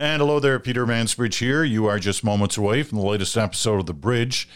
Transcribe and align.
And 0.00 0.22
hello 0.22 0.40
there, 0.40 0.58
Peter 0.58 0.86
Mansbridge 0.86 1.40
here. 1.40 1.62
You 1.62 1.84
are 1.84 1.98
just 1.98 2.24
moments 2.24 2.56
away 2.56 2.82
from 2.82 2.96
the 2.96 3.04
latest 3.04 3.36
episode 3.36 3.80
of 3.80 3.84
The 3.84 3.92
Bridge 3.92 4.48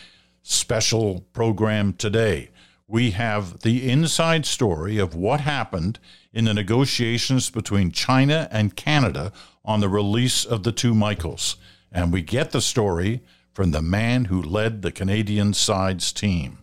special 0.43 1.27
program 1.35 1.93
today. 1.93 2.49
We 2.89 3.11
have 3.11 3.61
the 3.61 3.91
inside 3.91 4.47
story 4.47 4.97
of 4.97 5.15
what 5.15 5.41
happened 5.41 5.99
in 6.33 6.47
the 6.47 6.55
negotiations 6.55 7.51
between 7.51 7.91
China 7.91 8.49
and 8.51 8.75
Canada 8.75 9.33
on 9.67 9.81
the 9.81 9.91
release 9.91 10.47
of 10.47 10.63
the 10.63 10.73
two 10.73 10.95
Michaels. 10.95 11.57
And 11.93 12.11
we 12.11 12.23
get 12.23 12.53
the 12.53 12.63
story 12.63 13.21
from 13.53 13.73
the 13.73 13.83
man 13.83 14.25
who 14.25 14.41
led 14.41 14.81
the 14.81 14.93
Canadian 14.93 15.53
side's 15.53 16.11
team. 16.11 16.61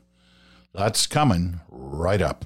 That's 0.74 1.06
coming 1.06 1.60
right 1.70 2.20
up. 2.20 2.46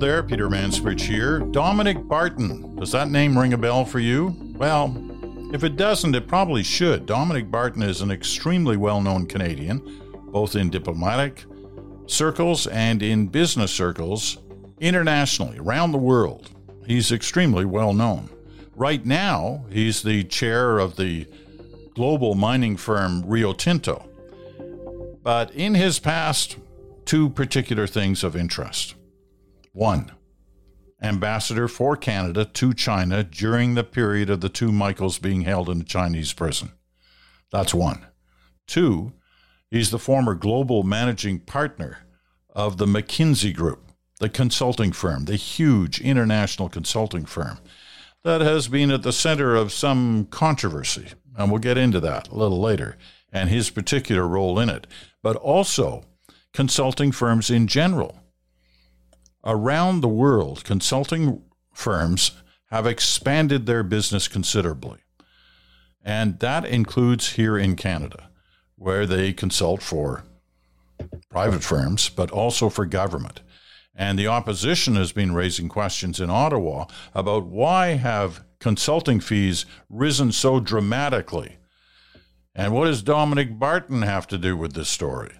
There, 0.00 0.22
Peter 0.22 0.48
Mansbridge 0.48 1.02
here. 1.02 1.40
Dominic 1.40 2.08
Barton. 2.08 2.74
Does 2.76 2.90
that 2.92 3.10
name 3.10 3.38
ring 3.38 3.52
a 3.52 3.58
bell 3.58 3.84
for 3.84 3.98
you? 3.98 4.34
Well, 4.56 4.96
if 5.52 5.62
it 5.62 5.76
doesn't, 5.76 6.14
it 6.14 6.26
probably 6.26 6.62
should. 6.62 7.04
Dominic 7.04 7.50
Barton 7.50 7.82
is 7.82 8.00
an 8.00 8.10
extremely 8.10 8.78
well 8.78 9.02
known 9.02 9.26
Canadian, 9.26 9.82
both 10.32 10.56
in 10.56 10.70
diplomatic 10.70 11.44
circles 12.06 12.66
and 12.66 13.02
in 13.02 13.26
business 13.26 13.70
circles 13.70 14.38
internationally, 14.80 15.58
around 15.58 15.92
the 15.92 15.98
world. 15.98 16.50
He's 16.86 17.12
extremely 17.12 17.66
well 17.66 17.92
known. 17.92 18.30
Right 18.74 19.04
now, 19.04 19.66
he's 19.70 20.02
the 20.02 20.24
chair 20.24 20.78
of 20.78 20.96
the 20.96 21.26
global 21.94 22.34
mining 22.34 22.78
firm 22.78 23.22
Rio 23.26 23.52
Tinto. 23.52 24.08
But 25.22 25.50
in 25.52 25.74
his 25.74 25.98
past, 25.98 26.56
two 27.04 27.28
particular 27.28 27.86
things 27.86 28.24
of 28.24 28.34
interest. 28.34 28.94
One, 29.72 30.12
ambassador 31.02 31.68
for 31.68 31.96
Canada 31.96 32.44
to 32.44 32.74
China 32.74 33.22
during 33.22 33.74
the 33.74 33.84
period 33.84 34.28
of 34.28 34.40
the 34.40 34.48
two 34.48 34.72
Michaels 34.72 35.18
being 35.18 35.42
held 35.42 35.68
in 35.68 35.80
a 35.80 35.84
Chinese 35.84 36.32
prison. 36.32 36.72
That's 37.52 37.72
one. 37.72 38.06
Two, 38.66 39.12
he's 39.70 39.90
the 39.90 39.98
former 39.98 40.34
global 40.34 40.82
managing 40.82 41.40
partner 41.40 41.98
of 42.50 42.78
the 42.78 42.86
McKinsey 42.86 43.54
Group, 43.54 43.92
the 44.18 44.28
consulting 44.28 44.92
firm, 44.92 45.24
the 45.24 45.36
huge 45.36 46.00
international 46.00 46.68
consulting 46.68 47.24
firm 47.24 47.58
that 48.22 48.40
has 48.40 48.68
been 48.68 48.90
at 48.90 49.02
the 49.02 49.12
center 49.12 49.54
of 49.54 49.72
some 49.72 50.26
controversy. 50.26 51.08
And 51.36 51.50
we'll 51.50 51.60
get 51.60 51.78
into 51.78 52.00
that 52.00 52.28
a 52.28 52.34
little 52.34 52.60
later 52.60 52.98
and 53.32 53.48
his 53.48 53.70
particular 53.70 54.26
role 54.26 54.58
in 54.58 54.68
it, 54.68 54.86
but 55.22 55.36
also 55.36 56.04
consulting 56.52 57.12
firms 57.12 57.48
in 57.48 57.68
general 57.68 58.19
Around 59.44 60.00
the 60.00 60.08
world, 60.08 60.64
consulting 60.64 61.42
firms 61.72 62.32
have 62.70 62.86
expanded 62.86 63.66
their 63.66 63.82
business 63.82 64.28
considerably. 64.28 64.98
And 66.02 66.38
that 66.40 66.64
includes 66.64 67.32
here 67.32 67.58
in 67.58 67.76
Canada, 67.76 68.30
where 68.76 69.06
they 69.06 69.32
consult 69.32 69.82
for 69.82 70.24
private 71.30 71.62
firms, 71.62 72.08
but 72.08 72.30
also 72.30 72.68
for 72.68 72.86
government. 72.86 73.40
And 73.94 74.18
the 74.18 74.28
opposition 74.28 74.96
has 74.96 75.12
been 75.12 75.34
raising 75.34 75.68
questions 75.68 76.20
in 76.20 76.30
Ottawa 76.30 76.86
about 77.14 77.46
why 77.46 77.88
have 77.88 78.44
consulting 78.58 79.20
fees 79.20 79.66
risen 79.88 80.32
so 80.32 80.60
dramatically? 80.60 81.56
And 82.54 82.72
what 82.72 82.86
does 82.86 83.02
Dominic 83.02 83.58
Barton 83.58 84.02
have 84.02 84.26
to 84.28 84.38
do 84.38 84.56
with 84.56 84.74
this 84.74 84.88
story? 84.88 85.32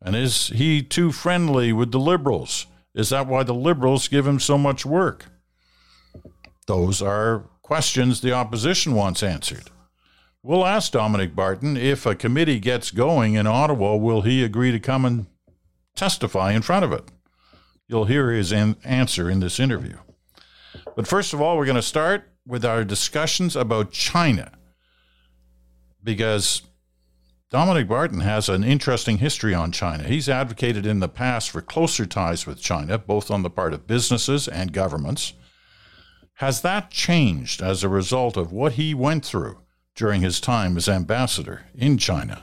And 0.00 0.16
is 0.16 0.48
he 0.48 0.82
too 0.82 1.12
friendly 1.12 1.72
with 1.72 1.90
the 1.92 2.00
Liberals? 2.00 2.66
Is 2.94 3.10
that 3.10 3.26
why 3.26 3.42
the 3.42 3.54
liberals 3.54 4.08
give 4.08 4.26
him 4.26 4.40
so 4.40 4.58
much 4.58 4.84
work? 4.84 5.26
Those 6.66 7.00
are 7.00 7.48
questions 7.62 8.20
the 8.20 8.32
opposition 8.32 8.94
wants 8.94 9.22
answered. 9.22 9.70
We'll 10.42 10.66
ask 10.66 10.92
Dominic 10.92 11.36
Barton 11.36 11.76
if 11.76 12.06
a 12.06 12.14
committee 12.14 12.58
gets 12.58 12.90
going 12.90 13.34
in 13.34 13.46
Ottawa, 13.46 13.96
will 13.96 14.22
he 14.22 14.42
agree 14.42 14.72
to 14.72 14.80
come 14.80 15.04
and 15.04 15.26
testify 15.94 16.52
in 16.52 16.62
front 16.62 16.84
of 16.84 16.92
it? 16.92 17.10
You'll 17.86 18.06
hear 18.06 18.30
his 18.30 18.52
an- 18.52 18.76
answer 18.84 19.28
in 19.28 19.40
this 19.40 19.60
interview. 19.60 19.98
But 20.96 21.06
first 21.06 21.34
of 21.34 21.40
all, 21.40 21.56
we're 21.56 21.66
going 21.66 21.76
to 21.76 21.82
start 21.82 22.30
with 22.46 22.64
our 22.64 22.84
discussions 22.84 23.54
about 23.54 23.92
China 23.92 24.52
because 26.02 26.62
Dominic 27.50 27.88
Barton 27.88 28.20
has 28.20 28.48
an 28.48 28.62
interesting 28.62 29.18
history 29.18 29.52
on 29.52 29.72
China. 29.72 30.04
He's 30.04 30.28
advocated 30.28 30.86
in 30.86 31.00
the 31.00 31.08
past 31.08 31.50
for 31.50 31.60
closer 31.60 32.06
ties 32.06 32.46
with 32.46 32.62
China, 32.62 32.96
both 32.96 33.28
on 33.28 33.42
the 33.42 33.50
part 33.50 33.74
of 33.74 33.88
businesses 33.88 34.46
and 34.46 34.72
governments. 34.72 35.32
Has 36.34 36.60
that 36.62 36.92
changed 36.92 37.60
as 37.60 37.82
a 37.82 37.88
result 37.88 38.36
of 38.36 38.52
what 38.52 38.74
he 38.74 38.94
went 38.94 39.24
through 39.24 39.58
during 39.96 40.22
his 40.22 40.40
time 40.40 40.76
as 40.76 40.88
ambassador 40.88 41.66
in 41.74 41.98
China? 41.98 42.40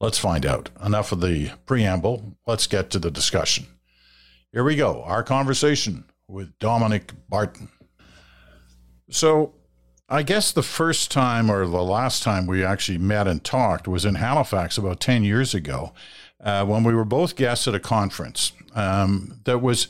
Let's 0.00 0.18
find 0.18 0.46
out. 0.46 0.70
Enough 0.82 1.12
of 1.12 1.20
the 1.20 1.50
preamble. 1.66 2.38
Let's 2.46 2.66
get 2.66 2.88
to 2.90 2.98
the 2.98 3.10
discussion. 3.10 3.66
Here 4.52 4.64
we 4.64 4.74
go. 4.74 5.02
Our 5.02 5.22
conversation 5.22 6.04
with 6.26 6.58
Dominic 6.58 7.12
Barton. 7.28 7.68
So, 9.10 9.54
I 10.08 10.22
guess 10.22 10.52
the 10.52 10.62
first 10.62 11.10
time 11.10 11.50
or 11.50 11.66
the 11.66 11.82
last 11.82 12.22
time 12.22 12.46
we 12.46 12.64
actually 12.64 12.98
met 12.98 13.26
and 13.26 13.42
talked 13.42 13.88
was 13.88 14.04
in 14.04 14.16
Halifax 14.16 14.76
about 14.76 15.00
10 15.00 15.24
years 15.24 15.54
ago 15.54 15.92
uh, 16.42 16.64
when 16.66 16.84
we 16.84 16.94
were 16.94 17.04
both 17.04 17.36
guests 17.36 17.66
at 17.66 17.74
a 17.74 17.80
conference 17.80 18.52
um, 18.74 19.40
that 19.44 19.62
was 19.62 19.88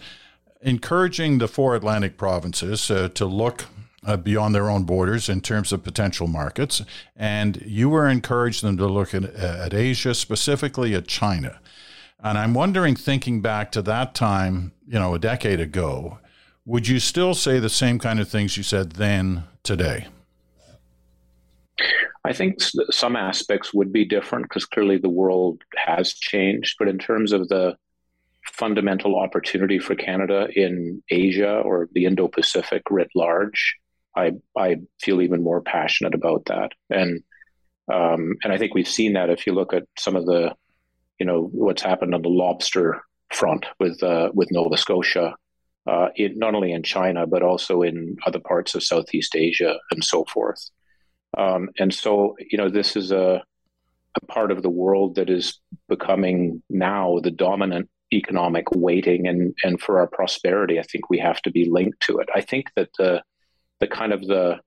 encouraging 0.60 1.38
the 1.38 1.48
four 1.48 1.74
Atlantic 1.74 2.16
provinces 2.16 2.90
uh, 2.90 3.08
to 3.14 3.26
look 3.26 3.64
uh, 4.04 4.16
beyond 4.16 4.54
their 4.54 4.68
own 4.68 4.84
borders 4.84 5.28
in 5.28 5.40
terms 5.40 5.72
of 5.72 5.82
potential 5.82 6.26
markets. 6.26 6.82
And 7.16 7.62
you 7.64 7.88
were 7.88 8.08
encouraging 8.08 8.68
them 8.68 8.76
to 8.78 8.86
look 8.86 9.14
at, 9.14 9.24
at 9.24 9.74
Asia, 9.74 10.14
specifically 10.14 10.94
at 10.94 11.08
China. 11.08 11.58
And 12.22 12.38
I'm 12.38 12.54
wondering, 12.54 12.94
thinking 12.94 13.40
back 13.40 13.72
to 13.72 13.82
that 13.82 14.14
time, 14.14 14.72
you 14.86 14.98
know, 14.98 15.14
a 15.14 15.18
decade 15.18 15.60
ago, 15.60 16.18
would 16.64 16.86
you 16.86 17.00
still 17.00 17.34
say 17.34 17.58
the 17.58 17.68
same 17.68 17.98
kind 17.98 18.20
of 18.20 18.28
things 18.28 18.56
you 18.56 18.62
said 18.62 18.92
then 18.92 19.44
today? 19.62 20.06
I 22.24 22.32
think 22.32 22.58
some 22.90 23.16
aspects 23.16 23.74
would 23.74 23.92
be 23.92 24.04
different 24.04 24.44
because 24.44 24.64
clearly 24.64 24.96
the 24.96 25.08
world 25.08 25.62
has 25.76 26.14
changed. 26.14 26.76
But 26.78 26.88
in 26.88 26.98
terms 26.98 27.32
of 27.32 27.48
the 27.48 27.76
fundamental 28.52 29.18
opportunity 29.18 29.78
for 29.78 29.94
Canada 29.94 30.48
in 30.54 31.02
Asia 31.10 31.58
or 31.58 31.88
the 31.92 32.04
Indo 32.04 32.28
Pacific 32.28 32.82
writ 32.90 33.10
large, 33.14 33.76
I, 34.16 34.32
I 34.56 34.76
feel 35.00 35.20
even 35.20 35.42
more 35.42 35.62
passionate 35.62 36.14
about 36.14 36.44
that. 36.46 36.72
And 36.90 37.22
um, 37.92 38.36
and 38.44 38.52
I 38.52 38.58
think 38.58 38.74
we've 38.74 38.88
seen 38.88 39.14
that 39.14 39.28
if 39.28 39.46
you 39.46 39.52
look 39.52 39.74
at 39.74 39.82
some 39.98 40.14
of 40.14 40.24
the, 40.24 40.54
you 41.18 41.26
know, 41.26 41.50
what's 41.52 41.82
happened 41.82 42.14
on 42.14 42.22
the 42.22 42.28
lobster 42.28 43.02
front 43.32 43.66
with 43.80 44.00
uh, 44.02 44.30
with 44.32 44.52
Nova 44.52 44.76
Scotia 44.76 45.34
uh, 45.86 46.08
in, 46.16 46.38
not 46.38 46.54
only 46.54 46.72
in 46.72 46.82
China, 46.82 47.26
but 47.26 47.42
also 47.42 47.82
in 47.82 48.16
other 48.26 48.40
parts 48.40 48.74
of 48.74 48.82
Southeast 48.82 49.34
Asia 49.34 49.78
and 49.90 50.04
so 50.04 50.24
forth. 50.24 50.70
Um, 51.36 51.70
and 51.78 51.92
so, 51.92 52.36
you 52.50 52.58
know, 52.58 52.68
this 52.68 52.96
is 52.96 53.10
a, 53.10 53.42
a 54.14 54.26
part 54.26 54.50
of 54.50 54.62
the 54.62 54.70
world 54.70 55.14
that 55.16 55.30
is 55.30 55.60
becoming 55.88 56.62
now 56.68 57.18
the 57.22 57.30
dominant 57.30 57.88
economic 58.12 58.70
weighting 58.72 59.26
and, 59.26 59.54
and 59.64 59.80
for 59.80 59.98
our 59.98 60.06
prosperity, 60.06 60.78
I 60.78 60.82
think 60.82 61.08
we 61.08 61.18
have 61.18 61.40
to 61.42 61.50
be 61.50 61.70
linked 61.70 62.00
to 62.00 62.18
it. 62.18 62.28
I 62.34 62.42
think 62.42 62.66
that 62.76 62.90
the, 62.98 63.22
the 63.80 63.86
kind 63.86 64.12
of 64.12 64.20
the, 64.26 64.60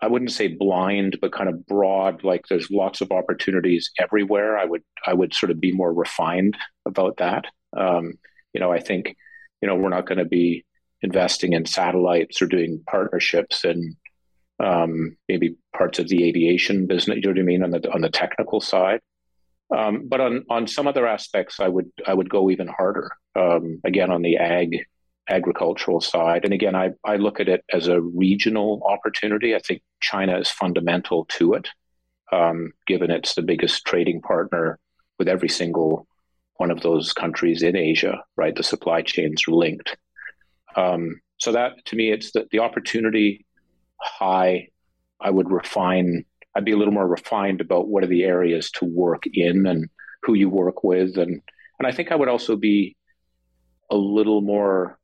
I 0.00 0.08
wouldn't 0.08 0.32
say 0.32 0.48
blind, 0.48 1.18
but 1.20 1.32
kind 1.32 1.48
of 1.50 1.66
broad, 1.66 2.24
like 2.24 2.46
there's 2.48 2.70
lots 2.70 3.00
of 3.00 3.12
opportunities 3.12 3.90
everywhere. 3.98 4.58
I 4.58 4.64
would, 4.64 4.82
I 5.06 5.12
would 5.12 5.34
sort 5.34 5.50
of 5.50 5.60
be 5.60 5.72
more 5.72 5.92
refined 5.92 6.56
about 6.86 7.18
that. 7.18 7.44
Um, 7.76 8.14
you 8.54 8.60
know, 8.60 8.72
I 8.72 8.80
think, 8.80 9.14
you 9.60 9.68
know, 9.68 9.74
we're 9.74 9.88
not 9.88 10.06
going 10.06 10.18
to 10.18 10.24
be 10.24 10.64
investing 11.02 11.52
in 11.52 11.66
satellites 11.66 12.40
or 12.40 12.46
doing 12.46 12.82
partnerships 12.86 13.64
and 13.64 13.96
um, 14.62 15.16
maybe 15.28 15.56
parts 15.76 15.98
of 15.98 16.08
the 16.08 16.24
aviation 16.28 16.86
business. 16.86 17.16
You 17.16 17.22
know 17.22 17.30
what 17.30 17.38
I 17.38 17.42
mean 17.42 17.62
on 17.62 17.70
the 17.70 17.92
on 17.92 18.00
the 18.00 18.10
technical 18.10 18.60
side. 18.60 19.00
Um, 19.74 20.06
but 20.08 20.20
on 20.20 20.44
on 20.48 20.66
some 20.66 20.86
other 20.86 21.06
aspects, 21.06 21.60
I 21.60 21.68
would 21.68 21.90
I 22.06 22.14
would 22.14 22.30
go 22.30 22.50
even 22.50 22.68
harder. 22.68 23.10
Um, 23.34 23.80
again, 23.84 24.10
on 24.10 24.22
the 24.22 24.36
ag 24.36 24.86
agricultural 25.28 26.00
side, 26.00 26.44
and 26.44 26.54
again, 26.54 26.74
I 26.74 26.90
I 27.04 27.16
look 27.16 27.40
at 27.40 27.48
it 27.48 27.64
as 27.72 27.88
a 27.88 28.00
regional 28.00 28.82
opportunity. 28.88 29.54
I 29.54 29.58
think 29.58 29.82
China 30.00 30.38
is 30.38 30.48
fundamental 30.50 31.26
to 31.30 31.54
it, 31.54 31.68
um, 32.32 32.72
given 32.86 33.10
it's 33.10 33.34
the 33.34 33.42
biggest 33.42 33.84
trading 33.84 34.22
partner 34.22 34.78
with 35.18 35.28
every 35.28 35.48
single 35.48 36.06
one 36.58 36.70
of 36.70 36.80
those 36.80 37.12
countries 37.12 37.62
in 37.62 37.76
Asia, 37.76 38.22
right? 38.36 38.54
The 38.54 38.62
supply 38.62 39.02
chains 39.02 39.44
are 39.48 39.52
linked. 39.52 39.96
Um, 40.76 41.20
so 41.38 41.52
that 41.52 41.84
to 41.86 41.96
me, 41.96 42.10
it's 42.10 42.32
the, 42.32 42.46
the 42.50 42.60
opportunity 42.60 43.46
high. 44.00 44.68
I 45.20 45.30
would 45.30 45.50
refine. 45.50 46.24
I'd 46.54 46.64
be 46.64 46.72
a 46.72 46.76
little 46.76 46.94
more 46.94 47.06
refined 47.06 47.60
about 47.60 47.88
what 47.88 48.04
are 48.04 48.08
the 48.08 48.24
areas 48.24 48.70
to 48.72 48.84
work 48.84 49.24
in 49.32 49.66
and 49.66 49.88
who 50.22 50.34
you 50.34 50.48
work 50.48 50.84
with, 50.84 51.16
and 51.18 51.40
and 51.78 51.86
I 51.86 51.92
think 51.92 52.10
I 52.10 52.16
would 52.16 52.28
also 52.28 52.56
be 52.56 52.96
a 53.90 53.96
little 53.96 54.40
more 54.40 54.98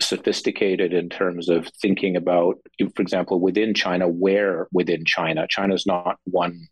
sophisticated 0.00 0.92
in 0.92 1.08
terms 1.08 1.48
of 1.48 1.68
thinking 1.80 2.16
about, 2.16 2.56
for 2.94 3.02
example, 3.02 3.40
within 3.40 3.74
China, 3.74 4.08
where 4.08 4.68
within 4.72 5.04
China, 5.04 5.46
China's 5.48 5.86
not 5.86 6.18
one 6.24 6.68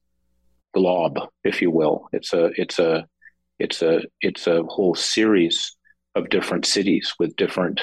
glob, 0.75 1.19
if 1.43 1.62
you 1.62 1.70
will. 1.70 2.08
It's 2.12 2.32
a 2.32 2.50
it's 2.56 2.78
a 2.78 3.06
it's 3.59 3.83
a 3.83 4.03
it's 4.21 4.47
a 4.47 4.62
whole 4.65 4.95
series 4.95 5.77
of 6.15 6.29
different 6.29 6.67
cities 6.67 7.15
with 7.19 7.37
different, 7.37 7.81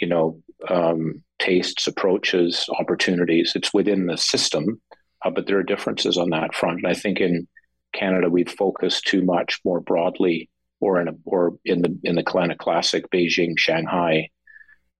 you 0.00 0.06
know, 0.06 0.40
um, 0.68 1.22
tastes, 1.38 1.86
approaches, 1.86 2.68
opportunities. 2.78 3.52
It's 3.54 3.74
within 3.74 4.06
the 4.06 4.16
system, 4.16 4.80
uh, 5.24 5.30
but 5.30 5.46
there 5.46 5.58
are 5.58 5.64
differences 5.64 6.18
on 6.18 6.30
that 6.30 6.54
front. 6.54 6.78
And 6.78 6.86
I 6.86 6.94
think 6.94 7.20
in 7.20 7.46
Canada 7.92 8.28
we've 8.28 8.50
focused 8.50 9.06
too 9.06 9.22
much 9.22 9.60
more 9.64 9.80
broadly, 9.80 10.48
or 10.80 11.00
in 11.00 11.08
a, 11.08 11.12
or 11.24 11.56
in 11.64 11.82
the 11.82 11.98
in 12.04 12.14
the 12.16 12.24
kind 12.24 12.52
of 12.52 12.58
classic 12.58 13.10
Beijing, 13.10 13.58
Shanghai, 13.58 14.30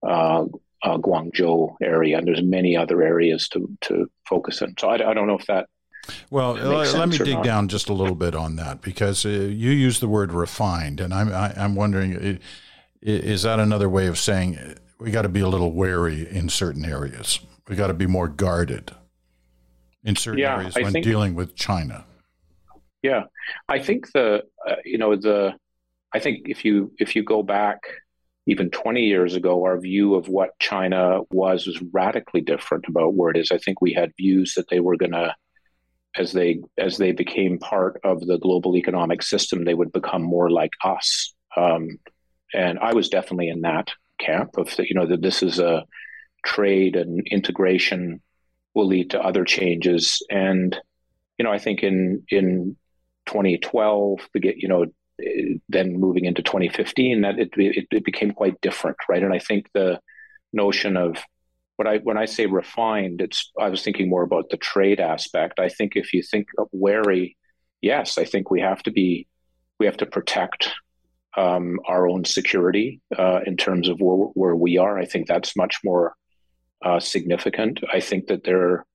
uh, 0.06 0.44
uh, 0.82 0.98
Guangzhou 0.98 1.76
area, 1.81 2.19
and 2.19 2.26
there's 2.26 2.43
many 2.43 2.76
other 2.76 3.02
areas 3.02 3.48
to 3.50 3.69
to 3.82 4.10
focus 4.28 4.62
in. 4.62 4.75
So 4.78 4.88
I, 4.88 5.10
I 5.10 5.14
don't 5.14 5.26
know 5.26 5.38
if 5.38 5.46
that 5.46 5.69
well, 6.31 6.54
let, 6.54 6.93
let 6.94 7.08
me 7.08 7.19
dig 7.19 7.34
not. 7.34 7.44
down 7.44 7.69
just 7.69 7.88
a 7.88 7.93
little 7.93 8.14
bit 8.14 8.34
on 8.34 8.56
that 8.56 8.81
because 8.81 9.25
uh, 9.25 9.28
you 9.28 9.70
use 9.70 10.00
the 10.00 10.08
word 10.08 10.32
refined, 10.32 11.00
and 11.00 11.14
I'm 11.14 11.28
I, 11.28 11.50
am 11.50 11.54
i 11.56 11.64
am 11.64 11.75
wondering, 11.75 12.40
is 13.00 13.43
that 13.43 13.60
another 13.60 13.88
way 13.88 14.06
of 14.06 14.19
saying 14.19 14.58
we 14.99 15.10
got 15.10 15.22
to 15.22 15.28
be 15.28 15.40
a 15.40 15.49
little 15.49 15.72
wary 15.72 16.28
in 16.28 16.49
certain 16.49 16.84
areas? 16.84 17.40
We 17.69 17.76
got 17.76 17.88
to 17.88 17.94
be 17.94 18.06
more 18.06 18.28
guarded 18.28 18.93
in 20.04 20.16
certain 20.16 20.40
yeah, 20.40 20.56
areas 20.56 20.76
I 20.76 20.82
when 20.82 20.93
think, 20.93 21.04
dealing 21.04 21.34
with 21.34 21.54
China. 21.54 22.05
Yeah, 23.02 23.25
I 23.69 23.78
think 23.78 24.10
the 24.12 24.43
uh, 24.66 24.76
you 24.84 24.98
know 24.98 25.16
the 25.16 25.55
I 26.12 26.19
think 26.19 26.48
if 26.48 26.64
you 26.64 26.93
if 26.98 27.14
you 27.14 27.22
go 27.22 27.43
back 27.43 27.82
even 28.46 28.70
20 28.70 29.02
years 29.02 29.37
ago, 29.37 29.64
our 29.64 29.78
view 29.78 30.16
of 30.16 30.28
what 30.28 30.58
China 30.58 31.20
was 31.31 31.66
was 31.66 31.81
radically 31.93 32.40
different 32.40 32.87
about 32.88 33.14
where 33.14 33.31
it 33.31 33.37
is. 33.37 33.52
I 33.52 33.58
think 33.58 33.81
we 33.81 33.93
had 33.93 34.12
views 34.16 34.55
that 34.55 34.69
they 34.69 34.81
were 34.81 34.96
going 34.96 35.12
to 35.12 35.34
as 36.16 36.32
they 36.32 36.60
as 36.78 36.96
they 36.98 37.12
became 37.12 37.58
part 37.58 38.00
of 38.04 38.20
the 38.26 38.38
global 38.38 38.76
economic 38.76 39.22
system, 39.22 39.64
they 39.64 39.74
would 39.74 39.92
become 39.92 40.22
more 40.22 40.50
like 40.50 40.72
us. 40.84 41.34
Um, 41.56 41.98
and 42.54 42.78
I 42.78 42.92
was 42.92 43.08
definitely 43.08 43.48
in 43.48 43.62
that 43.62 43.90
camp 44.18 44.56
of 44.58 44.74
you 44.78 44.94
know 44.94 45.06
that 45.06 45.22
this 45.22 45.42
is 45.42 45.58
a 45.58 45.84
trade 46.44 46.96
and 46.96 47.26
integration 47.30 48.20
will 48.74 48.86
lead 48.86 49.10
to 49.10 49.20
other 49.20 49.44
changes. 49.44 50.22
And 50.30 50.76
you 51.38 51.44
know, 51.44 51.52
I 51.52 51.58
think 51.58 51.82
in 51.82 52.24
in 52.28 52.76
2012, 53.26 54.20
you 54.34 54.68
know, 54.68 54.86
then 55.68 55.98
moving 55.98 56.24
into 56.24 56.42
2015, 56.42 57.22
that 57.22 57.38
it, 57.38 57.50
it, 57.56 57.86
it 57.90 58.04
became 58.04 58.32
quite 58.32 58.60
different, 58.60 58.96
right? 59.08 59.22
And 59.22 59.32
I 59.32 59.38
think 59.38 59.68
the 59.72 60.00
notion 60.52 60.96
of 60.96 61.16
when 61.82 61.93
I 61.93 61.99
when 61.99 62.17
I 62.17 62.26
say 62.26 62.46
refined, 62.46 63.20
it's 63.20 63.50
I 63.58 63.69
was 63.69 63.82
thinking 63.82 64.08
more 64.08 64.23
about 64.23 64.50
the 64.50 64.56
trade 64.56 65.00
aspect. 65.00 65.58
I 65.58 65.69
think 65.69 65.96
if 65.96 66.12
you 66.12 66.23
think 66.23 66.46
of 66.58 66.69
wary, 66.70 67.37
yes, 67.81 68.19
I 68.19 68.25
think 68.25 68.50
we 68.50 68.61
have 68.61 68.82
to 68.84 68.93
be 68.93 69.26
we 69.81 69.87
have 69.87 69.96
to 69.96 70.06
protect 70.06 70.70
um, 71.37 71.81
our 71.88 72.06
own 72.06 72.25
security 72.25 73.00
uh, 73.19 73.40
in 73.44 73.56
terms 73.56 73.88
of 73.88 74.00
where, 74.00 74.29
where 74.34 74.55
we 74.55 74.79
are. 74.79 74.96
I 74.96 75.06
think 75.06 75.26
that's 75.26 75.56
much 75.56 75.79
more 75.82 76.14
uh, 76.84 77.00
significant. 77.00 77.81
I 77.93 77.99
think 77.99 78.26
that 78.26 78.44
there, 78.44 78.87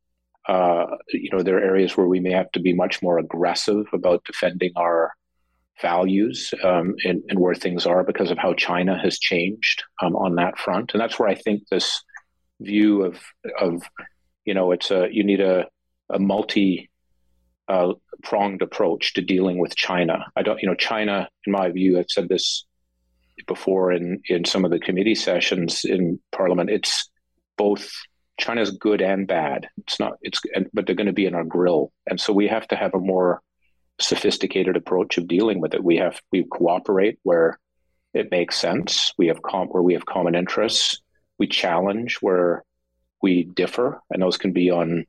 uh, 0.48 0.86
you 1.10 1.30
know, 1.34 1.42
there 1.44 1.57
are 1.57 1.69
areas 1.72 1.98
where 1.98 2.07
we 2.07 2.22
may 2.22 2.31
have 2.31 2.51
to 2.54 2.62
be 2.62 2.74
much 2.74 3.01
more 3.01 3.18
aggressive 3.19 3.86
about 3.92 4.24
defending 4.24 4.72
our 4.78 5.13
values 5.81 6.54
um, 6.63 6.95
and, 7.04 7.22
and, 7.28 7.39
where 7.39 7.54
things 7.54 7.86
are 7.86 8.04
because 8.04 8.31
of 8.31 8.38
how 8.38 8.54
China 8.54 8.98
has 8.98 9.19
changed 9.19 9.84
um, 10.01 10.16
on 10.16 10.36
that 10.36 10.57
front. 10.57 10.92
And 10.94 11.01
that's 11.01 11.19
where 11.19 11.30
I 11.30 11.36
think 11.36 11.68
this 11.69 12.01
view 12.59 13.04
of 13.04 13.19
of 13.59 13.83
you 14.45 14.54
know 14.54 14.71
it's 14.71 14.92
a 14.92 15.07
you 15.12 15.24
need 15.24 15.42
a 15.42 15.65
a 16.09 16.19
multi 16.19 16.89
uh, 17.68 17.94
pronged 18.24 18.62
approach 18.62 19.13
to 19.13 19.21
dealing 19.21 19.57
with 19.59 19.75
China. 19.75 20.25
I 20.36 20.42
don't 20.42 20.62
you 20.62 20.68
know 20.68 20.75
China 20.75 21.30
in 21.45 21.51
my 21.51 21.69
view 21.69 22.00
I've 22.00 22.09
said 22.09 22.30
this 22.30 22.65
before 23.48 23.92
in 23.92 24.21
in 24.30 24.45
some 24.45 24.65
of 24.65 24.71
the 24.71 24.80
committee 24.80 25.15
sessions 25.15 25.86
in 25.86 26.19
Parliament. 26.31 26.69
It's 26.69 27.09
both 27.57 27.92
China's 28.39 28.71
good 28.71 29.01
and 29.01 29.27
bad. 29.27 29.68
It's 29.77 30.00
not 30.00 30.13
it's 30.21 30.42
but 30.74 30.86
they're 30.86 30.95
going 30.95 31.07
to 31.07 31.13
be 31.13 31.25
in 31.25 31.36
our 31.36 31.44
grill, 31.44 31.92
and 32.10 32.19
so 32.19 32.33
we 32.33 32.48
have 32.48 32.68
to 32.69 32.75
have 32.75 32.94
a 32.94 33.00
more 33.00 33.42
sophisticated 34.00 34.77
approach 34.77 35.18
of 35.18 35.27
dealing 35.27 35.60
with 35.60 35.74
it. 35.74 35.83
We 35.83 35.98
have 35.98 36.21
we 36.31 36.44
cooperate 36.44 37.19
where 37.24 37.60
it 38.13 38.31
makes 38.31 38.57
sense. 38.57 39.13
We 39.18 39.27
have 39.27 39.42
com- 39.42 39.68
where 39.68 39.83
we 39.83 39.94
have 39.94 40.06
common 40.06 40.36
interests 40.36 41.01
we 41.38 41.48
challenge 41.48 42.18
where 42.22 42.63
we 43.22 43.44
differ, 43.44 44.01
and 44.10 44.22
those 44.22 44.38
can 44.38 44.54
be 44.54 44.69
on 44.69 45.06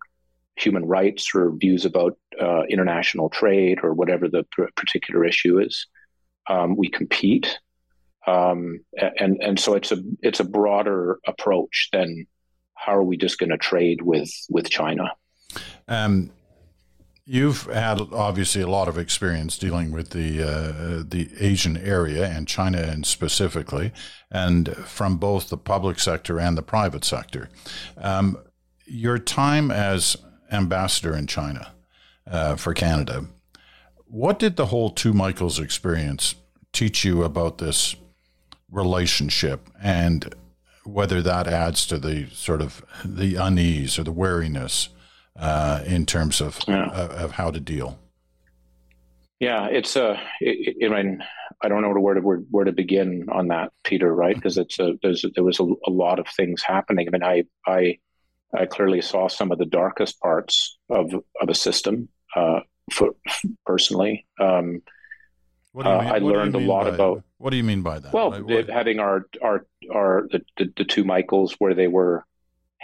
human 0.57 0.85
rights 0.85 1.35
or 1.35 1.53
views 1.53 1.85
about 1.85 2.19
uh, 2.41 2.63
international 2.65 3.29
trade 3.29 3.79
or 3.83 3.95
whatever 3.95 4.29
the 4.29 4.45
particular 4.77 5.25
issue 5.25 5.59
is. 5.59 5.87
Um, 6.49 6.77
we 6.77 6.89
compete, 6.89 7.59
um, 8.27 8.81
and 9.19 9.39
and 9.43 9.61
so 9.61 9.75
it's 9.75 9.93
a 9.93 9.99
it's 10.23 10.41
a 10.41 10.45
broader 10.45 11.19
approach 11.27 11.89
than 11.93 12.27
how 12.75 12.95
are 12.97 13.05
we 13.05 13.17
just 13.17 13.39
going 13.39 13.51
to 13.51 13.59
trade 13.59 14.03
with 14.03 14.31
with 14.49 14.71
China. 14.71 15.13
Um, 15.87 16.31
You've 17.31 17.65
had 17.65 18.01
obviously 18.11 18.63
a 18.63 18.67
lot 18.67 18.89
of 18.89 18.97
experience 18.97 19.59
dealing 19.59 19.93
with 19.93 20.11
the 20.11 20.43
uh, 20.43 21.03
the 21.07 21.29
Asian 21.39 21.77
area 21.77 22.27
and 22.27 22.49
China, 22.49 22.79
and 22.79 23.05
specifically, 23.05 23.93
and 24.31 24.75
from 24.87 25.19
both 25.19 25.51
the 25.51 25.59
public 25.59 25.99
sector 25.99 26.41
and 26.41 26.57
the 26.57 26.63
private 26.63 27.05
sector. 27.05 27.51
Um, 27.99 28.39
your 28.87 29.19
time 29.19 29.71
as 29.71 30.17
ambassador 30.51 31.15
in 31.15 31.27
China 31.27 31.73
uh, 32.27 32.57
for 32.57 32.73
Canada, 32.73 33.27
what 34.07 34.39
did 34.39 34.57
the 34.57 34.67
whole 34.67 34.89
Two 34.89 35.13
Michaels 35.13 35.59
experience 35.59 36.35
teach 36.73 37.05
you 37.05 37.25
about 37.25 37.59
this 37.59 37.95
relationship, 38.71 39.69
and 39.83 40.35
whether 40.85 41.21
that 41.21 41.47
adds 41.47 41.87
to 41.89 41.99
the 41.99 42.29
sort 42.33 42.63
of 42.63 42.83
the 43.05 43.35
unease 43.35 43.99
or 43.99 44.05
the 44.05 44.13
wariness? 44.13 44.89
Uh, 45.38 45.82
in 45.87 46.06
terms 46.06 46.40
of 46.40 46.58
yeah. 46.67 46.87
uh, 46.87 47.08
of 47.19 47.32
how 47.32 47.50
to 47.50 47.61
deal. 47.61 47.99
Yeah, 49.40 49.67
it's 49.67 49.96
a. 49.96 50.11
Uh, 50.11 50.20
it, 50.41 50.91
I 50.91 51.03
mean, 51.03 51.22
I 51.63 51.69
don't 51.69 51.82
know 51.82 51.93
where 52.01 52.15
to 52.15 52.20
where, 52.20 52.39
where 52.51 52.65
to 52.65 52.72
begin 52.72 53.27
on 53.31 53.48
that, 53.48 53.72
Peter. 53.84 54.13
Right? 54.15 54.34
Because 54.34 54.55
mm-hmm. 54.55 54.63
it's 54.63 54.79
a 54.79 54.94
there's 55.03 55.24
there 55.34 55.44
was 55.44 55.60
a, 55.60 55.65
a, 55.86 55.91
lot 55.91 56.19
of 56.19 56.27
things 56.36 56.63
happening. 56.63 57.06
I 57.06 57.10
mean, 57.10 57.22
I 57.22 57.44
I 57.67 57.98
I 58.56 58.67
clearly 58.67 59.01
saw 59.01 59.29
some 59.29 59.53
of 59.53 59.58
the 59.58 59.67
darkest 59.67 60.20
parts 60.20 60.79
of 60.91 61.15
of 61.41 61.48
a 61.48 61.55
system. 61.55 62.08
Uh, 62.34 62.60
for, 62.93 63.10
personally, 63.67 64.27
um, 64.41 64.82
uh, 65.77 65.89
I 65.89 66.19
learned 66.19 66.55
a 66.55 66.58
lot 66.58 66.84
by, 66.84 66.94
about. 66.94 67.22
What 67.39 67.51
do 67.51 67.56
you 67.56 67.65
mean 67.65 67.82
by 67.82 68.01
that? 68.01 68.13
Well, 68.13 68.32
having 68.69 68.98
our 68.98 69.27
our 69.43 69.67
our 69.94 70.27
the, 70.31 70.43
the, 70.56 70.72
the 70.77 70.84
two 70.84 71.05
Michaels 71.05 71.55
where 71.58 71.74
they 71.74 71.86
were 71.86 72.24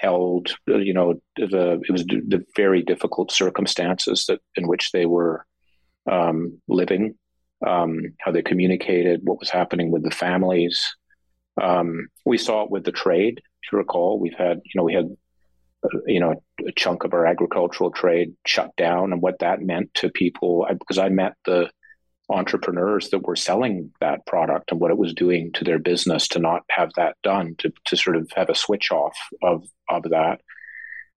held, 0.04 0.44
uh, 0.68 0.82
you 0.88 0.94
know, 0.98 1.08
the 1.36 1.64
it 1.88 1.92
was 1.96 2.04
the 2.34 2.42
very 2.62 2.82
difficult 2.92 3.28
circumstances 3.42 4.26
that 4.28 4.40
in 4.58 4.64
which 4.72 4.84
they 4.92 5.06
were 5.16 5.36
um, 6.16 6.38
living, 6.80 7.04
um, 7.72 7.92
how 8.22 8.30
they 8.32 8.42
communicated, 8.50 9.20
what 9.24 9.40
was 9.42 9.50
happening 9.60 9.88
with 9.90 10.02
the 10.04 10.16
families. 10.24 10.76
Um, 11.68 11.88
we 12.24 12.38
saw 12.38 12.64
it 12.64 12.70
with 12.74 12.84
the 12.84 12.98
trade. 13.04 13.36
If 13.62 13.72
you 13.72 13.78
recall, 13.78 14.10
we've 14.18 14.40
had, 14.46 14.56
you 14.68 14.74
know, 14.76 14.86
we 14.90 14.94
had, 15.00 15.08
uh, 15.84 15.98
you 16.14 16.20
know, 16.20 16.32
a 16.70 16.72
chunk 16.82 17.04
of 17.04 17.14
our 17.14 17.26
agricultural 17.26 17.90
trade 17.90 18.28
shut 18.46 18.70
down, 18.76 19.12
and 19.12 19.22
what 19.22 19.38
that 19.38 19.68
meant 19.72 19.88
to 20.00 20.18
people. 20.22 20.52
I, 20.68 20.74
because 20.74 20.98
I 20.98 21.08
met 21.08 21.34
the 21.44 21.70
entrepreneurs 22.30 23.10
that 23.10 23.26
were 23.26 23.36
selling 23.36 23.90
that 24.00 24.24
product 24.26 24.70
and 24.70 24.80
what 24.80 24.90
it 24.90 24.96
was 24.96 25.12
doing 25.12 25.52
to 25.52 25.64
their 25.64 25.78
business 25.78 26.26
to 26.28 26.38
not 26.38 26.62
have 26.70 26.90
that 26.96 27.16
done 27.22 27.54
to, 27.58 27.72
to 27.84 27.96
sort 27.96 28.16
of 28.16 28.30
have 28.34 28.48
a 28.48 28.54
switch 28.54 28.90
off 28.90 29.16
of 29.42 29.64
of 29.90 30.04
that. 30.04 30.40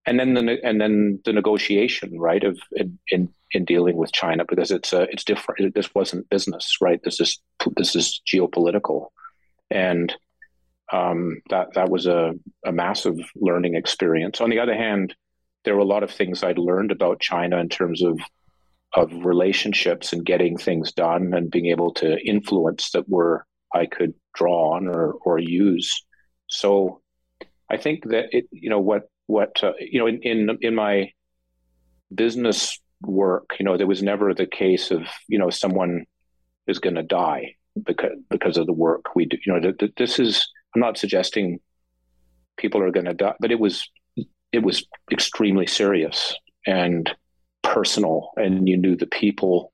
And 0.05 0.19
then 0.19 0.33
the 0.33 0.57
and 0.63 0.79
then 0.79 1.19
the 1.25 1.33
negotiation 1.33 2.19
right 2.19 2.43
of 2.43 2.59
in, 2.73 2.99
in 3.09 3.29
in 3.51 3.65
dealing 3.65 3.95
with 3.95 4.11
China 4.11 4.43
because 4.47 4.71
it's 4.71 4.91
a 4.91 5.03
it's 5.03 5.23
different 5.23 5.73
this 5.73 5.93
wasn't 5.95 6.29
business 6.29 6.77
right? 6.81 7.01
This 7.03 7.19
is 7.19 7.39
this 7.75 7.95
is 7.95 8.21
geopolitical. 8.27 9.07
And 9.71 10.13
um, 10.91 11.41
that 11.49 11.73
that 11.73 11.89
was 11.89 12.05
a, 12.05 12.33
a 12.65 12.71
massive 12.71 13.17
learning 13.35 13.75
experience. 13.75 14.41
On 14.41 14.49
the 14.49 14.59
other 14.59 14.75
hand 14.75 15.15
there 15.63 15.75
were 15.75 15.81
a 15.81 15.85
lot 15.85 16.03
of 16.03 16.11
things 16.11 16.43
I'd 16.43 16.57
learned 16.57 16.91
about 16.91 17.19
China 17.19 17.57
in 17.57 17.67
terms 17.67 18.01
of 18.01 18.19
of 18.93 19.11
relationships 19.25 20.13
and 20.13 20.25
getting 20.25 20.57
things 20.57 20.91
done 20.91 21.33
and 21.33 21.51
being 21.51 21.67
able 21.67 21.93
to 21.93 22.17
influence 22.25 22.91
that 22.91 23.07
were 23.09 23.45
I 23.73 23.85
could 23.85 24.13
draw 24.33 24.75
on 24.75 24.87
or 24.87 25.13
or 25.25 25.39
use. 25.39 26.03
So 26.47 27.01
I 27.69 27.77
think 27.77 28.05
that 28.09 28.25
it 28.31 28.47
you 28.51 28.69
know 28.69 28.79
what 28.79 29.09
what 29.27 29.61
uh, 29.63 29.73
you 29.79 29.99
know 29.99 30.07
in, 30.07 30.21
in 30.21 30.57
in 30.61 30.75
my 30.75 31.11
business 32.13 32.79
work, 33.01 33.55
you 33.59 33.65
know, 33.65 33.77
there 33.77 33.87
was 33.87 34.01
never 34.01 34.33
the 34.33 34.47
case 34.47 34.91
of 34.91 35.03
you 35.27 35.37
know 35.37 35.49
someone 35.49 36.05
is 36.67 36.79
going 36.79 36.95
to 36.95 37.03
die 37.03 37.55
because 37.83 38.17
because 38.29 38.57
of 38.57 38.65
the 38.65 38.73
work 38.73 39.15
we 39.15 39.25
do. 39.25 39.37
You 39.45 39.53
know, 39.53 39.59
th- 39.59 39.77
th- 39.77 39.93
this 39.97 40.19
is. 40.19 40.47
I'm 40.75 40.81
not 40.81 40.97
suggesting 40.97 41.59
people 42.57 42.81
are 42.81 42.91
going 42.91 43.05
to 43.05 43.13
die, 43.13 43.35
but 43.39 43.51
it 43.51 43.59
was 43.59 43.89
it 44.51 44.63
was 44.63 44.85
extremely 45.11 45.67
serious 45.67 46.35
and 46.65 47.13
personal, 47.77 48.31
and 48.37 48.67
you 48.67 48.75
knew 48.75 48.95
the 48.95 49.05
people. 49.05 49.71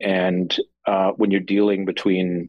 And 0.00 0.56
uh, 0.86 1.10
when 1.16 1.32
you're 1.32 1.40
dealing 1.56 1.84
between 1.84 2.48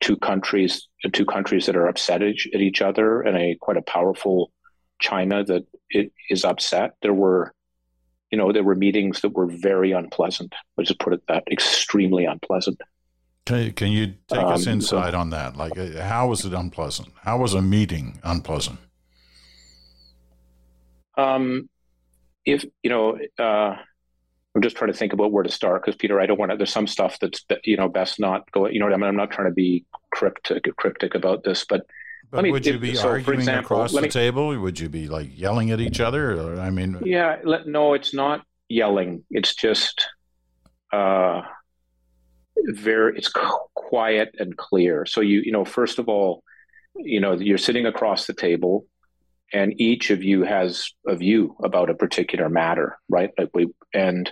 two 0.00 0.16
countries, 0.16 0.88
two 1.12 1.26
countries 1.26 1.66
that 1.66 1.76
are 1.76 1.86
upset 1.86 2.22
at 2.22 2.60
each 2.68 2.80
other, 2.80 3.20
and 3.20 3.36
a 3.36 3.56
quite 3.60 3.76
a 3.76 3.82
powerful 3.82 4.50
China 4.98 5.44
that 5.44 5.64
it 5.90 6.12
is 6.30 6.44
upset, 6.44 6.94
there 7.02 7.12
were 7.12 7.52
you 8.30 8.38
know, 8.38 8.52
there 8.52 8.64
were 8.64 8.74
meetings 8.74 9.20
that 9.20 9.32
were 9.34 9.46
very 9.46 9.92
unpleasant. 9.92 10.52
Let's 10.76 10.88
just 10.88 10.98
put 10.98 11.12
it 11.12 11.22
that 11.28 11.44
extremely 11.50 12.24
unpleasant. 12.24 12.80
Can 13.44 13.58
you, 13.64 13.72
can 13.72 13.92
you 13.92 14.06
take 14.26 14.40
um, 14.40 14.52
us 14.54 14.66
inside 14.66 15.12
so, 15.12 15.18
on 15.18 15.30
that? 15.30 15.56
Like, 15.56 15.78
uh, 15.78 16.02
how 16.02 16.26
was 16.28 16.44
it 16.44 16.52
unpleasant? 16.52 17.08
How 17.22 17.38
was 17.38 17.54
a 17.54 17.62
meeting 17.62 18.18
unpleasant? 18.24 18.80
Um, 21.16 21.68
if 22.44 22.64
you 22.82 22.90
know, 22.90 23.16
uh, 23.38 23.76
I'm 24.56 24.62
just 24.62 24.74
trying 24.74 24.90
to 24.90 24.96
think 24.96 25.12
about 25.12 25.32
where 25.32 25.42
to 25.42 25.50
start 25.50 25.84
because 25.84 25.96
Peter, 25.96 26.18
I 26.18 26.24
don't 26.24 26.38
want 26.38 26.50
to. 26.50 26.56
There's 26.56 26.72
some 26.72 26.86
stuff 26.86 27.18
that's 27.20 27.44
you 27.64 27.76
know 27.76 27.90
best 27.90 28.18
not 28.18 28.50
go. 28.52 28.66
You 28.66 28.80
know, 28.80 28.86
I 28.86 28.96
mean, 28.96 29.02
I'm 29.02 29.14
not 29.14 29.30
trying 29.30 29.48
to 29.48 29.54
be 29.54 29.84
cryptic 30.10 30.64
cryptic 30.76 31.14
about 31.14 31.44
this, 31.44 31.66
but. 31.68 31.82
But 32.30 32.42
me, 32.42 32.50
would 32.50 32.66
you 32.66 32.78
be 32.78 32.94
so 32.94 33.06
arguing 33.10 33.40
example, 33.40 33.76
across 33.76 33.92
the 33.92 34.08
table? 34.08 34.58
Would 34.58 34.80
you 34.80 34.88
be 34.88 35.08
like 35.08 35.38
yelling 35.38 35.70
at 35.70 35.80
each 35.80 36.00
other? 36.00 36.40
Or, 36.40 36.58
I 36.58 36.70
mean, 36.70 36.98
yeah, 37.04 37.36
let, 37.44 37.68
no, 37.68 37.92
it's 37.92 38.14
not 38.14 38.44
yelling. 38.68 39.24
It's 39.30 39.54
just 39.54 40.08
uh, 40.90 41.42
very. 42.56 43.16
It's 43.18 43.30
quiet 43.74 44.34
and 44.38 44.56
clear. 44.56 45.04
So 45.04 45.20
you, 45.20 45.42
you 45.44 45.52
know, 45.52 45.66
first 45.66 45.98
of 45.98 46.08
all, 46.08 46.42
you 46.96 47.20
know, 47.20 47.34
you're 47.34 47.58
sitting 47.58 47.86
across 47.86 48.26
the 48.26 48.34
table 48.34 48.86
and 49.52 49.80
each 49.80 50.10
of 50.10 50.22
you 50.22 50.42
has 50.42 50.90
a 51.06 51.16
view 51.16 51.56
about 51.62 51.90
a 51.90 51.94
particular 51.94 52.48
matter, 52.48 52.98
right? 53.08 53.30
Like 53.38 53.50
we 53.54 53.68
and 53.94 54.30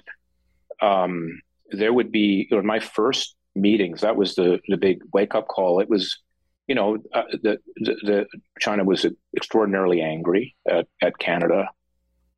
um, 0.81 1.41
there 1.71 1.93
would 1.93 2.11
be 2.11 2.49
you 2.51 2.57
know, 2.57 2.63
my 2.63 2.81
first 2.81 3.37
meetings 3.55 4.01
that 4.01 4.17
was 4.17 4.35
the 4.35 4.61
the 4.69 4.77
big 4.77 5.03
wake 5.13 5.35
up 5.35 5.47
call. 5.49 5.81
It 5.81 5.89
was 5.89 6.19
you 6.67 6.75
know 6.75 6.99
uh, 7.13 7.23
the, 7.43 7.59
the, 7.77 7.95
the 8.03 8.27
China 8.61 8.85
was 8.85 9.07
extraordinarily 9.37 10.01
angry 10.01 10.57
at, 10.69 10.87
at 11.01 11.19
Canada. 11.19 11.69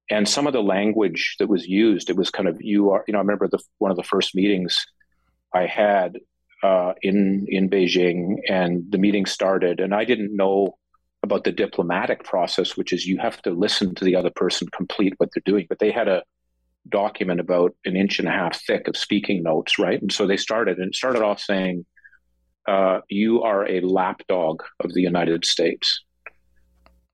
And 0.09 0.28
some 0.28 0.47
of 0.47 0.52
the 0.52 0.62
language 0.62 1.35
that 1.40 1.49
was 1.49 1.66
used, 1.66 2.11
it 2.11 2.16
was 2.16 2.30
kind 2.30 2.49
of 2.49 2.62
you 2.62 2.90
are, 2.90 3.02
you 3.09 3.12
know, 3.12 3.18
I 3.18 3.23
remember 3.23 3.49
the 3.49 3.59
one 3.78 3.90
of 3.90 3.97
the 3.97 4.04
first 4.04 4.37
meetings 4.37 4.87
I 5.52 5.66
had 5.66 6.21
uh, 6.62 6.92
in 7.02 7.47
in 7.49 7.68
Beijing, 7.68 8.37
and 8.49 8.85
the 8.90 8.99
meeting 8.99 9.26
started, 9.26 9.80
and 9.80 9.95
I 9.95 10.04
didn't 10.04 10.37
know 10.37 10.78
about 11.26 11.45
the 11.45 11.52
diplomatic 11.52 12.25
process, 12.25 12.76
which 12.76 12.92
is 12.92 13.06
you 13.06 13.18
have 13.18 13.42
to 13.42 13.50
listen 13.50 13.95
to 13.95 14.04
the 14.04 14.16
other 14.16 14.30
person 14.30 14.68
complete 14.68 15.14
what 15.18 15.28
they're 15.33 15.52
doing. 15.52 15.66
But 15.68 15.78
they 15.78 15.92
had 15.92 16.09
a 16.09 16.23
document 16.88 17.40
about 17.40 17.75
an 17.85 17.97
inch 17.97 18.18
and 18.18 18.28
a 18.28 18.30
half 18.30 18.61
thick 18.64 18.88
of 18.88 18.97
speaking 18.97 19.42
notes, 19.42 19.78
right? 19.78 20.00
And 20.00 20.12
so 20.12 20.26
they 20.26 20.37
started 20.37 20.78
and 20.78 20.95
started 20.95 21.23
off 21.23 21.40
saying, 21.40 21.85
uh, 22.66 23.00
"You 23.09 23.42
are 23.42 23.68
a 23.68 23.80
lapdog 23.80 24.62
of 24.80 24.95
the 24.95 25.02
United 25.02 25.45
States." 25.45 26.02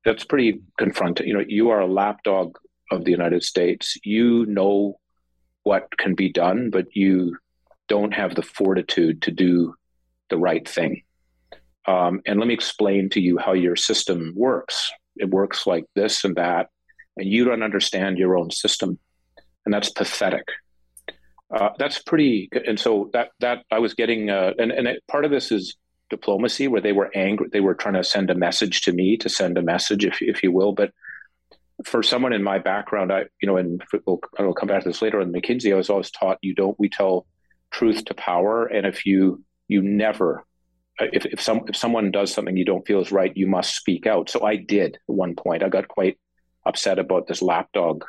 That's 0.05 0.25
pretty 0.25 0.61
confronting. 0.77 1.27
You 1.27 1.33
know, 1.35 1.45
you 1.47 1.69
are 1.69 1.81
a 1.81 1.93
lapdog 2.01 2.57
of 2.91 3.05
the 3.05 3.11
United 3.11 3.43
States. 3.43 3.97
You 4.03 4.45
know 4.45 4.99
what 5.63 5.97
can 5.97 6.13
be 6.13 6.31
done, 6.31 6.69
but 6.69 6.95
you 6.95 7.37
don't 7.87 8.13
have 8.13 8.35
the 8.35 8.41
fortitude 8.41 9.21
to 9.23 9.31
do 9.31 9.75
the 10.29 10.37
right 10.37 10.67
thing. 10.67 11.03
Um, 11.87 12.21
and 12.25 12.39
let 12.39 12.47
me 12.47 12.53
explain 12.53 13.09
to 13.09 13.21
you 13.21 13.37
how 13.37 13.53
your 13.53 13.75
system 13.75 14.33
works. 14.35 14.91
It 15.17 15.29
works 15.29 15.67
like 15.67 15.85
this 15.95 16.23
and 16.23 16.35
that, 16.35 16.69
and 17.17 17.27
you 17.27 17.45
don't 17.45 17.63
understand 17.63 18.17
your 18.17 18.37
own 18.37 18.51
system, 18.51 18.97
and 19.65 19.73
that's 19.73 19.89
pathetic. 19.89 20.47
Uh, 21.53 21.69
that's 21.77 22.01
pretty. 22.01 22.49
And 22.65 22.79
so 22.79 23.09
that 23.13 23.29
that 23.39 23.63
I 23.69 23.79
was 23.79 23.93
getting, 23.93 24.29
uh, 24.29 24.53
and 24.57 24.71
and 24.71 24.87
it, 24.87 25.03
part 25.07 25.25
of 25.25 25.31
this 25.31 25.51
is 25.51 25.75
diplomacy, 26.09 26.67
where 26.67 26.81
they 26.81 26.93
were 26.93 27.11
angry. 27.15 27.49
They 27.51 27.59
were 27.59 27.75
trying 27.75 27.93
to 27.95 28.03
send 28.03 28.31
a 28.31 28.35
message 28.35 28.81
to 28.83 28.93
me 28.93 29.17
to 29.17 29.29
send 29.29 29.57
a 29.57 29.61
message, 29.61 30.05
if 30.05 30.21
if 30.21 30.41
you 30.41 30.51
will. 30.51 30.71
But 30.71 30.91
for 31.85 32.01
someone 32.01 32.33
in 32.33 32.43
my 32.43 32.59
background, 32.59 33.11
I 33.11 33.25
you 33.41 33.47
know, 33.47 33.57
and 33.57 33.83
we'll, 34.05 34.19
I'll 34.39 34.53
come 34.53 34.67
back 34.67 34.83
to 34.83 34.89
this 34.89 35.01
later. 35.01 35.21
In 35.21 35.31
McKinsey, 35.31 35.73
I 35.73 35.77
was 35.77 35.89
always 35.89 36.09
taught 36.09 36.39
you 36.41 36.55
don't. 36.55 36.79
We 36.79 36.89
tell 36.89 37.27
truth 37.71 38.05
to 38.05 38.13
power, 38.13 38.65
and 38.65 38.87
if 38.87 39.05
you 39.05 39.43
you 39.67 39.81
never 39.81 40.45
if, 40.99 41.25
if 41.25 41.41
some 41.41 41.61
if 41.67 41.75
someone 41.75 42.11
does 42.11 42.33
something 42.33 42.55
you 42.55 42.65
don't 42.65 42.85
feel 42.85 43.01
is 43.01 43.11
right, 43.11 43.35
you 43.35 43.47
must 43.47 43.75
speak 43.75 44.05
out. 44.05 44.29
So 44.29 44.45
I 44.45 44.55
did 44.55 44.95
at 44.95 45.01
one 45.07 45.35
point. 45.35 45.63
I 45.63 45.69
got 45.69 45.87
quite 45.87 46.19
upset 46.65 46.99
about 46.99 47.27
this 47.27 47.41
lapdog 47.41 48.03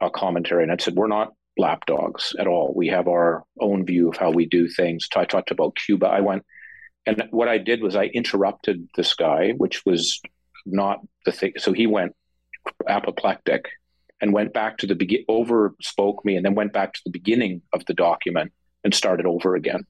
uh, 0.00 0.10
commentary, 0.10 0.62
and 0.62 0.72
I 0.72 0.76
said, 0.76 0.94
"We're 0.94 1.06
not 1.06 1.32
lapdogs 1.58 2.34
at 2.38 2.46
all. 2.46 2.72
We 2.74 2.88
have 2.88 3.08
our 3.08 3.44
own 3.60 3.86
view 3.86 4.08
of 4.08 4.16
how 4.16 4.30
we 4.30 4.46
do 4.46 4.68
things." 4.68 5.08
I 5.14 5.24
talked 5.24 5.50
about 5.50 5.76
Cuba. 5.76 6.06
I 6.06 6.20
went, 6.20 6.44
and 7.06 7.22
what 7.30 7.48
I 7.48 7.58
did 7.58 7.82
was 7.82 7.94
I 7.94 8.06
interrupted 8.06 8.88
this 8.96 9.14
guy, 9.14 9.52
which 9.52 9.84
was 9.86 10.20
not 10.66 11.00
the 11.24 11.32
thing. 11.32 11.52
So 11.58 11.72
he 11.72 11.86
went 11.86 12.14
apoplectic 12.88 13.68
and 14.20 14.32
went 14.32 14.52
back 14.52 14.78
to 14.78 14.86
the 14.86 14.94
begin 14.94 15.24
over 15.28 15.74
spoke 15.80 16.24
me 16.24 16.36
and 16.36 16.44
then 16.44 16.54
went 16.54 16.72
back 16.72 16.94
to 16.94 17.00
the 17.04 17.10
beginning 17.10 17.62
of 17.72 17.84
the 17.86 17.94
document 17.94 18.52
and 18.84 18.94
started 18.94 19.26
over 19.26 19.56
again 19.56 19.84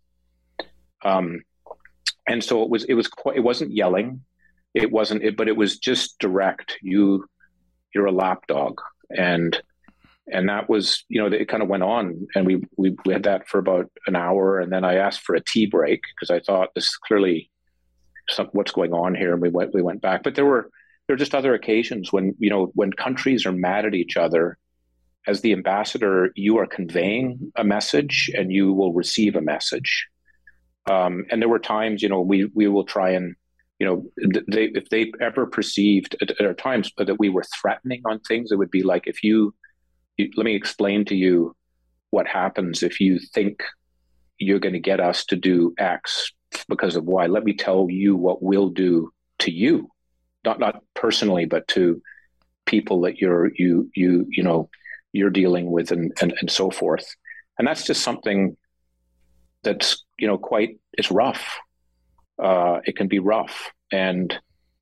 um, 1.05 1.43
and 2.33 2.43
so 2.43 2.63
it 2.63 2.71
was 2.71 2.85
it 2.85 2.95
was 2.95 3.09
quite, 3.09 3.37
it 3.37 3.41
wasn't 3.41 3.73
yelling. 3.73 4.23
It 4.75 4.91
wasn't 4.91 5.23
it 5.23 5.37
but 5.37 5.49
it 5.49 5.57
was 5.57 5.79
just 5.79 6.19
direct 6.19 6.79
you 6.83 7.27
you're 7.95 8.07
a 8.07 8.13
lapdog 8.13 8.81
and 9.11 9.61
and 10.33 10.49
that 10.49 10.69
was 10.69 11.05
you 11.09 11.21
know 11.21 11.27
it 11.27 11.49
kind 11.49 11.63
of 11.63 11.69
went 11.69 11.83
on 11.83 12.27
and 12.35 12.47
we, 12.47 12.63
we 12.79 12.97
we 13.05 13.13
had 13.13 13.25
that 13.25 13.49
for 13.49 13.59
about 13.59 13.91
an 14.07 14.17
hour 14.17 14.61
and 14.61 14.73
then 14.73 14.83
i 14.83 14.95
asked 14.95 15.21
for 15.21 15.35
a 15.35 15.45
tea 15.45 15.67
break 15.67 16.01
because 16.15 16.31
i 16.31 16.41
thought 16.41 16.71
this 16.75 16.87
is 16.87 16.97
clearly 16.97 17.51
some, 18.31 18.49
what's 18.53 18.73
going 18.73 18.93
on 18.93 19.15
here 19.15 19.33
and 19.33 19.43
we 19.43 19.49
went 19.49 19.75
we 19.75 19.83
went 19.83 20.01
back. 20.01 20.23
But 20.23 20.35
there 20.35 20.45
were 20.45 20.71
there 21.07 21.15
were 21.15 21.19
just 21.19 21.35
other 21.35 21.55
occasions 21.55 22.13
when 22.13 22.35
you 22.39 22.51
know 22.51 22.71
when 22.75 22.93
countries 22.93 23.47
are 23.47 23.53
mad 23.53 23.85
at 23.85 23.95
each 23.95 24.17
other 24.17 24.59
as 25.27 25.41
the 25.41 25.53
ambassador 25.53 26.31
you 26.35 26.59
are 26.59 26.67
conveying 26.67 27.53
a 27.57 27.65
message 27.65 28.31
and 28.35 28.51
you 28.53 28.73
will 28.73 28.93
receive 28.93 29.37
a 29.37 29.41
message 29.41 30.09
um, 30.91 31.25
and 31.31 31.41
there 31.41 31.49
were 31.49 31.59
times, 31.59 32.03
you 32.03 32.09
know, 32.09 32.21
we 32.21 32.51
we 32.55 32.69
will 32.69 32.85
try 32.85 33.11
and, 33.11 33.35
you 33.79 33.87
know, 33.87 34.05
they 34.49 34.65
if 34.75 34.89
they 34.89 35.13
ever 35.21 35.47
perceived 35.47 36.17
at, 36.21 36.41
are 36.41 36.55
times 36.55 36.91
that 36.97 37.19
we 37.19 37.29
were 37.29 37.45
threatening 37.61 38.03
on 38.05 38.21
things, 38.21 38.51
it 38.51 38.57
would 38.57 38.71
be 38.71 38.83
like 38.83 39.07
if 39.07 39.23
you, 39.23 39.55
you 40.17 40.31
let 40.37 40.45
me 40.45 40.55
explain 40.55 41.05
to 41.07 41.17
you 41.17 41.55
what 42.11 42.27
happens 42.27 42.83
if 42.83 43.01
you 43.01 43.19
think 43.19 43.63
you're 44.39 44.59
going 44.59 44.75
to 44.75 44.81
get 44.81 45.01
us 45.01 45.25
to 45.27 45.37
do 45.37 45.73
X 45.79 46.33
because 46.69 46.97
of 46.97 47.05
Y. 47.05 47.27
Let 47.27 47.45
me 47.45 47.55
tell 47.55 47.87
you 47.89 48.17
what 48.17 48.43
we'll 48.43 48.71
do 48.71 49.13
to 49.41 49.51
you, 49.51 49.89
not 50.45 50.59
not 50.59 50.83
personally, 50.95 51.45
but 51.45 51.67
to 51.69 52.03
people 52.67 53.03
that 53.03 53.19
you're 53.19 53.53
you 53.55 53.91
you 53.95 54.27
you 54.31 54.43
know 54.43 54.69
you're 55.13 55.31
dealing 55.31 55.71
with 55.71 55.93
and 55.93 56.13
and, 56.21 56.35
and 56.41 56.51
so 56.51 56.71
forth. 56.71 57.15
And 57.59 57.69
that's 57.69 57.85
just 57.85 58.03
something 58.03 58.57
that's 59.63 60.05
you 60.19 60.27
know 60.27 60.39
quite 60.39 60.79
it's 60.95 61.11
rough. 61.11 61.59
Uh, 62.43 62.81
it 62.85 62.97
can 62.97 63.09
be 63.09 63.19
rough, 63.19 63.71
and 63.91 64.39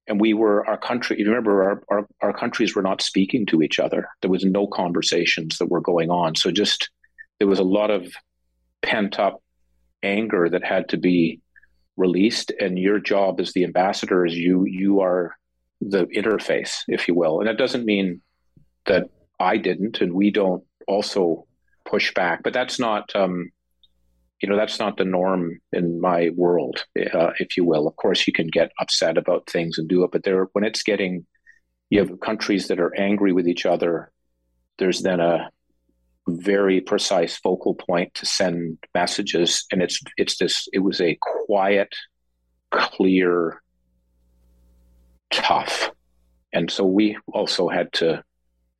and 0.07 0.21
we 0.21 0.35
were 0.35 0.67
our 0.67 0.79
country. 0.79 1.19
You 1.19 1.27
remember 1.27 1.63
our, 1.63 1.83
our 1.91 2.07
our 2.23 2.33
countries 2.33 2.75
were 2.75 2.83
not 2.83 3.03
speaking 3.03 3.47
to 3.47 3.63
each 3.63 3.79
other. 3.79 4.09
There 4.23 4.31
was 4.31 4.45
no 4.45 4.67
conversations 4.67 5.59
that 5.59 5.71
were 5.71 5.81
going 5.81 6.11
on. 6.11 6.35
So 6.35 6.51
just 6.51 6.91
there 7.39 7.49
was 7.49 7.59
a 7.59 7.65
lot 7.65 7.91
of 7.91 8.13
pent 8.83 9.19
up 9.19 9.43
anger 10.03 10.49
that 10.49 10.65
had 10.65 10.89
to 10.91 10.97
be 10.97 11.41
released. 11.97 12.53
And 12.61 12.79
your 12.79 12.99
job 12.99 13.41
as 13.41 13.53
the 13.53 13.65
ambassador 13.65 14.25
is 14.27 14.37
you 14.37 14.65
you 14.67 15.01
are 15.01 15.37
the 15.81 16.07
interface, 16.07 16.79
if 16.89 17.09
you 17.09 17.15
will. 17.15 17.41
And 17.41 17.49
that 17.49 17.59
doesn't 17.59 17.85
mean 17.85 18.21
that 18.87 19.11
I 19.39 19.57
didn't 19.57 20.01
and 20.01 20.13
we 20.13 20.31
don't 20.31 20.65
also 20.87 21.47
push 21.85 22.13
back, 22.15 22.43
but 22.43 22.53
that's 22.53 22.79
not 22.79 23.15
um, 23.15 23.51
you 24.41 24.49
know 24.49 24.57
that's 24.57 24.79
not 24.79 24.97
the 24.97 25.05
norm 25.05 25.61
in 25.73 26.01
my 26.01 26.31
world 26.35 26.85
uh, 27.15 27.31
if 27.39 27.57
you 27.57 27.65
will 27.65 27.87
of 27.87 27.97
course 27.97 28.27
you 28.27 28.33
can 28.33 28.47
get 28.47 28.73
upset 28.81 29.19
about 29.19 29.49
things 29.49 29.79
and 29.79 29.89
do 29.89 30.05
it 30.05 30.11
but 30.13 30.23
there 30.25 30.49
when 30.53 30.65
it's 30.65 30.83
getting 30.83 31.27
you 31.91 31.99
have 31.99 32.21
countries 32.21 32.69
that 32.69 32.81
are 32.81 32.95
angry 32.97 33.33
with 33.33 33.47
each 33.49 33.67
other 33.67 34.11
there's 34.79 35.03
then 35.03 35.21
a 35.21 35.51
very 36.29 36.81
precise 36.81 37.37
focal 37.37 37.75
point 37.75 38.13
to 38.15 38.25
send 38.25 38.79
messages 38.95 39.65
and 39.73 39.83
it's 39.83 40.01
it's 40.17 40.39
this 40.39 40.69
it 40.73 40.79
was 40.79 41.01
a 41.01 41.19
quiet 41.47 41.93
clear 42.71 43.61
tough 45.31 45.91
and 46.53 46.71
so 46.71 46.85
we 46.85 47.17
also 47.33 47.69
had 47.69 47.93
to 47.93 48.23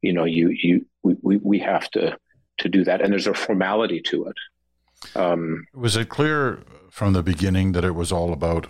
you 0.03 0.13
know, 0.13 0.25
you 0.25 0.49
you 0.51 0.87
we 1.03 1.37
we 1.39 1.59
have 1.59 1.91
to 1.91 2.17
to 2.59 2.69
do 2.69 2.85
that, 2.85 3.01
and 3.01 3.13
there's 3.13 3.27
a 3.27 3.35
formality 3.35 4.01
to 4.03 4.27
it. 4.27 4.37
Um, 5.15 5.67
was 5.75 5.97
it 5.97 6.09
clear 6.09 6.61
from 6.91 7.13
the 7.13 7.23
beginning 7.23 7.73
that 7.73 7.85
it 7.85 7.95
was 7.95 8.13
all 8.13 8.33
about 8.33 8.67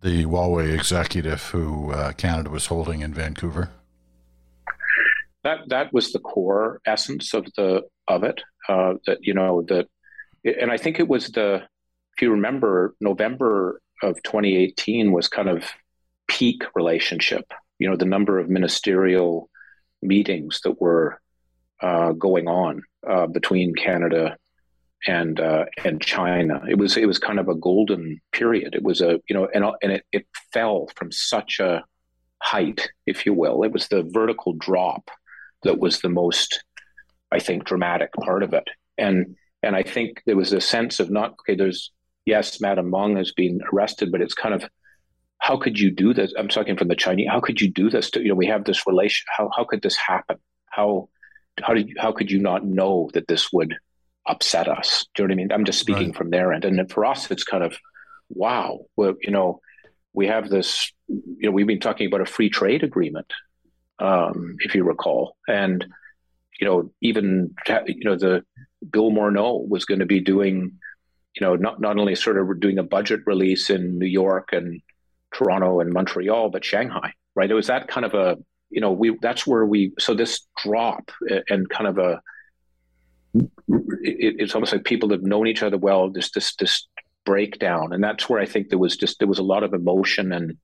the 0.00 0.24
Huawei 0.24 0.74
executive 0.74 1.42
who 1.50 1.92
uh, 1.92 2.12
Canada 2.12 2.50
was 2.50 2.66
holding 2.66 3.00
in 3.00 3.12
Vancouver? 3.12 3.70
That 5.42 5.68
that 5.68 5.92
was 5.92 6.12
the 6.12 6.18
core 6.18 6.80
essence 6.86 7.34
of 7.34 7.46
the 7.56 7.82
of 8.08 8.24
it. 8.24 8.40
Uh, 8.68 8.94
that 9.06 9.18
you 9.22 9.34
know 9.34 9.62
that, 9.68 9.86
and 10.44 10.70
I 10.70 10.76
think 10.76 10.98
it 10.98 11.08
was 11.08 11.28
the 11.28 11.62
if 12.14 12.22
you 12.22 12.30
remember 12.30 12.94
November 13.00 13.80
of 14.02 14.22
2018 14.22 15.12
was 15.12 15.28
kind 15.28 15.48
of 15.48 15.64
peak 16.26 16.64
relationship. 16.74 17.52
You 17.78 17.88
know 17.90 17.96
the 17.96 18.04
number 18.04 18.38
of 18.38 18.48
ministerial 18.48 19.48
meetings 20.02 20.60
that 20.64 20.80
were 20.80 21.20
uh, 21.80 22.12
going 22.12 22.48
on 22.48 22.82
uh, 23.08 23.26
between 23.26 23.74
Canada 23.74 24.36
and 25.06 25.40
uh, 25.40 25.64
and 25.84 26.00
China. 26.00 26.62
It 26.68 26.78
was 26.78 26.96
it 26.96 27.06
was 27.06 27.18
kind 27.18 27.38
of 27.38 27.48
a 27.48 27.54
golden 27.54 28.20
period. 28.32 28.74
It 28.74 28.82
was 28.82 29.00
a 29.00 29.20
you 29.28 29.34
know 29.34 29.48
and 29.54 29.64
and 29.82 29.92
it, 29.92 30.04
it 30.12 30.26
fell 30.52 30.88
from 30.96 31.12
such 31.12 31.60
a 31.60 31.84
height, 32.42 32.90
if 33.06 33.26
you 33.26 33.34
will. 33.34 33.62
It 33.62 33.72
was 33.72 33.88
the 33.88 34.02
vertical 34.02 34.52
drop 34.54 35.10
that 35.62 35.78
was 35.78 36.00
the 36.00 36.08
most, 36.08 36.62
I 37.32 37.38
think, 37.38 37.64
dramatic 37.64 38.12
part 38.12 38.42
of 38.42 38.52
it. 38.52 38.68
And 38.98 39.36
and 39.62 39.74
I 39.74 39.82
think 39.82 40.22
there 40.26 40.36
was 40.36 40.52
a 40.52 40.60
sense 40.60 41.00
of 41.00 41.10
not 41.10 41.32
okay. 41.40 41.54
There's 41.54 41.92
yes, 42.24 42.60
Madam 42.60 42.90
Meng 42.90 43.16
has 43.16 43.32
been 43.32 43.60
arrested, 43.72 44.12
but 44.12 44.20
it's 44.20 44.34
kind 44.34 44.54
of 44.54 44.68
how 45.38 45.56
could 45.56 45.78
you 45.78 45.90
do 45.90 46.14
this? 46.14 46.32
I'm 46.38 46.48
talking 46.48 46.76
from 46.76 46.88
the 46.88 46.96
Chinese. 46.96 47.28
How 47.30 47.40
could 47.40 47.60
you 47.60 47.70
do 47.70 47.90
this? 47.90 48.10
To, 48.10 48.20
you 48.22 48.28
know, 48.28 48.34
we 48.34 48.46
have 48.46 48.64
this 48.64 48.86
relation. 48.86 49.26
How 49.36 49.50
how 49.56 49.64
could 49.64 49.82
this 49.82 49.96
happen? 49.96 50.38
How 50.70 51.08
how 51.62 51.74
did 51.74 51.88
you, 51.88 51.94
how 51.98 52.12
could 52.12 52.30
you 52.30 52.38
not 52.40 52.64
know 52.64 53.10
that 53.14 53.28
this 53.28 53.52
would 53.52 53.76
upset 54.26 54.68
us? 54.68 55.06
Do 55.14 55.22
you 55.22 55.28
know 55.28 55.32
what 55.32 55.36
I 55.36 55.42
mean? 55.42 55.52
I'm 55.52 55.64
just 55.64 55.80
speaking 55.80 56.08
right. 56.08 56.16
from 56.16 56.30
their 56.30 56.52
end, 56.52 56.64
and 56.64 56.90
for 56.90 57.04
us, 57.04 57.30
it's 57.30 57.44
kind 57.44 57.64
of 57.64 57.76
wow. 58.28 58.80
Well, 58.96 59.14
you 59.22 59.30
know, 59.30 59.60
we 60.12 60.26
have 60.26 60.48
this. 60.48 60.92
You 61.08 61.48
know, 61.48 61.50
we've 61.50 61.66
been 61.66 61.80
talking 61.80 62.06
about 62.06 62.20
a 62.20 62.26
free 62.26 62.50
trade 62.50 62.82
agreement, 62.82 63.32
um, 63.98 64.56
if 64.60 64.74
you 64.74 64.84
recall, 64.84 65.36
and 65.48 65.84
you 66.60 66.66
know, 66.66 66.90
even 67.00 67.54
you 67.86 68.04
know, 68.04 68.16
the 68.16 68.44
Bill 68.90 69.10
Morneau 69.10 69.68
was 69.68 69.84
going 69.84 70.00
to 70.00 70.06
be 70.06 70.20
doing, 70.20 70.72
you 71.34 71.46
know, 71.46 71.54
not 71.56 71.80
not 71.80 71.98
only 71.98 72.14
sort 72.14 72.38
of 72.38 72.60
doing 72.60 72.78
a 72.78 72.82
budget 72.82 73.20
release 73.26 73.70
in 73.70 73.98
New 73.98 74.06
York 74.06 74.50
and 74.52 74.80
Toronto 75.32 75.80
and 75.80 75.92
Montreal, 75.92 76.50
but 76.50 76.64
Shanghai, 76.64 77.12
right? 77.34 77.50
It 77.50 77.54
was 77.54 77.66
that 77.66 77.88
kind 77.88 78.06
of 78.06 78.14
a, 78.14 78.36
you 78.70 78.80
know, 78.80 78.92
we 78.92 79.16
that's 79.20 79.46
where 79.46 79.66
we 79.66 79.92
so 79.98 80.14
this 80.14 80.46
drop 80.62 81.10
and 81.48 81.68
kind 81.68 81.86
of 81.86 81.98
a, 81.98 82.20
it, 83.68 84.36
it's 84.38 84.54
almost 84.54 84.72
like 84.72 84.84
people 84.84 85.10
have 85.10 85.22
known 85.22 85.46
each 85.46 85.62
other 85.62 85.78
well. 85.78 86.10
This 86.10 86.30
this 86.30 86.54
this 86.56 86.86
breakdown, 87.24 87.92
and 87.92 88.02
that's 88.02 88.28
where 88.28 88.40
I 88.40 88.46
think 88.46 88.68
there 88.68 88.78
was 88.78 88.96
just 88.96 89.18
there 89.18 89.28
was 89.28 89.38
a 89.38 89.44
lot 89.44 89.64
of 89.64 89.74
emotion 89.74 90.32
and 90.32 90.56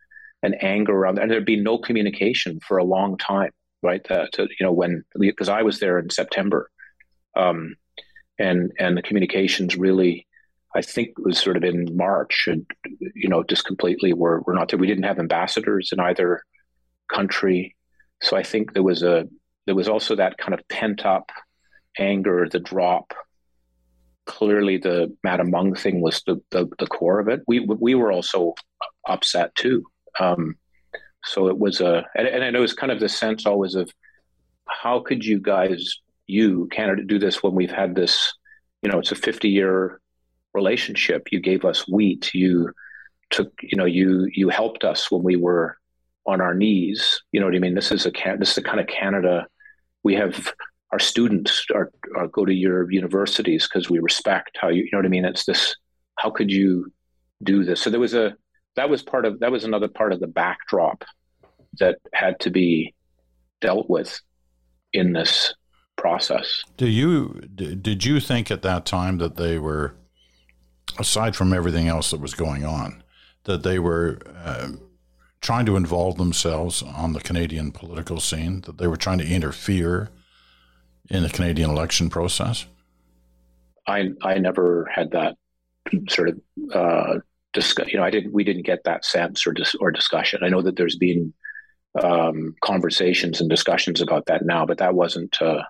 and 0.42 0.62
anger 0.62 0.92
around, 0.92 1.18
and 1.18 1.30
there'd 1.30 1.44
been 1.44 1.62
no 1.62 1.78
communication 1.78 2.60
for 2.66 2.78
a 2.78 2.84
long 2.84 3.16
time, 3.16 3.52
right? 3.82 4.02
That 4.08 4.30
you 4.38 4.66
know 4.66 4.72
when 4.72 5.04
because 5.18 5.48
I 5.48 5.62
was 5.62 5.78
there 5.78 5.98
in 5.98 6.10
September, 6.10 6.70
um, 7.36 7.74
and 8.38 8.72
and 8.78 8.96
the 8.96 9.02
communications 9.02 9.76
really 9.76 10.26
I 10.74 10.82
think 10.82 11.10
it 11.10 11.24
was 11.24 11.38
sort 11.38 11.56
of 11.56 11.64
in 11.64 11.96
March, 11.96 12.46
and 12.46 12.66
you 13.14 13.28
know, 13.28 13.42
just 13.42 13.64
completely 13.64 14.12
were 14.12 14.40
were 14.46 14.54
not 14.54 14.70
there. 14.70 14.78
We 14.78 14.86
didn't 14.86 15.04
have 15.04 15.18
ambassadors 15.18 15.90
in 15.92 16.00
either 16.00 16.42
country, 17.12 17.76
so 18.22 18.36
I 18.36 18.42
think 18.42 18.72
there 18.72 18.82
was 18.82 19.02
a 19.02 19.28
there 19.66 19.74
was 19.74 19.88
also 19.88 20.16
that 20.16 20.38
kind 20.38 20.54
of 20.54 20.66
pent 20.68 21.04
up 21.04 21.30
anger, 21.98 22.48
the 22.50 22.60
drop. 22.60 23.14
Clearly, 24.24 24.78
the 24.78 25.16
Madam 25.24 25.50
Meng 25.50 25.74
thing 25.74 26.00
was 26.00 26.22
the, 26.26 26.40
the, 26.50 26.68
the 26.78 26.86
core 26.86 27.18
of 27.18 27.28
it. 27.28 27.42
We 27.48 27.58
we 27.58 27.96
were 27.96 28.12
also 28.12 28.54
upset 29.08 29.54
too. 29.56 29.84
Um, 30.20 30.54
so 31.24 31.48
it 31.48 31.58
was 31.58 31.80
a, 31.80 32.06
and, 32.16 32.28
and 32.28 32.44
I 32.44 32.50
know 32.50 32.62
it's 32.62 32.72
kind 32.72 32.92
of 32.92 33.00
the 33.00 33.08
sense 33.08 33.46
always 33.46 33.74
of 33.74 33.90
how 34.68 35.00
could 35.00 35.24
you 35.24 35.40
guys, 35.40 35.98
you 36.26 36.68
Canada, 36.70 37.02
do 37.02 37.18
this 37.18 37.42
when 37.42 37.54
we've 37.54 37.72
had 37.72 37.96
this, 37.96 38.32
you 38.82 38.90
know, 38.90 39.00
it's 39.00 39.10
a 39.10 39.16
fifty 39.16 39.48
year 39.48 40.00
relationship. 40.54 41.32
You 41.32 41.40
gave 41.40 41.64
us 41.64 41.88
wheat. 41.88 42.32
You 42.32 42.70
took, 43.30 43.52
you 43.60 43.76
know, 43.76 43.86
you 43.86 44.28
you 44.32 44.50
helped 44.50 44.84
us 44.84 45.10
when 45.10 45.24
we 45.24 45.34
were 45.34 45.78
on 46.26 46.40
our 46.40 46.54
knees. 46.54 47.22
You 47.32 47.40
know 47.40 47.46
what 47.46 47.56
I 47.56 47.58
mean? 47.58 47.74
This 47.74 47.90
is 47.90 48.06
a 48.06 48.12
this 48.38 48.50
is 48.50 48.54
the 48.54 48.62
kind 48.62 48.78
of 48.78 48.86
Canada 48.86 49.48
we 50.04 50.14
have. 50.14 50.54
Our 50.92 50.98
students 50.98 51.66
are, 51.74 51.90
are 52.16 52.28
go 52.28 52.44
to 52.44 52.52
your 52.52 52.90
universities 52.90 53.66
because 53.66 53.88
we 53.88 53.98
respect 53.98 54.58
how 54.60 54.68
you. 54.68 54.82
You 54.84 54.90
know 54.92 54.98
what 54.98 55.06
I 55.06 55.10
mean? 55.10 55.24
It's 55.24 55.46
this. 55.46 55.74
How 56.18 56.30
could 56.30 56.50
you 56.50 56.92
do 57.42 57.64
this? 57.64 57.80
So 57.80 57.90
there 57.90 58.00
was 58.00 58.14
a 58.14 58.36
that 58.76 58.88
was 58.88 59.02
part 59.02 59.24
of 59.24 59.40
that 59.40 59.50
was 59.50 59.64
another 59.64 59.88
part 59.88 60.12
of 60.12 60.20
the 60.20 60.26
backdrop 60.26 61.04
that 61.78 61.98
had 62.12 62.38
to 62.40 62.50
be 62.50 62.94
dealt 63.60 63.88
with 63.88 64.20
in 64.92 65.12
this 65.12 65.54
process. 65.96 66.62
Do 66.76 66.86
you 66.86 67.40
did 67.54 68.04
you 68.04 68.20
think 68.20 68.50
at 68.50 68.62
that 68.62 68.84
time 68.84 69.18
that 69.18 69.36
they 69.36 69.58
were 69.58 69.94
aside 70.98 71.36
from 71.36 71.52
everything 71.52 71.88
else 71.88 72.10
that 72.10 72.20
was 72.20 72.34
going 72.34 72.64
on, 72.64 73.02
that 73.44 73.62
they 73.62 73.78
were 73.78 74.18
uh, 74.44 74.72
trying 75.40 75.66
to 75.66 75.76
involve 75.76 76.16
themselves 76.16 76.82
on 76.82 77.12
the 77.12 77.20
Canadian 77.20 77.72
political 77.72 78.20
scene, 78.20 78.60
that 78.62 78.78
they 78.78 78.86
were 78.86 78.96
trying 78.96 79.18
to 79.18 79.26
interfere 79.26 80.10
in 81.10 81.22
the 81.22 81.28
Canadian 81.28 81.70
election 81.70 82.10
process? 82.10 82.66
I 83.86 84.10
I 84.22 84.38
never 84.38 84.88
had 84.92 85.10
that 85.12 85.36
sort 86.08 86.30
of 86.30 86.40
uh, 86.72 87.18
discuss. 87.52 87.92
You 87.92 87.98
know, 87.98 88.04
I 88.04 88.10
didn't. 88.10 88.32
We 88.32 88.44
didn't 88.44 88.66
get 88.66 88.84
that 88.84 89.04
sense 89.04 89.46
or 89.46 89.52
dis- 89.52 89.74
or 89.76 89.90
discussion. 89.90 90.40
I 90.42 90.48
know 90.48 90.62
that 90.62 90.76
there's 90.76 90.96
been 90.96 91.32
um, 92.00 92.54
conversations 92.62 93.40
and 93.40 93.50
discussions 93.50 94.00
about 94.00 94.26
that 94.26 94.44
now, 94.44 94.64
but 94.66 94.78
that 94.78 94.94
wasn't 94.94 95.40
uh, 95.42 95.62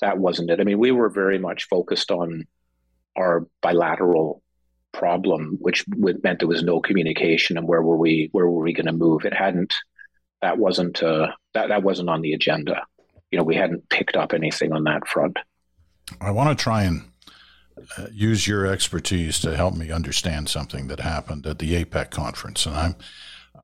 that 0.00 0.18
wasn't 0.18 0.50
it. 0.50 0.60
I 0.60 0.64
mean, 0.64 0.78
we 0.78 0.92
were 0.92 1.08
very 1.08 1.38
much 1.38 1.68
focused 1.68 2.10
on 2.10 2.46
our 3.16 3.46
bilateral 3.62 4.42
problem, 4.92 5.56
which 5.60 5.84
meant 5.88 6.38
there 6.38 6.48
was 6.48 6.62
no 6.62 6.80
communication 6.80 7.56
and 7.56 7.68
where 7.68 7.82
were 7.82 7.96
we 7.96 8.28
where 8.32 8.46
were 8.46 8.62
we 8.62 8.72
going 8.72 8.86
to 8.86 8.92
move? 8.92 9.24
It 9.24 9.34
hadn't 9.34 9.74
that 10.42 10.58
wasn't 10.58 11.02
uh, 11.02 11.28
that 11.54 11.68
that 11.68 11.82
wasn't 11.82 12.10
on 12.10 12.20
the 12.20 12.34
agenda. 12.34 12.82
You 13.36 13.42
know, 13.42 13.44
we 13.44 13.56
hadn't 13.56 13.90
picked 13.90 14.16
up 14.16 14.32
anything 14.32 14.72
on 14.72 14.84
that 14.84 15.06
front. 15.06 15.38
I 16.22 16.30
want 16.30 16.58
to 16.58 16.62
try 16.62 16.84
and 16.84 17.02
uh, 17.98 18.06
use 18.10 18.48
your 18.48 18.64
expertise 18.66 19.38
to 19.40 19.54
help 19.54 19.74
me 19.74 19.90
understand 19.90 20.48
something 20.48 20.86
that 20.86 21.00
happened 21.00 21.46
at 21.46 21.58
the 21.58 21.84
APEC 21.84 22.10
conference, 22.10 22.64
and 22.64 22.74
I'm 22.74 22.96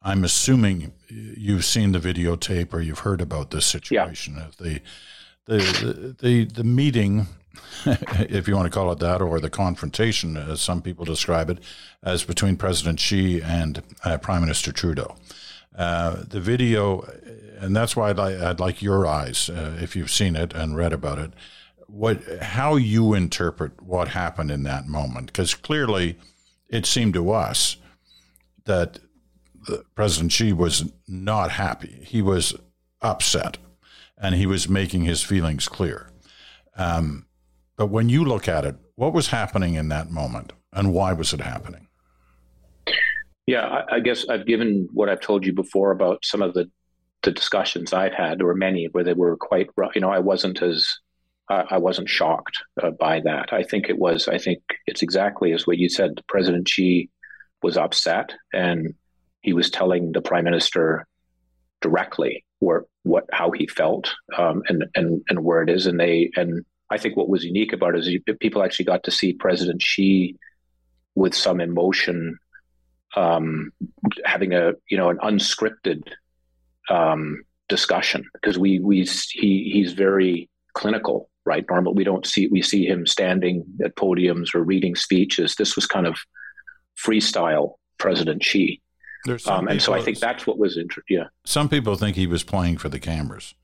I'm 0.02 0.24
assuming 0.24 0.92
you've 1.08 1.64
seen 1.64 1.92
the 1.92 2.00
videotape 2.00 2.74
or 2.74 2.82
you've 2.82 2.98
heard 2.98 3.22
about 3.22 3.50
this 3.50 3.64
situation 3.64 4.34
yeah. 4.36 4.44
of 4.44 4.58
the 4.58 4.82
the 5.46 6.16
the 6.20 6.44
the 6.44 6.64
meeting 6.64 7.28
if 7.86 8.46
you 8.46 8.54
want 8.54 8.70
to 8.70 8.78
call 8.78 8.92
it 8.92 8.98
that, 8.98 9.22
or 9.22 9.40
the 9.40 9.48
confrontation, 9.48 10.36
as 10.36 10.60
some 10.60 10.82
people 10.82 11.06
describe 11.06 11.48
it, 11.48 11.60
as 12.02 12.24
between 12.24 12.58
President 12.58 13.00
Xi 13.00 13.40
and 13.40 13.82
uh, 14.04 14.18
Prime 14.18 14.42
Minister 14.42 14.70
Trudeau. 14.70 15.16
Uh, 15.74 16.24
the 16.28 16.40
video, 16.40 17.06
and 17.62 17.74
that's 17.74 17.96
why 17.96 18.10
I'd, 18.10 18.18
I'd 18.18 18.60
like 18.60 18.82
your 18.82 19.06
eyes, 19.06 19.48
uh, 19.48 19.78
if 19.80 19.94
you've 19.96 20.10
seen 20.10 20.36
it 20.36 20.52
and 20.52 20.76
read 20.76 20.92
about 20.92 21.18
it, 21.18 21.32
what 21.86 22.20
how 22.42 22.76
you 22.76 23.14
interpret 23.14 23.80
what 23.82 24.08
happened 24.08 24.50
in 24.50 24.64
that 24.64 24.88
moment, 24.88 25.26
because 25.26 25.54
clearly 25.54 26.18
it 26.68 26.86
seemed 26.86 27.14
to 27.14 27.30
us 27.30 27.76
that 28.64 28.98
President 29.94 30.32
Xi 30.32 30.52
was 30.52 30.90
not 31.06 31.52
happy. 31.52 32.00
He 32.02 32.20
was 32.20 32.54
upset, 33.00 33.58
and 34.18 34.34
he 34.34 34.46
was 34.46 34.68
making 34.68 35.02
his 35.02 35.22
feelings 35.22 35.68
clear. 35.68 36.10
Um, 36.76 37.26
but 37.76 37.86
when 37.86 38.08
you 38.08 38.24
look 38.24 38.48
at 38.48 38.64
it, 38.64 38.76
what 38.96 39.12
was 39.12 39.28
happening 39.28 39.74
in 39.74 39.88
that 39.88 40.10
moment 40.10 40.52
and 40.72 40.92
why 40.92 41.12
was 41.12 41.32
it 41.32 41.40
happening? 41.40 41.88
Yeah, 43.46 43.84
I 43.90 44.00
guess 44.00 44.28
I've 44.28 44.46
given 44.46 44.88
what 44.92 45.08
I've 45.08 45.20
told 45.20 45.44
you 45.44 45.52
before 45.52 45.90
about 45.90 46.24
some 46.24 46.42
of 46.42 46.54
the, 46.54 46.70
the 47.22 47.32
discussions 47.32 47.92
I've 47.92 48.14
had, 48.14 48.42
or 48.42 48.54
many 48.54 48.88
where 48.92 49.04
they 49.04 49.12
were 49.12 49.36
quite, 49.36 49.68
you 49.94 50.00
know, 50.00 50.10
I 50.10 50.18
wasn't 50.18 50.62
as, 50.62 50.86
I 51.48 51.78
wasn't 51.78 52.08
shocked 52.08 52.56
uh, 52.82 52.90
by 52.90 53.20
that. 53.20 53.52
I 53.52 53.62
think 53.62 53.88
it 53.88 53.98
was, 53.98 54.26
I 54.26 54.38
think 54.38 54.62
it's 54.86 55.02
exactly 55.02 55.52
as 55.52 55.66
what 55.66 55.78
you 55.78 55.88
said. 55.88 56.20
President 56.28 56.66
Xi 56.68 57.10
was 57.62 57.76
upset 57.76 58.32
and 58.54 58.94
he 59.42 59.52
was 59.52 59.70
telling 59.70 60.12
the 60.12 60.22
prime 60.22 60.44
minister 60.44 61.06
directly 61.82 62.44
where, 62.60 62.84
what, 63.02 63.24
how 63.32 63.50
he 63.50 63.66
felt 63.66 64.14
um, 64.38 64.62
and, 64.68 64.84
and, 64.94 65.22
and 65.28 65.44
where 65.44 65.62
it 65.62 65.68
is. 65.68 65.86
And 65.86 66.00
they, 66.00 66.30
and 66.36 66.64
I 66.90 66.96
think 66.96 67.16
what 67.16 67.28
was 67.28 67.44
unique 67.44 67.72
about 67.72 67.94
it 67.96 68.06
is 68.06 68.36
people 68.40 68.62
actually 68.62 68.86
got 68.86 69.04
to 69.04 69.10
see 69.10 69.32
President 69.34 69.82
Xi 69.82 70.36
with 71.14 71.34
some 71.34 71.60
emotion, 71.60 72.38
um, 73.16 73.72
having 74.24 74.52
a 74.54 74.72
you 74.88 74.96
know 74.96 75.10
an 75.10 75.18
unscripted 75.18 76.02
um, 76.92 77.42
discussion 77.68 78.28
because 78.34 78.58
we 78.58 78.78
we 78.78 79.04
he 79.32 79.70
he's 79.72 79.92
very 79.92 80.48
clinical 80.74 81.28
right? 81.44 81.64
Normal 81.68 81.94
we 81.94 82.04
don't 82.04 82.26
see 82.26 82.46
we 82.46 82.62
see 82.62 82.86
him 82.86 83.06
standing 83.06 83.64
at 83.84 83.96
podiums 83.96 84.54
or 84.54 84.62
reading 84.62 84.94
speeches. 84.94 85.56
This 85.56 85.74
was 85.74 85.86
kind 85.86 86.06
of 86.06 86.16
freestyle 86.96 87.74
president 87.98 88.42
xi. 88.44 88.80
Um, 89.46 89.68
and 89.68 89.80
so 89.80 89.92
i 89.94 90.02
think 90.02 90.18
that's 90.18 90.48
what 90.48 90.58
was 90.58 90.76
interesting 90.76 91.18
yeah. 91.18 91.26
Some 91.44 91.68
people 91.68 91.94
think 91.94 92.16
he 92.16 92.26
was 92.26 92.42
playing 92.42 92.78
for 92.78 92.88
the 92.88 92.98
cameras 92.98 93.54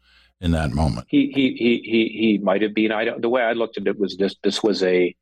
in 0.41 0.53
that 0.53 0.71
moment. 0.71 1.09
He 1.09 1.33
he 1.35 1.53
he 1.55 1.83
he, 1.85 2.09
he 2.21 2.39
might 2.39 2.63
have 2.63 2.75
been 2.75 2.93
i 2.93 3.05
don't 3.05 3.21
the 3.21 3.29
way 3.29 3.43
i 3.43 3.53
looked 3.55 3.77
at 3.77 3.89
it 3.89 3.99
was 3.99 4.17
this 4.17 4.37
this 4.45 4.63
was 4.63 4.85
a 4.85 5.15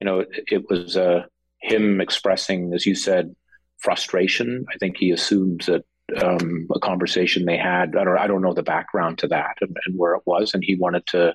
you 0.00 0.04
know 0.06 0.20
it, 0.20 0.44
it 0.50 0.70
was 0.70 0.96
a 0.96 1.26
him 1.60 2.00
expressing 2.00 2.72
as 2.72 2.86
you 2.86 2.94
said 2.94 3.34
frustration. 3.82 4.64
I 4.72 4.78
think 4.78 4.96
he 4.96 5.10
assumes 5.10 5.66
that 5.66 5.84
um, 6.22 6.68
a 6.74 6.80
conversation 6.80 7.44
they 7.44 7.56
had. 7.56 7.96
I 7.96 8.04
don't, 8.04 8.18
I 8.18 8.26
don't 8.26 8.42
know 8.42 8.54
the 8.54 8.62
background 8.62 9.18
to 9.18 9.28
that 9.28 9.56
and, 9.60 9.76
and 9.86 9.98
where 9.98 10.14
it 10.14 10.22
was, 10.26 10.54
and 10.54 10.64
he 10.64 10.74
wanted 10.74 11.06
to 11.08 11.34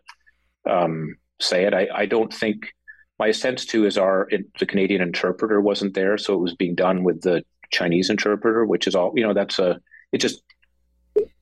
um, 0.70 1.16
say 1.40 1.66
it. 1.66 1.74
I, 1.74 1.88
I 1.94 2.06
don't 2.06 2.34
think 2.34 2.74
my 3.20 3.32
sense 3.32 3.66
too 3.66 3.86
is 3.86 3.98
our 3.98 4.30
the 4.60 4.66
Canadian 4.66 5.02
interpreter 5.02 5.60
wasn't 5.62 5.94
there, 5.94 6.18
so 6.18 6.34
it 6.34 6.40
was 6.40 6.56
being 6.56 6.76
done 6.76 7.04
with 7.04 7.22
the 7.22 7.44
Chinese 7.72 8.10
interpreter, 8.10 8.66
which 8.66 8.88
is 8.88 8.96
all 8.96 9.12
you 9.16 9.24
know. 9.24 9.34
That's 9.34 9.60
a 9.60 9.80
it 10.12 10.20
just 10.20 10.44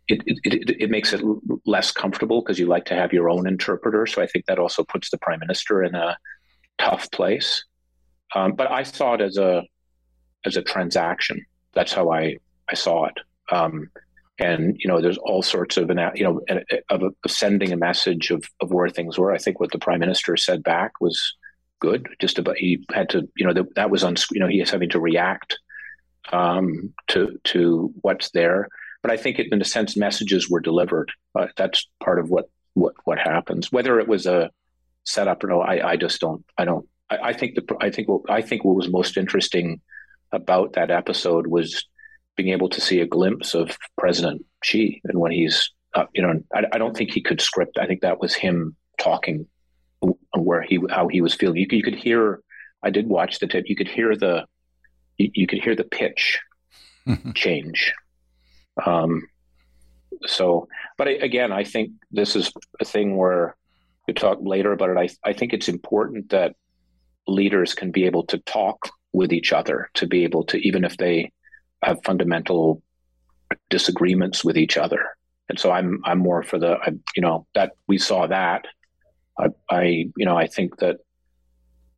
it 0.08 0.21
it, 0.26 0.39
it, 0.43 0.82
it 0.82 0.89
makes 0.89 1.13
it 1.13 1.21
less 1.65 1.91
comfortable 1.91 2.41
because 2.41 2.60
you 2.60 2.67
like 2.67 2.86
to 2.86 2.95
have 2.95 3.13
your 3.13 3.30
own 3.30 3.48
interpreter. 3.48 4.06
So 4.06 4.21
I 4.21 4.28
think 4.28 4.45
that 4.45 4.60
also 4.60 4.84
puts 4.84 5.10
the 5.10 5.17
prime 5.17 5.39
minister 5.39 5.84
in 5.84 5.95
a 5.95 6.17
tough 6.78 7.12
place. 7.12 7.65
Um, 8.34 8.54
but 8.54 8.71
I 8.71 8.84
saw 8.84 9.13
it 9.15 9.21
as 9.21 9.38
a 9.38 9.63
as 10.45 10.58
a 10.58 10.62
transaction. 10.62 11.45
That's 11.74 11.91
how 11.91 12.12
I 12.12 12.38
I 12.69 12.75
saw 12.75 13.06
it. 13.06 13.19
Um, 13.51 13.89
and 14.38 14.75
you 14.80 14.88
know, 14.88 14.99
there's 14.99 15.17
all 15.17 15.41
sorts 15.41 15.78
of 15.78 15.89
an 15.89 15.99
you 16.15 16.23
know 16.23 16.41
of, 16.89 17.04
of 17.04 17.13
sending 17.28 17.71
a 17.71 17.78
message 17.78 18.32
of 18.32 18.43
of 18.60 18.71
where 18.71 18.89
things 18.89 19.17
were. 19.17 19.32
I 19.32 19.38
think 19.38 19.60
what 19.60 19.71
the 19.71 19.80
prime 19.80 19.99
minister 19.99 20.36
said 20.36 20.63
back 20.63 20.99
was 20.99 21.36
good. 21.80 22.10
Just 22.19 22.38
about 22.39 22.58
he 22.58 22.86
had 22.93 23.10
to 23.10 23.30
you 23.38 23.45
know 23.45 23.54
that, 23.54 23.75
that 23.75 23.89
was 23.89 24.04
on 24.04 24.15
you 24.32 24.39
know 24.39 24.47
he 24.47 24.62
is 24.62 24.71
having 24.71 24.89
to 24.89 24.99
react 24.99 25.58
um, 26.32 26.93
to 27.08 27.39
to 27.45 27.93
what's 28.01 28.32
there. 28.32 28.67
But 29.01 29.12
I 29.12 29.17
think 29.17 29.39
it, 29.39 29.47
in 29.51 29.62
a 29.62 29.65
sense, 29.65 29.95
messages 29.95 30.49
were 30.49 30.60
delivered. 30.60 31.12
Uh, 31.34 31.47
that's 31.56 31.88
part 32.04 32.19
of 32.19 32.30
what 32.30 32.49
what 32.73 32.95
what 33.06 33.19
happens. 33.19 33.71
Whether 33.71 33.99
it 33.99 34.08
was 34.08 34.25
a 34.25 34.51
setup 35.06 35.43
or 35.43 35.47
no, 35.47 35.62
I 35.62 35.91
I 35.91 35.95
just 35.95 36.19
don't 36.19 36.43
I 36.58 36.65
don't 36.65 36.88
I, 37.10 37.17
I 37.17 37.34
think 37.34 37.56
the 37.56 37.75
I 37.80 37.89
think 37.89 38.10
what 38.10 38.30
I 38.30 38.41
think 38.41 38.65
what 38.65 38.75
was 38.75 38.89
most 38.89 39.17
interesting 39.17 39.80
about 40.32 40.73
that 40.73 40.91
episode 40.91 41.47
was 41.47 41.86
being 42.36 42.50
able 42.50 42.69
to 42.69 42.82
see 42.82 43.00
a 43.00 43.08
glimpse 43.08 43.54
of 43.54 43.78
President 43.98 44.45
Xi 44.63 45.02
and 45.06 45.19
when 45.19 45.32
he's, 45.32 45.71
uh, 45.93 46.06
you 46.13 46.21
know, 46.21 46.41
I, 46.54 46.63
I, 46.74 46.78
don't 46.78 46.95
think 46.95 47.12
he 47.12 47.21
could 47.21 47.39
script. 47.39 47.78
I 47.80 47.88
think 47.88 48.02
that 48.02 48.19
was 48.19 48.34
him 48.34 48.76
talking 49.00 49.48
where 50.36 50.62
he 50.62 50.80
how 50.89 51.08
he 51.08 51.21
was 51.21 51.34
feeling. 51.34 51.58
You 51.58 51.67
could, 51.67 51.78
you 51.78 51.84
could 51.84 51.95
hear. 51.95 52.41
I 52.84 52.89
did 52.89 53.08
watch 53.08 53.39
the 53.39 53.48
tape. 53.48 53.65
You 53.67 53.76
could 53.76 53.88
hear 53.88 54.15
the 54.15 54.45
you, 55.17 55.32
you 55.34 55.48
could 55.48 55.63
hear 55.63 55.76
the 55.76 55.84
pitch 55.84 56.39
change. 57.36 57.93
Um, 58.86 59.28
so, 60.26 60.67
but 60.98 61.08
I, 61.08 61.12
again, 61.12 61.52
I 61.52 61.63
think 61.63 61.91
this 62.12 62.36
is 62.36 62.52
a 62.80 62.86
thing 62.86 63.15
where 63.15 63.56
we 64.08 64.13
talk 64.13 64.39
later 64.41 64.74
about 64.74 64.89
it. 64.89 64.98
I 64.98 65.30
I 65.30 65.34
think 65.34 65.54
it's 65.54 65.69
important 65.69 66.30
that 66.30 66.56
leaders 67.28 67.74
can 67.74 67.91
be 67.91 68.06
able 68.06 68.26
to 68.28 68.38
talk 68.39 68.89
with 69.13 69.32
each 69.32 69.54
other 69.54 69.89
to 69.93 70.06
be 70.06 70.24
able 70.24 70.43
to 70.43 70.58
even 70.58 70.84
if 70.84 70.98
they 70.98 71.32
have 71.83 72.03
fundamental 72.03 72.81
disagreements 73.69 74.43
with 74.43 74.57
each 74.57 74.77
other. 74.77 75.05
And 75.49 75.59
so 75.59 75.71
I'm 75.71 76.01
I'm 76.05 76.19
more 76.19 76.43
for 76.43 76.57
the 76.57 76.77
I, 76.81 76.91
you 77.15 77.21
know 77.21 77.45
that 77.53 77.73
we 77.88 77.97
saw 77.97 78.27
that. 78.27 78.65
I, 79.38 79.47
I 79.69 79.83
you 80.17 80.25
know 80.25 80.35
I 80.35 80.47
think 80.47 80.77
that 80.77 80.97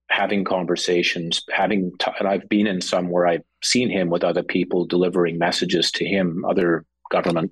having 0.09 0.43
conversations, 0.43 1.43
having 1.51 1.91
t- 1.99 2.11
and 2.19 2.27
I've 2.27 2.47
been 2.49 2.67
in 2.67 2.81
some 2.81 3.09
where 3.09 3.27
I've 3.27 3.43
seen 3.63 3.89
him 3.89 4.09
with 4.09 4.23
other 4.23 4.43
people 4.43 4.85
delivering 4.85 5.37
messages 5.37 5.91
to 5.91 6.05
him, 6.05 6.45
other 6.49 6.85
government 7.11 7.51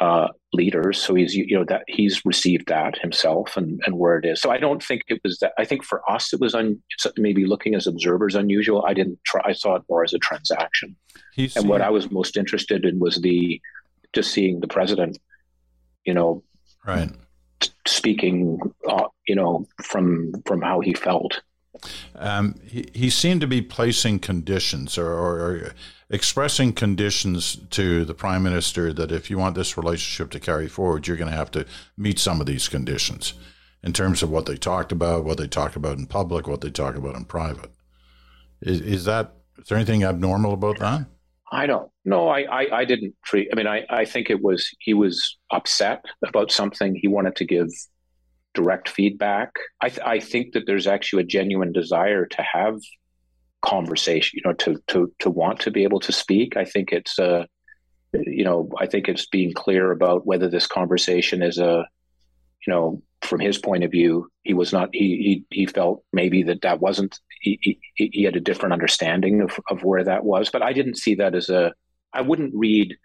uh, 0.00 0.28
leaders. 0.52 1.02
So 1.02 1.14
he's 1.14 1.34
you 1.34 1.56
know 1.56 1.64
that 1.64 1.82
he's 1.88 2.24
received 2.24 2.68
that 2.68 2.98
himself 2.98 3.56
and 3.56 3.80
and 3.84 3.98
where 3.98 4.18
it 4.18 4.24
is. 4.24 4.40
So 4.40 4.50
I 4.50 4.58
don't 4.58 4.82
think 4.82 5.02
it 5.08 5.20
was 5.24 5.38
that. 5.38 5.52
I 5.58 5.64
think 5.64 5.84
for 5.84 6.08
us 6.10 6.32
it 6.32 6.40
was 6.40 6.54
un, 6.54 6.82
maybe 7.16 7.46
looking 7.46 7.74
as 7.74 7.86
observers 7.86 8.34
unusual. 8.34 8.84
I 8.86 8.94
didn't 8.94 9.18
try. 9.24 9.42
I 9.44 9.52
saw 9.52 9.76
it 9.76 9.82
more 9.88 10.04
as 10.04 10.14
a 10.14 10.18
transaction. 10.18 10.96
He's 11.34 11.56
and 11.56 11.68
what 11.68 11.82
I 11.82 11.90
was 11.90 12.10
most 12.10 12.36
interested 12.36 12.84
in 12.84 12.98
was 12.98 13.16
the 13.16 13.60
just 14.14 14.32
seeing 14.32 14.60
the 14.60 14.68
president, 14.68 15.18
you 16.04 16.14
know, 16.14 16.42
right, 16.86 17.10
speaking, 17.86 18.58
uh, 18.88 19.08
you 19.26 19.34
know, 19.34 19.66
from 19.82 20.32
from 20.46 20.62
how 20.62 20.80
he 20.80 20.94
felt. 20.94 21.40
Um, 22.14 22.54
he, 22.64 22.88
he 22.94 23.10
seemed 23.10 23.40
to 23.40 23.46
be 23.46 23.62
placing 23.62 24.20
conditions 24.20 24.98
or, 24.98 25.12
or, 25.12 25.40
or, 25.40 25.74
expressing 26.10 26.72
conditions 26.72 27.56
to 27.68 28.04
the 28.04 28.14
prime 28.14 28.42
minister 28.42 28.94
that 28.94 29.12
if 29.12 29.28
you 29.28 29.36
want 29.36 29.54
this 29.54 29.76
relationship 29.76 30.30
to 30.30 30.40
carry 30.40 30.66
forward, 30.66 31.06
you're 31.06 31.18
going 31.18 31.30
to 31.30 31.36
have 31.36 31.50
to 31.50 31.66
meet 31.98 32.18
some 32.18 32.40
of 32.40 32.46
these 32.46 32.66
conditions 32.66 33.34
in 33.82 33.92
terms 33.92 34.22
of 34.22 34.30
what 34.30 34.46
they 34.46 34.56
talked 34.56 34.90
about, 34.90 35.24
what 35.24 35.36
they 35.36 35.46
talked 35.46 35.76
about 35.76 35.98
in 35.98 36.06
public, 36.06 36.46
what 36.46 36.62
they 36.62 36.70
talked 36.70 36.96
about 36.96 37.14
in 37.14 37.24
private. 37.24 37.70
Is, 38.62 38.80
is 38.80 39.04
that 39.04 39.34
is 39.58 39.68
there 39.68 39.76
anything 39.78 40.04
abnormal 40.04 40.54
about 40.54 40.78
that? 40.78 41.06
I 41.50 41.66
don't 41.66 41.90
know. 42.04 42.28
I, 42.28 42.40
I, 42.42 42.78
I 42.78 42.84
didn't 42.84 43.14
treat. 43.24 43.48
I 43.52 43.56
mean, 43.56 43.66
I, 43.66 43.84
I 43.88 44.04
think 44.04 44.30
it 44.30 44.42
was 44.42 44.68
he 44.80 44.94
was 44.94 45.38
upset 45.50 46.04
about 46.26 46.50
something. 46.50 46.94
He 46.94 47.08
wanted 47.08 47.36
to 47.36 47.44
give 47.44 47.68
direct 48.58 48.88
feedback. 48.88 49.50
I, 49.80 49.88
th- 49.88 50.06
I 50.14 50.18
think 50.20 50.52
that 50.52 50.64
there's 50.66 50.86
actually 50.86 51.22
a 51.22 51.26
genuine 51.38 51.72
desire 51.72 52.26
to 52.26 52.42
have 52.42 52.76
conversation. 53.62 54.38
You 54.38 54.42
know, 54.48 54.56
to 54.64 54.70
to 54.88 55.12
to 55.20 55.30
want 55.30 55.60
to 55.60 55.70
be 55.70 55.84
able 55.84 56.00
to 56.00 56.12
speak. 56.12 56.56
I 56.56 56.64
think 56.64 56.92
it's 56.92 57.18
uh, 57.18 57.44
you 58.12 58.44
know, 58.44 58.68
I 58.78 58.86
think 58.86 59.08
it's 59.08 59.26
being 59.26 59.52
clear 59.52 59.92
about 59.92 60.26
whether 60.26 60.48
this 60.48 60.66
conversation 60.66 61.42
is 61.42 61.58
a, 61.58 61.86
you 62.66 62.72
know, 62.72 63.02
from 63.22 63.40
his 63.40 63.58
point 63.58 63.84
of 63.84 63.90
view, 63.90 64.28
he 64.42 64.54
was 64.54 64.72
not. 64.72 64.88
He 64.92 65.44
he, 65.50 65.58
he 65.60 65.66
felt 65.66 66.04
maybe 66.12 66.42
that 66.44 66.62
that 66.62 66.80
wasn't. 66.80 67.18
He, 67.40 67.58
he, 67.62 68.10
he 68.12 68.22
had 68.24 68.36
a 68.36 68.46
different 68.48 68.72
understanding 68.72 69.42
of 69.42 69.52
of 69.70 69.84
where 69.84 70.04
that 70.04 70.24
was, 70.24 70.50
but 70.50 70.62
I 70.62 70.72
didn't 70.72 70.98
see 71.04 71.14
that 71.16 71.34
as 71.34 71.48
a. 71.48 71.72
I 72.12 72.22
wouldn't 72.22 72.54
read 72.54 72.96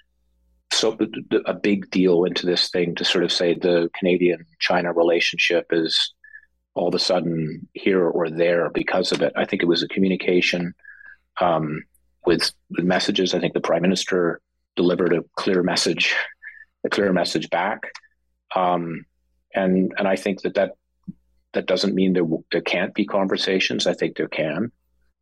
so 0.84 0.98
a 1.46 1.54
big 1.54 1.90
deal 1.92 2.26
into 2.26 2.46
this 2.46 2.70
thing 2.70 2.94
to 2.96 3.06
sort 3.06 3.24
of 3.24 3.32
say 3.32 3.54
the 3.54 3.90
Canadian 3.98 4.46
China 4.60 4.92
relationship 4.92 5.68
is 5.72 6.14
all 6.74 6.90
of 6.90 6.94
a 6.94 7.00
sudden 7.00 7.70
here 7.74 8.06
or 8.06 8.30
there 8.30 8.70
because 8.70 9.14
of 9.14 9.22
it. 9.22 9.32
I 9.38 9.46
think 9.46 9.64
it 9.64 9.68
was 9.68 9.82
a 9.82 9.88
communication 9.88 10.74
um, 11.40 11.84
with, 12.26 12.52
with 12.70 12.84
messages. 12.84 13.34
I 13.34 13.40
think 13.40 13.54
the 13.54 13.62
prime 13.62 13.82
minister 13.82 14.42
delivered 14.76 15.14
a 15.14 15.24
clear 15.38 15.64
message, 15.64 16.14
a 16.84 16.90
clear 16.90 17.14
message 17.14 17.50
back, 17.50 17.94
um, 18.54 19.06
and 19.56 19.94
and 19.98 20.06
I 20.06 20.18
think 20.18 20.42
that 20.42 20.56
that 20.56 20.72
that 21.54 21.66
doesn't 21.66 21.96
mean 21.96 22.12
there 22.12 22.28
there 22.52 22.62
can't 22.62 22.94
be 22.94 23.06
conversations. 23.06 23.88
I 23.88 23.94
think 23.94 24.18
there 24.18 24.28
can, 24.28 24.70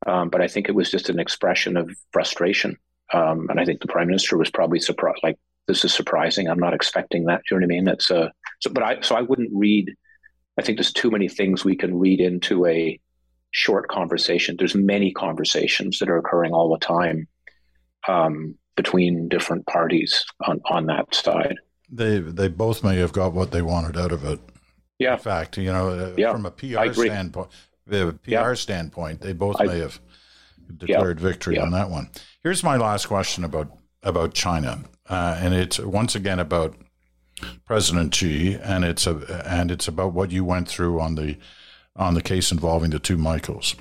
um, 0.08 0.30
but 0.30 0.42
I 0.42 0.48
think 0.48 0.70
it 0.70 0.76
was 0.76 0.90
just 0.90 1.10
an 1.10 1.20
expression 1.20 1.78
of 1.78 1.92
frustration 2.12 2.78
um, 3.14 3.48
and 3.50 3.60
I 3.60 3.66
think 3.66 3.82
the 3.82 3.88
prime 3.88 4.08
minister 4.08 4.38
was 4.38 4.50
probably 4.50 4.80
surprised, 4.80 5.20
like, 5.24 5.38
this 5.68 5.86
is 5.86 5.94
surprising. 5.94 6.48
I'm 6.48 6.60
not 6.60 6.74
expecting 6.74 7.26
that. 7.26 7.42
Do 7.48 7.56
you 7.56 7.60
know 7.60 7.66
what 7.66 7.74
I 7.74 7.76
mean? 7.76 7.84
That's 7.86 8.12
uh, 8.12 8.30
so, 8.60 8.70
but 8.72 8.84
I, 8.84 9.02
so 9.02 9.16
I 9.16 9.22
wouldn't 9.22 9.52
read, 9.54 9.94
I 10.58 10.62
think 10.62 10.78
there's 10.78 10.94
too 10.94 11.12
many 11.12 11.28
things 11.28 11.64
we 11.64 11.76
can 11.76 11.98
read 11.98 12.20
into 12.20 12.66
a 12.66 13.00
short 13.52 13.88
conversation. 13.88 14.56
There's 14.58 14.76
many 14.76 15.12
conversations 15.12 16.00
that 16.00 16.10
are 16.10 16.18
occurring 16.18 16.54
all 16.54 16.72
the 16.72 16.86
time 16.86 17.28
um, 18.08 18.56
between 18.76 19.28
different 19.30 19.66
parties 19.68 20.26
on, 20.46 20.62
on 20.70 20.88
that 20.88 21.14
side. 21.14 21.56
They, 21.90 22.20
they 22.20 22.48
both 22.48 22.84
may 22.84 22.98
have 22.98 23.12
got 23.12 23.34
what 23.34 23.52
they 23.52 23.62
wanted 23.62 23.98
out 23.98 24.12
of 24.12 24.24
it. 24.24 24.40
Yeah. 24.98 25.14
In 25.14 25.20
fact, 25.20 25.58
you 25.58 25.72
know, 25.72 25.90
uh, 25.90 26.14
yeah, 26.18 26.32
from 26.32 26.46
a 26.46 26.52
PR 26.52 26.94
standpoint, 26.94 27.50
the 27.88 28.18
PR 28.24 28.30
yeah. 28.30 28.54
standpoint, 28.54 29.22
they 29.22 29.34
both 29.34 29.60
I, 29.60 29.66
may 29.66 29.80
have 29.80 30.00
declared 30.78 31.20
yeah. 31.20 31.28
victory 31.28 31.58
on 31.58 31.72
that 31.72 31.90
one. 31.90 32.10
Here's 32.44 32.64
my 32.64 32.78
last 32.78 33.08
question 33.08 33.44
about 33.44 33.72
about 34.04 34.34
China, 34.34 34.84
uh, 35.12 35.38
and 35.42 35.54
it's 35.54 35.78
once 35.78 36.16
again 36.16 36.40
about 36.40 36.74
President 37.66 38.16
Xi, 38.16 38.56
and 38.56 38.86
it's 38.86 39.06
a, 39.06 39.44
and 39.46 39.70
it's 39.70 39.88
about 39.88 40.14
what 40.14 40.32
you 40.32 40.46
went 40.46 40.70
through 40.70 41.02
on 41.02 41.16
the 41.16 41.38
on 41.96 42.14
the 42.14 42.22
case 42.22 42.52
involving 42.52 42.92
the 42.92 43.00
two 43.00 43.18
Michaels. 43.18 43.76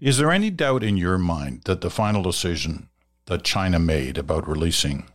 Is 0.00 0.18
there 0.18 0.30
any 0.30 0.50
doubt 0.50 0.82
in 0.82 0.98
your 0.98 1.16
mind 1.16 1.62
that 1.64 1.80
the 1.80 1.90
final 1.90 2.22
decision 2.22 2.88
that 3.26 3.44
China 3.44 3.78
made 3.78 4.18
about 4.18 4.46
releasing 4.46 5.06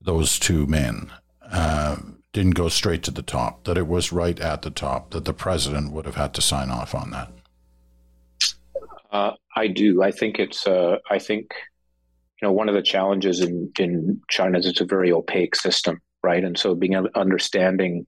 those 0.00 0.38
two 0.38 0.66
men 0.66 1.12
uh, 1.50 1.96
didn't 2.32 2.56
go 2.56 2.68
straight 2.68 3.04
to 3.04 3.12
the 3.12 3.22
top? 3.22 3.64
That 3.64 3.78
it 3.78 3.86
was 3.86 4.12
right 4.12 4.38
at 4.40 4.62
the 4.62 4.70
top? 4.70 5.10
That 5.10 5.24
the 5.24 5.32
president 5.32 5.92
would 5.92 6.04
have 6.04 6.16
had 6.16 6.34
to 6.34 6.42
sign 6.42 6.70
off 6.70 6.94
on 6.94 7.10
that? 7.12 7.30
Uh, 9.12 9.32
I 9.54 9.68
do. 9.68 10.02
I 10.02 10.10
think 10.10 10.40
it's. 10.40 10.66
Uh, 10.66 10.98
I 11.10 11.20
think 11.20 11.54
you 12.40 12.46
know 12.46 12.52
one 12.52 12.68
of 12.68 12.74
the 12.74 12.82
challenges 12.82 13.40
in 13.40 13.70
in 13.78 14.20
China 14.28 14.58
is 14.58 14.66
it's 14.66 14.80
a 14.80 14.86
very 14.86 15.12
opaque 15.12 15.56
system, 15.56 16.00
right? 16.22 16.44
And 16.44 16.58
so 16.58 16.74
being 16.74 16.96
understanding 17.14 18.06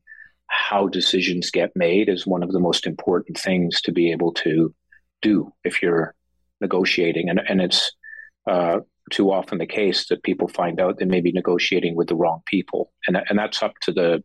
how 0.49 0.89
decisions 0.89 1.51
get 1.51 1.71
made 1.77 2.09
is 2.09 2.27
one 2.27 2.43
of 2.43 2.53
the 2.53 2.61
most 2.61 2.87
important 2.87 3.39
things 3.39 3.81
to 3.83 3.93
be 3.93 4.11
able 4.11 4.33
to 4.33 4.75
do 5.23 5.53
if 5.65 5.83
you're 5.83 6.15
negotiating. 6.61 7.29
And, 7.29 7.41
and 7.49 7.61
it's 7.61 7.93
uh, 8.47 8.81
too 9.11 9.31
often 9.31 9.59
the 9.59 9.67
case 9.67 10.09
that 10.09 10.23
people 10.23 10.49
find 10.49 10.81
out 10.81 10.99
they 10.99 11.05
may 11.05 11.21
be 11.21 11.33
negotiating 11.33 11.97
with 11.97 12.09
the 12.09 12.17
wrong 12.17 12.43
people. 12.47 12.93
And, 13.07 13.19
and 13.29 13.39
that's 13.39 13.63
up 13.63 13.79
to 13.83 13.93
the 13.93 14.25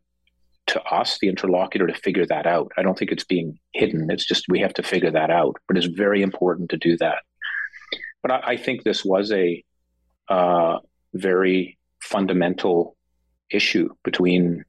to 0.65 0.81
us, 0.83 1.19
the 1.19 1.27
interlocutor, 1.27 1.87
to 1.87 1.93
figure 1.93 2.25
that 2.25 2.47
out. 2.47 2.71
I 2.77 2.83
don't 2.83 2.97
think 2.97 3.11
it's 3.11 3.25
being 3.25 3.59
hidden. 3.73 4.09
It's 4.09 4.25
just 4.25 4.45
we 4.47 4.61
have 4.61 4.73
to 4.75 4.83
figure 4.83 5.11
that 5.11 5.29
out. 5.29 5.57
But 5.67 5.77
it's 5.77 5.87
very 5.87 6.21
important 6.21 6.69
to 6.69 6.77
do 6.77 6.95
that. 6.97 7.23
But 8.21 8.31
I, 8.31 8.39
I 8.51 8.57
think 8.57 8.83
this 8.83 9.03
was 9.03 9.31
a 9.33 9.61
uh, 10.29 10.79
very 11.13 11.77
fundamental 12.01 12.95
issue 13.51 13.89
between 14.03 14.63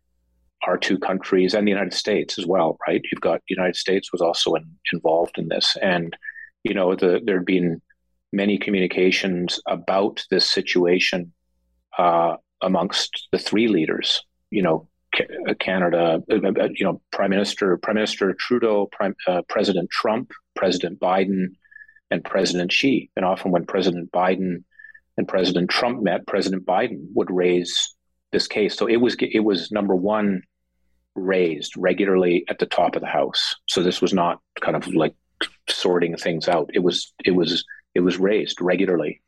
our 0.66 0.78
two 0.78 0.98
countries 0.98 1.54
and 1.54 1.66
the 1.66 1.70
United 1.70 1.92
States 1.92 2.38
as 2.38 2.46
well, 2.46 2.78
right? 2.86 3.02
You've 3.10 3.20
got 3.20 3.40
the 3.48 3.54
United 3.54 3.76
States 3.76 4.12
was 4.12 4.20
also 4.20 4.54
in, 4.54 4.64
involved 4.92 5.38
in 5.38 5.48
this, 5.48 5.76
and 5.82 6.16
you 6.62 6.74
know 6.74 6.94
the, 6.94 7.20
there 7.24 7.38
had 7.38 7.46
been 7.46 7.80
many 8.32 8.58
communications 8.58 9.60
about 9.66 10.24
this 10.30 10.50
situation 10.50 11.32
uh, 11.98 12.36
amongst 12.62 13.28
the 13.32 13.38
three 13.38 13.68
leaders. 13.68 14.22
You 14.50 14.62
know, 14.62 14.88
Canada, 15.60 16.22
uh, 16.30 16.34
uh, 16.34 16.68
you 16.74 16.84
know, 16.84 17.00
Prime 17.12 17.30
Minister 17.30 17.76
Prime 17.78 17.96
Minister 17.96 18.34
Trudeau, 18.38 18.88
Prime, 18.92 19.14
uh, 19.28 19.42
President 19.48 19.90
Trump, 19.90 20.32
President 20.56 20.98
Biden, 21.00 21.48
and 22.10 22.24
President 22.24 22.72
Xi. 22.72 23.10
And 23.16 23.24
often 23.24 23.50
when 23.50 23.66
President 23.66 24.10
Biden 24.12 24.64
and 25.16 25.29
President 25.29 25.70
Trump 25.70 26.03
met, 26.03 26.27
President 26.27 26.66
Biden 26.66 27.07
would 27.14 27.31
raise 27.31 27.94
this 28.33 28.46
case. 28.48 28.77
So 28.77 28.87
it 28.87 28.96
was 28.96 29.16
it 29.20 29.44
was 29.44 29.70
number 29.70 29.94
one 29.94 30.42
raised 31.14 31.77
regularly 31.77 32.44
at 32.48 32.59
the 32.59 32.66
top 32.66 32.96
of 32.96 33.03
the 33.03 33.09
house. 33.09 33.55
So 33.66 33.83
this 33.83 34.03
was 34.03 34.12
not 34.12 34.40
kind 34.61 34.77
of 34.77 34.88
like 34.88 35.14
sorting 35.68 36.16
things 36.16 36.48
out. 36.48 36.70
It 36.74 36.81
was 36.81 37.12
it 37.24 37.31
was 37.31 37.64
it 37.94 38.00
was 38.00 38.18
raised 38.18 38.61
regularly. 38.61 39.22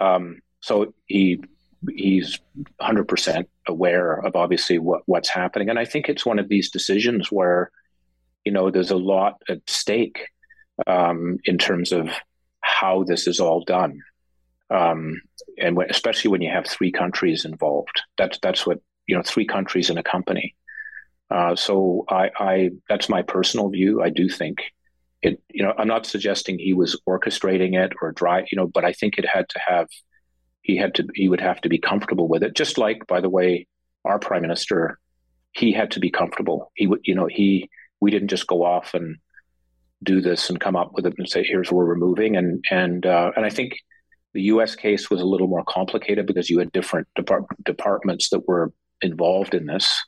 Um, 0.00 0.40
so 0.60 0.94
he 1.06 1.42
he's 1.90 2.38
100% 2.80 3.46
aware 3.66 4.14
of 4.14 4.36
obviously 4.36 4.78
what 4.78 5.02
what's 5.06 5.28
happening, 5.28 5.70
and 5.70 5.78
I 5.78 5.84
think 5.84 6.08
it's 6.08 6.26
one 6.26 6.38
of 6.38 6.48
these 6.48 6.70
decisions 6.70 7.32
where 7.32 7.70
you 8.44 8.52
know 8.52 8.70
there's 8.70 8.90
a 8.90 8.96
lot 8.96 9.42
at 9.48 9.68
stake 9.68 10.28
um, 10.86 11.38
in 11.44 11.58
terms 11.58 11.92
of 11.92 12.10
how 12.60 13.04
this 13.04 13.26
is 13.26 13.40
all 13.40 13.64
done. 13.64 14.00
Um, 14.72 15.20
and 15.58 15.76
when, 15.76 15.90
especially 15.90 16.30
when 16.30 16.40
you 16.40 16.50
have 16.50 16.66
three 16.66 16.90
countries 16.90 17.44
involved, 17.44 18.00
that's 18.16 18.38
that's 18.42 18.66
what 18.66 18.78
you 19.06 19.16
know, 19.16 19.22
three 19.22 19.46
countries 19.46 19.90
in 19.90 19.98
a 19.98 20.02
company. 20.02 20.54
Uh, 21.30 21.56
so 21.56 22.04
I, 22.08 22.30
I, 22.38 22.70
that's 22.88 23.08
my 23.08 23.22
personal 23.22 23.70
view. 23.70 24.02
I 24.02 24.10
do 24.10 24.28
think 24.28 24.58
it. 25.22 25.40
You 25.50 25.62
know, 25.62 25.74
I'm 25.78 25.88
not 25.88 26.06
suggesting 26.06 26.58
he 26.58 26.74
was 26.74 27.00
orchestrating 27.08 27.78
it 27.78 27.92
or 28.00 28.12
dry. 28.12 28.40
You 28.50 28.56
know, 28.56 28.66
but 28.66 28.84
I 28.84 28.92
think 28.92 29.18
it 29.18 29.26
had 29.26 29.48
to 29.50 29.60
have. 29.66 29.88
He 30.62 30.76
had 30.76 30.94
to. 30.96 31.06
He 31.14 31.28
would 31.28 31.40
have 31.40 31.60
to 31.62 31.68
be 31.68 31.78
comfortable 31.78 32.28
with 32.28 32.42
it. 32.42 32.54
Just 32.54 32.78
like, 32.78 33.06
by 33.06 33.20
the 33.20 33.30
way, 33.30 33.66
our 34.04 34.18
prime 34.18 34.42
minister, 34.42 34.98
he 35.52 35.72
had 35.72 35.90
to 35.92 36.00
be 36.00 36.10
comfortable. 36.10 36.70
He 36.74 36.86
would. 36.86 37.00
You 37.04 37.14
know, 37.14 37.26
he. 37.26 37.70
We 38.00 38.10
didn't 38.10 38.28
just 38.28 38.46
go 38.46 38.64
off 38.64 38.94
and 38.94 39.16
do 40.02 40.20
this 40.20 40.50
and 40.50 40.60
come 40.60 40.74
up 40.74 40.92
with 40.92 41.06
it 41.06 41.14
and 41.16 41.28
say, 41.28 41.44
"Here's 41.44 41.72
where 41.72 41.86
we're 41.86 41.94
moving." 41.94 42.36
And 42.36 42.64
and 42.70 43.06
uh, 43.06 43.32
and 43.36 43.46
I 43.46 43.50
think 43.50 43.78
the 44.34 44.42
U.S. 44.42 44.74
case 44.74 45.10
was 45.10 45.20
a 45.20 45.26
little 45.26 45.46
more 45.46 45.64
complicated 45.64 46.26
because 46.26 46.48
you 46.48 46.58
had 46.58 46.72
different 46.72 47.06
depart- 47.14 47.44
departments 47.64 48.30
that 48.30 48.46
were 48.48 48.72
involved 49.00 49.54
in 49.54 49.66
this. 49.66 50.02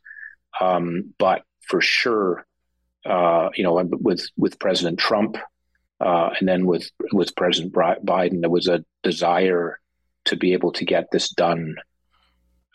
Um, 0.60 1.14
but 1.18 1.42
for 1.68 1.80
sure, 1.80 2.46
uh, 3.04 3.50
you 3.54 3.64
know, 3.64 3.82
with 4.00 4.26
with 4.36 4.58
President 4.58 4.98
Trump, 4.98 5.36
uh, 6.00 6.30
and 6.38 6.48
then 6.48 6.66
with 6.66 6.90
with 7.12 7.36
President 7.36 7.72
Biden, 7.72 8.40
there 8.40 8.50
was 8.50 8.68
a 8.68 8.84
desire 9.02 9.78
to 10.26 10.36
be 10.36 10.52
able 10.54 10.72
to 10.72 10.84
get 10.84 11.10
this 11.10 11.28
done. 11.30 11.74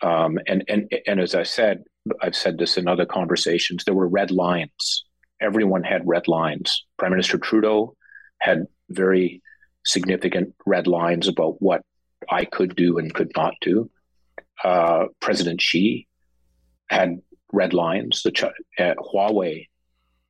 Um, 0.02 0.40
and 0.48 0.64
and 0.68 0.92
and 1.08 1.20
as 1.20 1.36
I 1.36 1.44
said, 1.44 1.84
I've 2.22 2.36
said 2.36 2.58
this 2.58 2.78
in 2.78 2.88
other 2.88 3.06
conversations. 3.06 3.84
There 3.84 3.96
were 3.96 4.08
red 4.08 4.32
lines. 4.32 5.06
Everyone 5.42 5.84
had 5.84 6.08
red 6.08 6.28
lines. 6.28 6.86
Prime 6.98 7.12
Minister 7.12 7.38
Trudeau 7.38 7.96
had 8.40 8.66
very 8.90 9.42
significant 9.86 10.54
red 10.66 10.88
lines 10.88 11.28
about 11.28 11.62
what 11.62 11.82
I 12.30 12.46
could 12.46 12.76
do 12.76 12.98
and 12.98 13.14
could 13.14 13.32
not 13.36 13.54
do. 13.62 13.90
Uh, 14.64 15.06
President 15.20 15.62
Xi 15.62 16.08
had 16.90 17.22
red 17.52 17.74
lines. 17.74 18.24
The 18.24 18.54
uh, 18.78 18.94
Huawei 18.96 19.68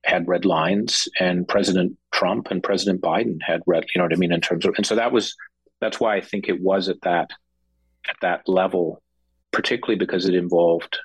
had 0.06 0.28
red 0.28 0.46
lines, 0.46 1.08
and 1.20 1.48
President 1.48 1.98
Trump 2.14 2.52
and 2.52 2.64
President 2.64 3.02
Biden 3.02 3.38
had 3.42 3.62
red. 3.66 3.86
You 3.94 4.00
know 4.00 4.06
what 4.06 4.14
I 4.14 4.18
mean 4.18 4.32
in 4.32 4.42
terms 4.42 4.66
of, 4.66 4.74
and 4.78 4.86
so 4.86 4.96
that 4.96 5.12
was 5.12 5.36
that's 5.82 6.00
why 6.00 6.16
I 6.16 6.22
think 6.22 6.48
it 6.48 6.62
was 6.62 6.90
at 6.90 7.02
that 7.02 7.32
at 8.10 8.16
that 8.22 8.48
level, 8.48 9.02
particularly 9.52 9.98
because 9.98 10.26
it 10.26 10.34
involved 10.34 10.98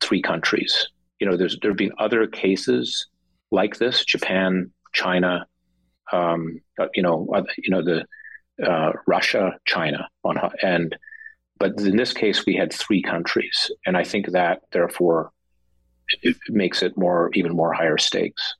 three 0.00 0.22
countries. 0.22 0.88
You 1.20 1.28
know, 1.28 1.36
there's 1.36 1.58
there 1.60 1.70
have 1.70 1.78
been 1.78 1.92
other 1.98 2.26
cases 2.26 3.06
like 3.50 3.78
this: 3.78 4.04
Japan, 4.04 4.70
China, 4.92 5.46
um, 6.12 6.60
uh, 6.78 6.86
you 6.94 7.02
know, 7.02 7.26
you 7.56 7.70
know 7.70 7.82
the 7.82 8.04
uh, 8.64 8.92
Russia, 9.06 9.58
China, 9.66 10.08
on 10.24 10.38
and 10.62 10.96
but 11.58 11.78
in 11.80 11.96
this 11.96 12.12
case 12.12 12.46
we 12.46 12.54
had 12.54 12.72
three 12.72 13.02
countries, 13.02 13.70
and 13.86 13.96
I 13.96 14.04
think 14.04 14.28
that 14.32 14.62
therefore 14.72 15.32
it 16.22 16.36
makes 16.48 16.82
it 16.82 16.96
more 16.96 17.30
even 17.34 17.54
more 17.54 17.72
higher 17.72 17.98
stakes. 17.98 18.54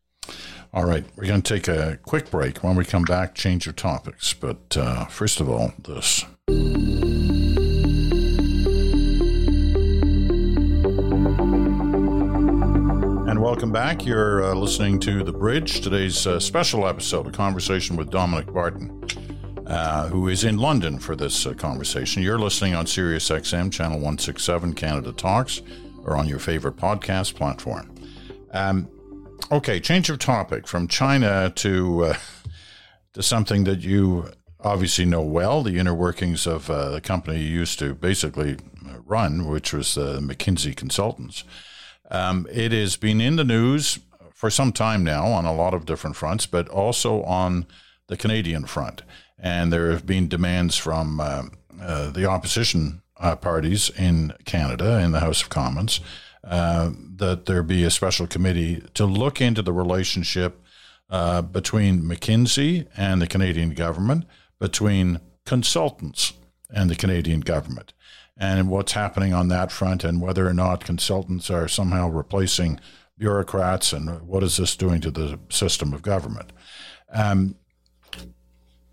All 0.74 0.84
right, 0.84 1.04
we're 1.16 1.26
going 1.26 1.42
to 1.42 1.54
take 1.54 1.68
a 1.68 1.98
quick 2.02 2.30
break. 2.30 2.58
When 2.58 2.76
we 2.76 2.84
come 2.84 3.04
back, 3.04 3.34
change 3.34 3.64
your 3.64 3.72
topics. 3.72 4.34
But 4.34 4.76
uh, 4.76 5.06
first 5.06 5.40
of 5.40 5.48
all, 5.48 5.72
this. 5.82 6.24
Welcome 13.59 13.73
back. 13.73 14.07
You're 14.07 14.44
uh, 14.44 14.55
listening 14.55 15.01
to 15.01 15.25
The 15.25 15.33
Bridge, 15.33 15.81
today's 15.81 16.29
uh, 16.29 16.38
special 16.38 16.87
episode, 16.87 17.27
a 17.27 17.33
conversation 17.33 17.97
with 17.97 18.09
Dominic 18.09 18.55
Barton, 18.55 19.05
uh, 19.66 20.07
who 20.07 20.29
is 20.29 20.44
in 20.44 20.59
London 20.59 21.01
for 21.01 21.16
this 21.16 21.44
uh, 21.44 21.55
conversation. 21.55 22.23
You're 22.23 22.38
listening 22.38 22.77
on 22.77 22.87
Sirius 22.87 23.29
XM, 23.29 23.73
channel 23.73 23.97
167, 23.97 24.75
Canada 24.75 25.11
Talks 25.11 25.61
or 26.05 26.16
on 26.16 26.29
your 26.29 26.38
favorite 26.38 26.77
podcast 26.77 27.35
platform. 27.35 27.92
Um, 28.53 28.88
okay, 29.51 29.81
change 29.81 30.09
of 30.09 30.21
topic 30.21 30.68
from 30.68 30.87
China 30.87 31.51
to 31.57 32.05
uh, 32.05 32.14
to 33.14 33.25
something 33.25 33.64
that 33.64 33.81
you 33.81 34.31
obviously 34.61 35.05
know 35.05 35.23
well, 35.23 35.64
the 35.64 35.81
inner 35.81 35.94
workings 35.94 36.47
of 36.47 36.71
uh, 36.71 36.90
the 36.90 37.01
company 37.01 37.40
you 37.40 37.49
used 37.49 37.81
to 37.81 37.97
basically 37.97 38.57
run, 39.05 39.49
which 39.49 39.73
was 39.73 39.99
uh, 39.99 40.21
McKinsey 40.23 40.77
Consultants. 40.77 41.42
Um, 42.11 42.47
it 42.51 42.73
has 42.73 42.97
been 42.97 43.21
in 43.21 43.37
the 43.37 43.44
news 43.44 43.99
for 44.33 44.51
some 44.51 44.73
time 44.73 45.05
now 45.05 45.27
on 45.27 45.44
a 45.44 45.55
lot 45.55 45.75
of 45.75 45.85
different 45.85 46.16
fronts, 46.16 46.47
but 46.47 46.68
also 46.68 47.23
on 47.25 47.66
the 48.07 48.16
Canadian 48.16 48.64
front. 48.64 49.03
And 49.38 49.73
there 49.73 49.90
have 49.90 50.07
been 50.07 50.29
demands 50.29 50.77
from 50.77 51.21
uh, 51.21 51.44
uh, 51.81 52.11
the 52.11 52.27
opposition 52.27 53.03
uh, 53.18 53.37
parties 53.37 53.90
in 53.90 54.33
Canada 54.44 54.99
in 55.01 55.12
the 55.12 55.21
House 55.21 55.42
of 55.42 55.49
Commons 55.49 56.01
uh, 56.44 56.90
that 57.16 57.47
there 57.47 57.62
be 57.62 57.85
a 57.85 57.90
special 57.90 58.27
committee 58.27 58.83
to 58.94 59.05
look 59.05 59.40
into 59.40 59.62
the 59.62 59.73
relationship 59.73 60.62
uh, 61.11 61.42
between 61.42 62.03
McKinsey 62.03 62.87
and 62.97 63.21
the 63.21 63.27
Canadian 63.27 63.71
government, 63.71 64.25
between 64.59 65.21
consultants 65.47 66.35
and 66.71 66.90
the 66.90 66.97
Canadian 66.97 67.40
government, 67.40 67.92
and 68.38 68.70
what's 68.70 68.92
happening 68.92 69.35
on 69.35 69.48
that 69.48 69.72
front, 69.72 70.05
and 70.05 70.20
whether 70.20 70.46
or 70.46 70.55
not 70.55 70.85
consultants 70.85 71.51
are 71.51 71.68
somehow 71.68 72.09
replacing 72.09 72.79
bureaucrats, 73.18 73.92
and 73.92 74.22
what 74.22 74.42
is 74.42 74.57
this 74.57 74.77
doing 74.77 75.01
to 75.01 75.11
the 75.11 75.40
system 75.48 75.92
of 75.92 76.03
government. 76.03 76.53
Um, 77.12 77.57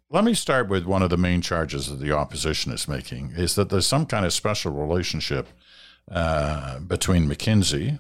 let 0.09 0.23
me 0.23 0.33
start 0.33 0.69
with 0.69 0.85
one 0.85 1.03
of 1.03 1.09
the 1.09 1.17
main 1.17 1.41
charges 1.41 1.89
that 1.89 1.99
the 1.99 2.11
opposition 2.11 2.71
is 2.71 2.87
making 2.87 3.33
is 3.35 3.55
that 3.55 3.69
there's 3.69 3.87
some 3.87 4.05
kind 4.05 4.25
of 4.25 4.33
special 4.33 4.71
relationship 4.71 5.47
uh, 6.11 6.79
between 6.79 7.27
McKinsey 7.27 7.99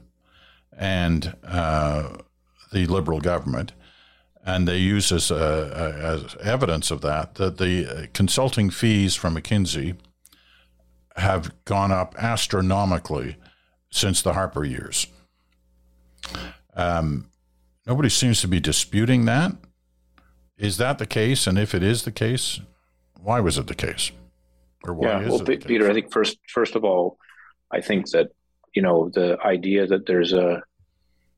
and 0.77 1.35
uh, 1.43 2.17
the 2.71 2.85
Liberal 2.85 3.19
government. 3.19 3.73
And 4.45 4.67
they 4.67 4.77
use 4.77 5.11
as, 5.11 5.31
uh, 5.31 6.23
as 6.31 6.35
evidence 6.41 6.91
of 6.91 7.01
that 7.01 7.35
that 7.35 7.57
the 7.57 8.09
consulting 8.13 8.69
fees 8.69 9.15
from 9.15 9.35
McKinsey 9.35 9.97
have 11.15 11.53
gone 11.65 11.91
up 11.91 12.15
astronomically 12.17 13.37
since 13.89 14.21
the 14.21 14.33
Harper 14.33 14.65
years. 14.65 15.07
Um, 16.75 17.29
nobody 17.85 18.09
seems 18.09 18.41
to 18.41 18.47
be 18.47 18.59
disputing 18.59 19.25
that. 19.25 19.53
Is 20.57 20.77
that 20.77 20.97
the 20.97 21.05
case? 21.05 21.47
And 21.47 21.57
if 21.57 21.73
it 21.73 21.83
is 21.83 22.03
the 22.03 22.11
case, 22.11 22.59
why 23.21 23.39
was 23.39 23.57
it 23.57 23.67
the 23.67 23.75
case? 23.75 24.11
Or 24.83 24.93
why 24.93 25.07
yeah, 25.07 25.29
well, 25.29 25.39
Peter, 25.39 25.89
I 25.89 25.93
think 25.93 26.11
first, 26.11 26.37
first 26.47 26.75
of 26.75 26.83
all, 26.83 27.17
I 27.71 27.81
think 27.81 28.09
that 28.11 28.29
you 28.75 28.81
know, 28.81 29.09
the 29.13 29.37
idea 29.43 29.87
that 29.87 30.05
there's 30.05 30.33
a 30.33 30.61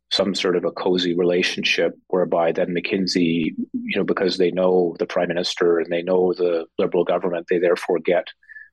some 0.09 0.33
sort 0.33 0.55
of 0.55 0.63
a 0.63 0.71
cozy 0.71 1.13
relationship 1.13 1.93
whereby 2.07 2.51
then 2.51 2.73
McKinsey, 2.73 3.53
you 3.73 3.95
know, 3.95 4.05
because 4.05 4.37
they 4.37 4.51
know 4.51 4.95
the 4.99 5.05
prime 5.05 5.27
minister 5.27 5.79
and 5.79 5.91
they 5.91 6.01
know 6.01 6.33
the 6.33 6.65
liberal 6.79 7.03
government, 7.03 7.45
they 7.49 7.59
therefore 7.59 7.99
get 7.99 8.25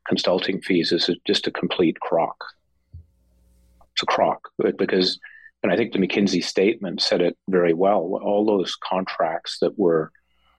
consulting 0.09 0.61
fees 0.61 0.93
is 0.93 1.11
just 1.27 1.47
a 1.47 1.51
complete 1.51 1.99
crock. 2.01 2.37
It's 3.93 4.03
a 4.03 4.07
crock 4.07 4.41
because, 4.77 5.19
and 5.63 5.73
I 5.73 5.77
think 5.77 5.93
the 5.93 5.99
McKinsey 5.99 6.43
statement 6.43 7.01
said 7.01 7.21
it 7.21 7.37
very 7.49 7.75
well. 7.75 8.19
All 8.23 8.45
those 8.45 8.77
contracts 8.77 9.59
that 9.61 9.79
were, 9.79 10.11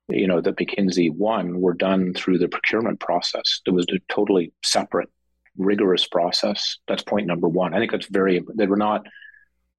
you 0.07 0.27
know, 0.27 0.41
that 0.41 0.57
McKinsey 0.57 1.11
won 1.11 1.59
were 1.59 1.73
done 1.73 2.13
through 2.13 2.37
the 2.37 2.47
procurement 2.47 2.99
process. 2.99 3.61
It 3.65 3.71
was 3.71 3.85
a 3.89 3.99
totally 4.13 4.53
separate, 4.63 5.09
rigorous 5.57 6.07
process. 6.07 6.77
That's 6.87 7.03
point 7.03 7.27
number 7.27 7.49
one. 7.49 7.73
I 7.73 7.79
think 7.79 7.91
that's 7.91 8.07
very. 8.07 8.41
They 8.55 8.67
were 8.67 8.77
not 8.77 9.05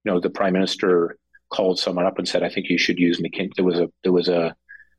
you 0.06 0.12
know, 0.12 0.20
the 0.20 0.30
prime 0.30 0.52
minister 0.52 1.18
called 1.50 1.80
someone 1.80 2.06
up 2.06 2.18
and 2.18 2.28
said, 2.28 2.44
"I 2.44 2.48
think 2.48 2.68
you 2.68 2.78
should 2.78 2.98
use 2.98 3.20
McKinsey." 3.20 3.54
There 3.56 3.64
was 3.64 3.80
a 3.80 3.88
there 4.04 4.12
was 4.12 4.28
a 4.28 4.54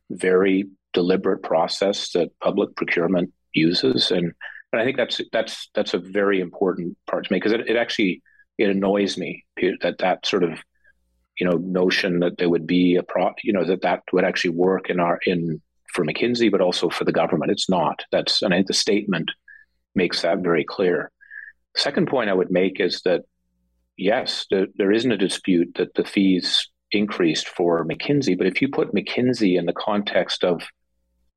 very 0.09 0.65
deliberate 0.93 1.43
process 1.43 2.11
that 2.11 2.37
public 2.41 2.75
procurement 2.75 3.31
uses, 3.53 4.11
and 4.11 4.33
and 4.73 4.81
I 4.81 4.85
think 4.85 4.97
that's 4.97 5.21
that's 5.31 5.69
that's 5.73 5.93
a 5.93 5.99
very 5.99 6.41
important 6.41 6.97
part 7.07 7.25
to 7.25 7.33
me 7.33 7.37
because 7.37 7.53
it, 7.53 7.69
it 7.69 7.75
actually 7.75 8.21
it 8.57 8.69
annoys 8.69 9.17
me 9.17 9.45
that 9.81 9.97
that 9.99 10.25
sort 10.25 10.43
of 10.43 10.59
you 11.39 11.47
know 11.47 11.57
notion 11.57 12.19
that 12.19 12.37
there 12.37 12.49
would 12.49 12.67
be 12.67 12.95
a 12.95 13.03
pro 13.03 13.31
you 13.43 13.53
know 13.53 13.63
that 13.63 13.81
that 13.81 14.03
would 14.11 14.25
actually 14.25 14.51
work 14.51 14.89
in 14.89 14.99
our 14.99 15.19
in 15.25 15.61
for 15.93 16.05
McKinsey, 16.05 16.51
but 16.51 16.61
also 16.61 16.89
for 16.89 17.05
the 17.05 17.11
government. 17.11 17.51
It's 17.51 17.69
not. 17.69 18.03
That's 18.11 18.41
and 18.41 18.53
I 18.53 18.57
think 18.57 18.67
the 18.67 18.73
statement 18.73 19.31
makes 19.95 20.21
that 20.21 20.39
very 20.39 20.63
clear. 20.63 21.11
Second 21.75 22.07
point 22.07 22.29
I 22.29 22.33
would 22.33 22.51
make 22.51 22.79
is 22.79 23.01
that 23.05 23.21
yes, 23.97 24.45
there, 24.51 24.67
there 24.75 24.91
isn't 24.91 25.11
a 25.11 25.17
dispute 25.17 25.73
that 25.75 25.93
the 25.95 26.03
fees 26.03 26.69
increased 26.91 27.47
for 27.47 27.85
McKinsey, 27.85 28.37
but 28.37 28.47
if 28.47 28.61
you 28.61 28.69
put 28.69 28.93
McKinsey 28.93 29.57
in 29.57 29.65
the 29.65 29.73
context 29.73 30.43
of 30.43 30.61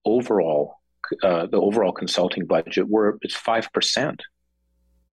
overall 0.04 0.79
uh, 1.22 1.46
the 1.46 1.60
overall 1.60 1.92
consulting 1.92 2.46
budget, 2.46 2.88
where 2.88 3.18
it's 3.22 3.34
five 3.34 3.72
percent, 3.72 4.22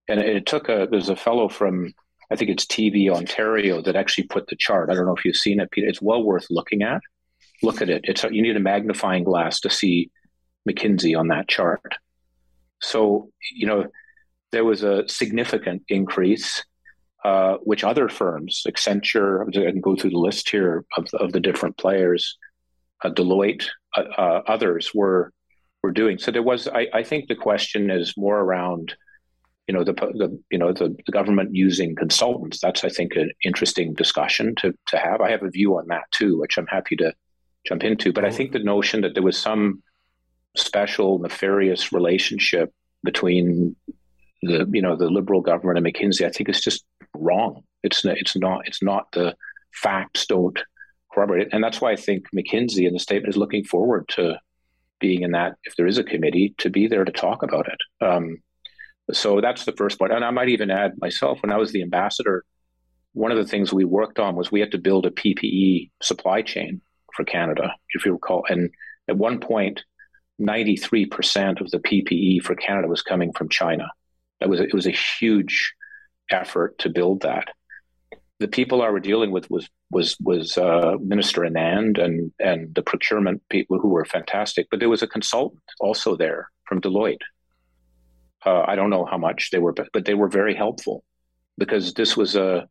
and 0.08 0.20
it 0.20 0.46
took 0.46 0.70
a 0.70 0.88
there's 0.90 1.10
a 1.10 1.16
fellow 1.16 1.50
from 1.50 1.94
I 2.32 2.36
think 2.36 2.50
it's 2.50 2.66
TV 2.66 3.10
Ontario 3.10 3.82
that 3.82 3.96
actually 3.96 4.26
put 4.26 4.48
the 4.48 4.56
chart. 4.56 4.90
I 4.90 4.96
don't 4.96 5.06
know 5.06 5.16
if 5.16 5.26
you've 5.26 5.36
seen 5.36 5.60
it, 5.60 5.72
Peter. 5.72 5.88
It's 5.88 6.02
well 6.02 6.24
worth 6.24 6.48
looking 6.50 6.84
at. 6.84 7.02
Look 7.64 7.82
at 7.82 7.90
it. 7.90 8.02
It's 8.04 8.24
you 8.24 8.42
need 8.42 8.58
a 8.58 8.62
magnifying 8.62 9.24
glass 9.24 9.60
to 9.62 9.70
see 9.70 10.12
McKinsey 10.70 11.18
on 11.18 11.30
that 11.30 11.48
chart. 11.48 11.96
So 12.82 13.30
you 13.52 13.68
know 13.68 13.86
there 14.52 14.66
was 14.66 14.84
a 14.84 15.08
significant 15.08 15.84
increase 15.90 16.64
uh, 17.28 17.58
which 17.64 17.84
other 17.84 18.08
firms, 18.08 18.64
Accenture, 18.68 19.48
I 19.50 19.72
can 19.72 19.82
go 19.82 19.96
through 19.96 20.12
the 20.12 20.18
list 20.18 20.50
here 20.50 20.86
of, 20.96 21.08
of 21.14 21.34
the 21.34 21.40
different 21.40 21.78
players, 21.78 22.38
uh, 23.04 23.10
Deloitte, 23.10 23.66
uh, 23.96 24.04
uh, 24.18 24.42
others 24.48 24.92
were 24.94 25.34
were 25.84 25.92
doing. 25.92 26.18
So 26.18 26.32
there 26.32 26.44
was, 26.44 26.68
I, 26.68 26.88
I, 26.94 27.04
think, 27.04 27.28
the 27.28 27.36
question 27.36 27.90
is 27.90 28.16
more 28.18 28.40
around, 28.40 28.96
you 29.68 29.74
know, 29.74 29.84
the, 29.84 29.94
the 29.94 30.40
you 30.50 30.58
know 30.58 30.72
the, 30.72 30.96
the 31.06 31.12
government 31.12 31.54
using 31.54 31.96
consultants. 31.96 32.60
That's 32.62 32.84
I 32.84 32.90
think 32.90 33.16
an 33.16 33.32
interesting 33.44 33.94
discussion 33.94 34.56
to 34.60 34.74
to 34.88 34.98
have. 34.98 35.22
I 35.22 35.30
have 35.30 35.44
a 35.44 35.50
view 35.50 35.78
on 35.78 35.88
that 35.88 36.10
too, 36.12 36.40
which 36.40 36.58
I'm 36.58 36.68
happy 36.68 36.96
to 36.98 37.14
jump 37.66 37.84
into. 37.84 38.14
But 38.14 38.24
I 38.24 38.32
think 38.32 38.54
the 38.54 38.60
notion 38.60 39.02
that 39.02 39.14
there 39.14 39.24
was 39.24 39.38
some 39.38 39.84
special 40.56 41.20
nefarious 41.20 41.92
relationship 41.92 42.74
between 43.04 43.76
the 44.42 44.68
you 44.72 44.82
know 44.82 44.96
the 44.96 45.10
liberal 45.10 45.42
government 45.42 45.78
and 45.78 45.86
McKinsey, 45.86 46.26
I 46.26 46.32
think 46.32 46.50
is 46.50 46.62
just 46.62 46.86
wrong. 47.14 47.64
It's 47.84 48.04
it's 48.06 48.36
not 48.36 48.68
it's 48.68 48.82
not 48.82 49.12
the 49.12 49.36
facts 49.74 50.26
don't 50.26 50.60
corroborate 51.12 51.48
it, 51.48 51.50
and 51.52 51.64
that's 51.64 51.82
why 51.82 51.92
I 51.92 51.96
think 51.96 52.26
McKinsey 52.36 52.88
in 52.88 52.94
the 52.94 53.00
statement 53.00 53.34
is 53.34 53.38
looking 53.38 53.64
forward 53.64 54.08
to 54.10 54.40
being 55.00 55.22
in 55.22 55.32
that 55.32 55.56
if 55.64 55.76
there 55.76 55.88
is 55.88 55.98
a 55.98 56.04
committee 56.04 56.56
to 56.60 56.70
be 56.70 56.88
there 56.88 57.06
to 57.06 57.12
talk 57.12 57.44
about 57.44 57.68
it. 57.68 58.06
Um, 58.06 58.38
so 59.12 59.40
that's 59.40 59.66
the 59.66 59.72
first 59.74 59.98
point, 59.98 60.12
and 60.12 60.26
I 60.26 60.32
might 60.32 60.50
even 60.50 60.70
add 60.70 60.94
myself 61.00 61.42
when 61.42 61.52
I 61.52 61.58
was 61.58 61.72
the 61.72 61.82
ambassador. 61.82 62.44
One 63.14 63.32
of 63.32 63.38
the 63.38 63.46
things 63.46 63.72
we 63.72 63.86
worked 63.86 64.20
on 64.20 64.36
was 64.36 64.52
we 64.52 64.60
had 64.60 64.72
to 64.72 64.78
build 64.78 65.06
a 65.06 65.12
PPE 65.12 65.92
supply 66.02 66.42
chain 66.42 66.82
for 67.16 67.24
Canada, 67.24 67.74
if 67.94 68.06
you 68.06 68.12
recall. 68.12 68.44
And 68.50 68.70
at 69.08 69.18
one 69.18 69.40
point, 69.40 69.84
93% 70.42 71.62
of 71.62 71.72
the 71.72 71.80
PPE 71.80 72.44
for 72.44 72.56
Canada 72.56 72.88
was 72.88 73.02
coming 73.02 73.32
from 73.34 73.50
China. 73.50 73.88
That 74.40 74.50
was 74.50 74.60
it 74.60 74.74
was 74.74 74.86
a 74.86 74.92
huge 74.92 75.74
effort 76.30 76.78
to 76.80 76.90
build 76.90 77.22
that. 77.22 77.48
The 78.40 78.48
people 78.48 78.82
I 78.82 78.90
were 78.90 79.00
dealing 79.00 79.32
with 79.32 79.50
was 79.50 79.68
was 79.90 80.18
was 80.20 80.58
uh, 80.58 80.96
Minister 81.00 81.42
Anand 81.42 82.04
and 82.04 82.32
and 82.40 82.74
the 82.76 82.82
procurement 82.82 83.42
people 83.50 83.80
who 83.80 83.90
were 83.90 84.06
fantastic, 84.06 84.68
but 84.70 84.80
there 84.80 84.90
was 84.90 85.04
a 85.04 85.08
consultant 85.08 85.62
also 85.80 86.16
there 86.16 86.50
from 86.66 86.82
Deloitte. 86.82 87.22
Uh, 88.46 88.64
I 88.68 88.76
don't 88.76 88.90
know 88.90 89.06
how 89.06 89.18
much 89.18 89.50
they 89.52 89.60
were, 89.60 89.74
but, 89.74 89.88
but 89.94 90.06
they 90.06 90.14
were 90.14 90.30
very 90.30 90.56
helpful 90.56 91.04
because 91.58 91.94
this 91.94 92.16
was 92.16 92.36
a 92.36 92.68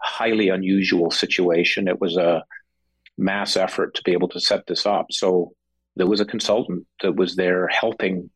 highly 0.00 0.48
unusual 0.48 1.10
situation. 1.10 1.88
It 1.88 2.00
was 2.00 2.16
a 2.16 2.42
mass 3.18 3.56
effort 3.56 3.94
to 3.94 4.02
be 4.02 4.12
able 4.12 4.28
to 4.28 4.40
set 4.40 4.66
this 4.66 4.86
up. 4.86 5.06
So 5.10 5.52
there 5.96 6.06
was 6.06 6.20
a 6.20 6.24
consultant 6.24 6.86
that 7.02 7.16
was 7.16 7.36
there 7.36 7.68
helping 7.68 8.30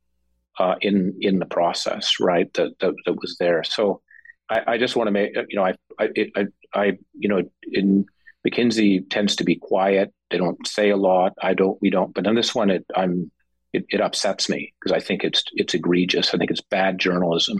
uh, 0.58 0.74
in 0.82 1.16
in 1.20 1.38
the 1.38 1.46
process, 1.46 2.20
right? 2.20 2.52
That, 2.54 2.78
that, 2.80 2.94
that 3.06 3.20
was 3.20 3.36
there. 3.38 3.64
So 3.64 4.02
I, 4.48 4.74
I, 4.74 4.78
just 4.78 4.94
want 4.94 5.08
to 5.08 5.10
make 5.10 5.34
you 5.48 5.56
know 5.56 5.64
I 5.64 5.74
I, 5.98 6.08
I 6.36 6.46
I 6.74 6.92
you 7.18 7.28
know 7.28 7.42
in 7.72 8.06
McKinsey 8.46 9.08
tends 9.08 9.36
to 9.36 9.44
be 9.44 9.56
quiet. 9.56 10.12
They 10.30 10.38
don't 10.38 10.66
say 10.66 10.90
a 10.90 10.96
lot. 10.96 11.32
I 11.40 11.54
don't. 11.54 11.80
We 11.80 11.90
don't. 11.90 12.14
But 12.14 12.26
on 12.26 12.34
this 12.34 12.54
one, 12.54 12.70
it 12.70 12.84
I'm 12.94 13.30
it, 13.72 13.84
it 13.88 14.00
upsets 14.00 14.48
me 14.48 14.72
because 14.80 14.92
I 14.92 15.00
think 15.00 15.24
it's 15.24 15.42
it's 15.52 15.74
egregious. 15.74 16.34
I 16.34 16.38
think 16.38 16.50
it's 16.50 16.60
bad 16.60 16.98
journalism. 16.98 17.58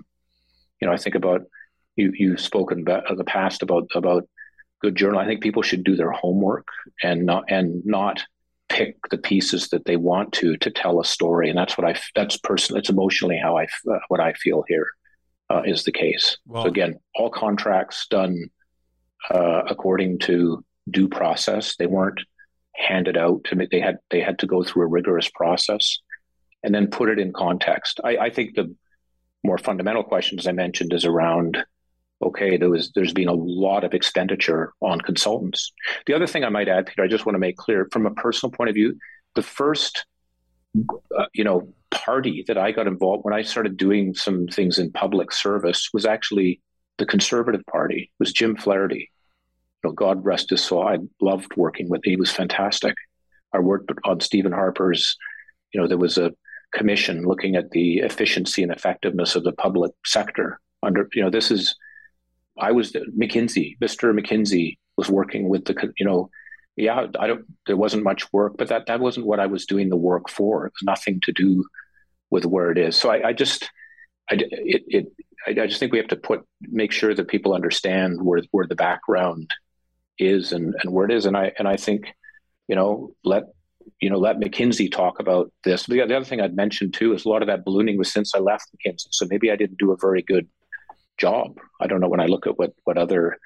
You 0.80 0.86
know, 0.86 0.94
I 0.94 0.96
think 0.96 1.14
about 1.14 1.42
you 1.96 2.12
you've 2.14 2.40
spoken 2.40 2.80
about 2.80 3.10
in 3.10 3.16
the 3.16 3.24
past 3.24 3.62
about 3.62 3.88
about 3.94 4.28
good 4.82 4.96
journal. 4.96 5.20
I 5.20 5.26
think 5.26 5.42
people 5.42 5.62
should 5.62 5.84
do 5.84 5.96
their 5.96 6.12
homework 6.12 6.68
and 7.02 7.24
not 7.24 7.44
and 7.48 7.84
not 7.86 8.22
pick 8.68 8.96
the 9.10 9.18
pieces 9.18 9.68
that 9.68 9.84
they 9.84 9.96
want 9.96 10.32
to 10.34 10.56
to 10.58 10.70
tell 10.70 11.00
a 11.00 11.04
story. 11.04 11.48
And 11.48 11.58
that's 11.58 11.78
what 11.78 11.88
I 11.88 11.98
that's 12.14 12.36
personally 12.36 12.80
it's 12.80 12.90
emotionally 12.90 13.40
how 13.42 13.56
I 13.56 13.64
uh, 13.64 13.98
what 14.08 14.20
I 14.20 14.34
feel 14.34 14.64
here 14.68 14.88
uh, 15.50 15.62
is 15.64 15.84
the 15.84 15.92
case. 15.92 16.36
So 16.62 16.68
again, 16.68 16.98
all 17.14 17.30
contracts 17.30 18.06
done 18.08 18.50
uh, 19.30 19.62
according 19.68 20.18
to 20.20 20.64
due 20.90 21.08
process. 21.08 21.76
They 21.76 21.86
weren't 21.86 22.20
handed 22.74 23.16
out 23.16 23.44
to 23.44 23.56
me. 23.56 23.68
They 23.70 23.80
had 23.80 23.98
they 24.10 24.20
had 24.20 24.38
to 24.40 24.46
go 24.46 24.62
through 24.62 24.84
a 24.84 24.88
rigorous 24.88 25.28
process 25.28 25.98
and 26.62 26.74
then 26.74 26.88
put 26.88 27.08
it 27.08 27.18
in 27.18 27.32
context. 27.32 28.00
I, 28.04 28.16
I 28.16 28.30
think 28.30 28.54
the 28.54 28.74
more 29.44 29.58
fundamental 29.58 30.02
questions 30.02 30.46
I 30.46 30.52
mentioned 30.52 30.92
is 30.92 31.04
around 31.04 31.64
okay, 32.22 32.56
there 32.56 32.70
was 32.70 32.90
there's 32.94 33.12
been 33.12 33.28
a 33.28 33.34
lot 33.34 33.84
of 33.84 33.94
expenditure 33.94 34.72
on 34.80 35.00
consultants. 35.00 35.72
The 36.06 36.14
other 36.14 36.26
thing 36.26 36.44
I 36.44 36.48
might 36.48 36.68
add, 36.68 36.86
Peter, 36.86 37.02
I 37.02 37.08
just 37.08 37.26
want 37.26 37.34
to 37.34 37.40
make 37.40 37.56
clear 37.56 37.88
from 37.92 38.06
a 38.06 38.14
personal 38.14 38.50
point 38.50 38.70
of 38.70 38.74
view, 38.74 38.98
the 39.34 39.42
first 39.42 40.06
uh, 41.16 41.26
you 41.34 41.44
know 41.44 41.72
party 41.90 42.44
that 42.48 42.58
I 42.58 42.72
got 42.72 42.86
involved 42.86 43.24
when 43.24 43.34
I 43.34 43.42
started 43.42 43.76
doing 43.76 44.14
some 44.14 44.46
things 44.48 44.78
in 44.78 44.90
public 44.90 45.32
service 45.32 45.90
was 45.92 46.06
actually 46.06 46.60
the 46.98 47.06
Conservative 47.06 47.64
Party. 47.66 48.10
Was 48.18 48.32
Jim 48.32 48.56
Flaherty. 48.56 49.10
God 49.92 50.24
rest 50.24 50.50
his 50.50 50.62
soul. 50.62 50.86
I 50.86 50.98
loved 51.20 51.56
working 51.56 51.88
with 51.88 52.04
him. 52.04 52.10
He 52.10 52.16
was 52.16 52.30
fantastic. 52.30 52.94
I 53.52 53.58
worked 53.58 53.92
on 54.04 54.20
Stephen 54.20 54.52
Harper's. 54.52 55.16
You 55.72 55.80
know, 55.80 55.88
there 55.88 55.98
was 55.98 56.18
a 56.18 56.32
commission 56.72 57.24
looking 57.24 57.56
at 57.56 57.70
the 57.70 57.98
efficiency 57.98 58.62
and 58.62 58.72
effectiveness 58.72 59.36
of 59.36 59.44
the 59.44 59.52
public 59.52 59.92
sector. 60.04 60.60
Under 60.82 61.08
you 61.14 61.22
know, 61.22 61.30
this 61.30 61.50
is 61.50 61.74
I 62.58 62.72
was 62.72 62.92
McKinsey. 62.92 63.76
Mister 63.80 64.12
McKinsey 64.12 64.78
was 64.96 65.08
working 65.08 65.48
with 65.48 65.64
the 65.64 65.92
you 65.98 66.06
know 66.06 66.30
yeah, 66.76 67.06
I 67.18 67.26
don't. 67.28 67.44
There 67.66 67.76
wasn't 67.76 68.02
much 68.02 68.32
work, 68.32 68.56
but 68.58 68.68
that 68.68 68.86
that 68.86 69.00
wasn't 69.00 69.26
what 69.26 69.38
I 69.40 69.46
was 69.46 69.66
doing 69.66 69.88
the 69.88 69.96
work 69.96 70.28
for. 70.28 70.66
It 70.66 70.72
was 70.72 70.82
nothing 70.84 71.20
to 71.22 71.32
do 71.32 71.64
with 72.30 72.44
where 72.44 72.70
it 72.72 72.78
is. 72.78 72.96
So 72.96 73.10
I, 73.10 73.28
I 73.28 73.32
just, 73.32 73.70
I 74.28 74.34
it, 74.40 74.82
it 74.88 75.06
I 75.46 75.66
just 75.66 75.78
think 75.78 75.92
we 75.92 75.98
have 75.98 76.08
to 76.08 76.16
put 76.16 76.42
make 76.62 76.90
sure 76.90 77.14
that 77.14 77.28
people 77.28 77.54
understand 77.54 78.20
where 78.22 78.42
where 78.50 78.66
the 78.66 78.74
background 78.74 79.50
is 80.18 80.52
and 80.52 80.74
and 80.82 80.92
where 80.92 81.06
it 81.06 81.12
is. 81.12 81.26
And 81.26 81.36
I 81.36 81.52
and 81.58 81.68
I 81.68 81.76
think, 81.76 82.14
you 82.68 82.76
know, 82.76 83.14
let 83.24 83.44
you 84.00 84.10
know 84.10 84.18
let 84.18 84.38
McKinsey 84.38 84.90
talk 84.90 85.20
about 85.20 85.52
this. 85.64 85.84
The, 85.86 86.06
the 86.06 86.16
other 86.16 86.24
thing 86.24 86.40
I'd 86.40 86.56
mention 86.56 86.90
too 86.90 87.14
is 87.14 87.24
a 87.24 87.28
lot 87.28 87.42
of 87.42 87.48
that 87.48 87.64
ballooning 87.64 87.98
was 87.98 88.12
since 88.12 88.34
I 88.34 88.38
left 88.38 88.68
McKinsey. 88.74 89.08
So 89.10 89.26
maybe 89.28 89.50
I 89.50 89.56
didn't 89.56 89.78
do 89.78 89.92
a 89.92 89.96
very 89.96 90.22
good 90.22 90.48
job. 91.18 91.58
I 91.80 91.86
don't 91.86 92.00
know 92.00 92.08
when 92.08 92.20
I 92.20 92.26
look 92.26 92.46
at 92.46 92.58
what 92.58 92.72
what 92.84 92.98
other 92.98 93.38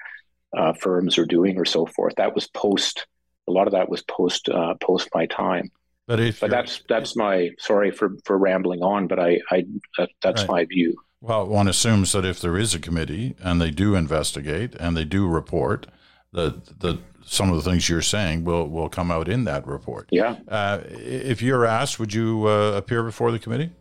uh, 0.57 0.73
firms 0.73 1.17
are 1.17 1.25
doing 1.25 1.57
or 1.57 1.65
so 1.65 1.85
forth. 1.85 2.15
That 2.15 2.35
was 2.35 2.47
post 2.47 3.05
a 3.47 3.51
lot 3.51 3.67
of 3.67 3.73
that 3.73 3.89
was 3.89 4.01
post 4.03 4.47
uh, 4.47 4.75
post 4.79 5.09
my 5.13 5.25
time. 5.25 5.71
But, 6.07 6.39
but 6.39 6.49
that's 6.49 6.81
that's 6.89 7.15
my 7.15 7.51
sorry 7.59 7.91
for, 7.91 8.15
for 8.25 8.35
rambling 8.35 8.81
on, 8.81 9.07
but 9.07 9.19
I, 9.19 9.41
I 9.51 9.65
that, 9.97 10.09
that's 10.23 10.41
right. 10.41 10.49
my 10.49 10.65
view. 10.65 10.95
Well, 11.21 11.45
one 11.45 11.67
assumes 11.67 12.13
that 12.13 12.25
if 12.25 12.39
there 12.41 12.57
is 12.57 12.73
a 12.73 12.79
committee 12.79 13.35
and 13.39 13.61
they 13.61 13.69
do 13.69 13.93
investigate 13.93 14.73
and 14.79 14.97
they 14.97 15.03
do 15.03 15.27
report, 15.27 15.85
that 16.33 16.79
that 16.79 16.99
some 17.25 17.49
of 17.49 17.55
the 17.63 17.69
things 17.69 17.87
you're 17.87 18.01
saying 18.01 18.43
will 18.43 18.67
will 18.67 18.89
come 18.89 19.11
out 19.11 19.27
in 19.29 19.43
that 19.45 19.67
report. 19.67 20.09
Yeah. 20.11 20.37
Uh, 20.47 20.79
if 20.85 21.41
you're 21.41 21.65
asked, 21.65 21.99
would 21.99 22.13
you 22.13 22.47
uh, 22.47 22.73
appear 22.75 23.03
before 23.03 23.31
the 23.31 23.39
committee? 23.39 23.71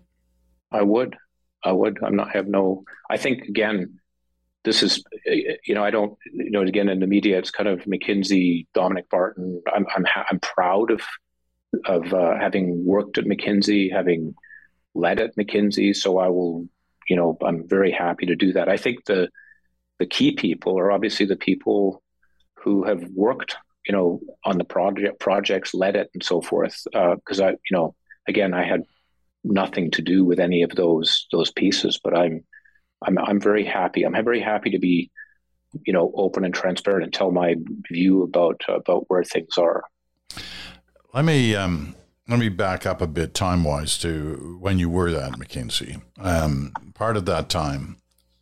I 0.71 0.83
would. 0.83 1.17
I 1.65 1.73
would. 1.73 1.99
I'm 2.03 2.17
not 2.17 2.31
have 2.33 2.47
no. 2.47 2.85
I 3.11 3.17
think 3.17 3.45
again, 3.45 4.01
this 4.65 4.83
is 4.83 5.03
you 5.25 5.75
know 5.75 5.85
I 5.85 5.91
don't 5.91 6.17
you 6.33 6.51
know 6.51 6.63
again 6.63 6.89
in 6.89 7.01
the 7.01 7.07
media 7.07 7.39
it's 7.39 7.51
kind 7.51 7.69
of 7.69 7.81
McKinsey, 7.81 8.67
Dominic 8.75 9.09
Barton. 9.11 9.63
I'm 9.75 9.87
I'm 9.95 10.05
I'm 10.31 10.41
proud 10.41 10.91
of 10.91 11.03
of 11.87 12.13
uh, 12.13 12.39
having 12.39 12.85
worked 12.85 13.19
at 13.19 13.25
McKinsey, 13.25 13.93
having 13.93 14.35
led 14.95 15.21
at 15.21 15.37
McKinsey. 15.37 15.95
So 15.95 16.19
I 16.19 16.29
will 16.29 16.69
you 17.09 17.17
know 17.17 17.37
I'm 17.45 17.67
very 17.67 17.93
happy 17.93 18.27
to 18.27 18.37
do 18.37 18.53
that. 18.53 18.69
I 18.69 18.77
think 18.77 19.05
the 19.07 19.31
the 19.99 20.07
key 20.07 20.33
people 20.33 20.79
are 20.79 20.93
obviously 20.93 21.27
the 21.27 21.37
people 21.37 22.03
who 22.69 22.85
have 22.85 23.03
worked 23.15 23.57
you 23.87 23.93
know 23.93 24.21
on 24.45 24.59
the 24.59 24.65
project 24.65 25.19
projects, 25.19 25.73
led 25.73 25.97
it, 25.97 26.11
and 26.13 26.23
so 26.23 26.43
forth. 26.43 26.77
Because 26.93 27.41
uh, 27.41 27.47
I 27.47 27.51
you 27.51 27.73
know 27.73 27.95
again 28.29 28.53
I 28.53 28.65
had 28.65 28.83
nothing 29.43 29.91
to 29.93 30.03
do 30.03 30.25
with 30.25 30.39
any 30.39 30.63
of 30.63 30.71
those 30.71 31.27
those 31.33 31.51
pieces. 31.51 31.99
But 32.05 32.17
I'm 32.17 32.45
I'm 33.03 33.19
I'm 33.19 33.41
very 33.41 33.65
happy. 33.65 34.05
I'm 34.05 34.13
very 34.13 34.41
happy 34.41 34.71
to 34.71 34.79
be, 34.79 35.11
you 35.87 35.95
know, 35.95 36.13
open 36.15 36.45
and 36.45 36.53
transparent 36.53 37.05
and 37.05 37.13
tell 37.13 37.31
my 37.31 37.57
view 37.91 38.23
about 38.23 38.61
about 38.69 39.05
where 39.09 39.25
things 39.25 39.57
are. 39.57 39.83
Let 41.15 41.25
me 41.25 41.57
um, 41.57 41.95
let 42.29 42.39
me 42.39 42.51
back 42.51 42.85
up 42.85 43.01
a 43.01 43.07
bit 43.07 43.33
time 43.33 43.65
wise 43.65 43.97
to 43.99 44.59
when 44.61 44.79
you 44.79 44.91
were 44.91 45.09
at 45.09 45.33
McKinsey. 45.33 46.03
Um, 46.19 46.73
part 46.93 47.17
of 47.17 47.25
that 47.25 47.49
time 47.49 47.97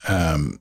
um, 0.09 0.59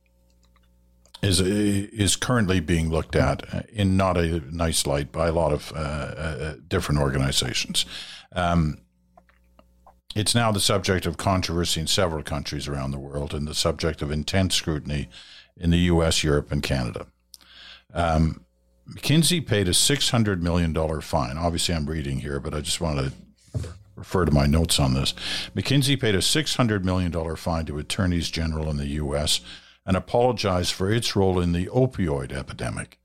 is 1.26 1.42
is 1.42 2.16
currently 2.16 2.60
being 2.60 2.90
looked 2.90 3.16
at 3.16 3.68
in 3.70 3.98
not 3.98 4.18
a 4.18 4.40
nice 4.56 4.86
light 4.86 5.12
by 5.12 5.28
a 5.28 5.34
lot 5.34 5.52
of 5.52 5.72
uh, 5.74 5.80
uh, 5.80 6.56
different 6.68 7.02
organizations. 7.02 7.86
Um, 8.34 8.78
it's 10.16 10.34
now 10.34 10.52
the 10.52 10.62
subject 10.62 11.06
of 11.06 11.18
controversy 11.18 11.82
in 11.82 11.88
several 11.88 12.24
countries 12.24 12.68
around 12.68 12.92
the 12.92 13.00
world 13.00 13.34
and 13.34 13.48
the 13.48 13.54
subject 13.54 14.02
of 14.02 14.12
intense 14.12 14.56
scrutiny 14.56 15.10
in 15.58 15.72
the 15.72 15.80
US, 15.80 16.24
Europe, 16.24 16.52
and 16.52 16.64
Canada. 16.64 17.08
Um, 17.94 18.46
McKinsey 18.90 19.46
paid 19.46 19.68
a 19.68 19.72
$600 19.72 20.42
million 20.42 21.02
fine. 21.02 21.38
Obviously, 21.38 21.76
I'm 21.76 21.86
reading 21.88 22.20
here, 22.20 22.40
but 22.40 22.54
I 22.54 22.62
just 22.62 22.80
want 22.80 23.00
to 23.00 23.70
refer 23.96 24.26
to 24.26 24.32
my 24.32 24.46
notes 24.46 24.80
on 24.80 24.94
this. 24.94 25.14
McKinsey 25.56 26.00
paid 26.00 26.16
a 26.16 26.20
$600 26.20 26.84
million 26.84 27.36
fine 27.36 27.66
to 27.66 27.78
attorneys 27.78 28.30
general 28.30 28.70
in 28.70 28.78
the 28.78 28.88
U.S. 28.88 29.42
and 29.86 29.96
apologized 29.96 30.74
for 30.74 30.92
its 30.92 31.16
role 31.16 31.40
in 31.40 31.52
the 31.52 31.68
opioid 31.68 32.32
epidemic. 32.32 33.00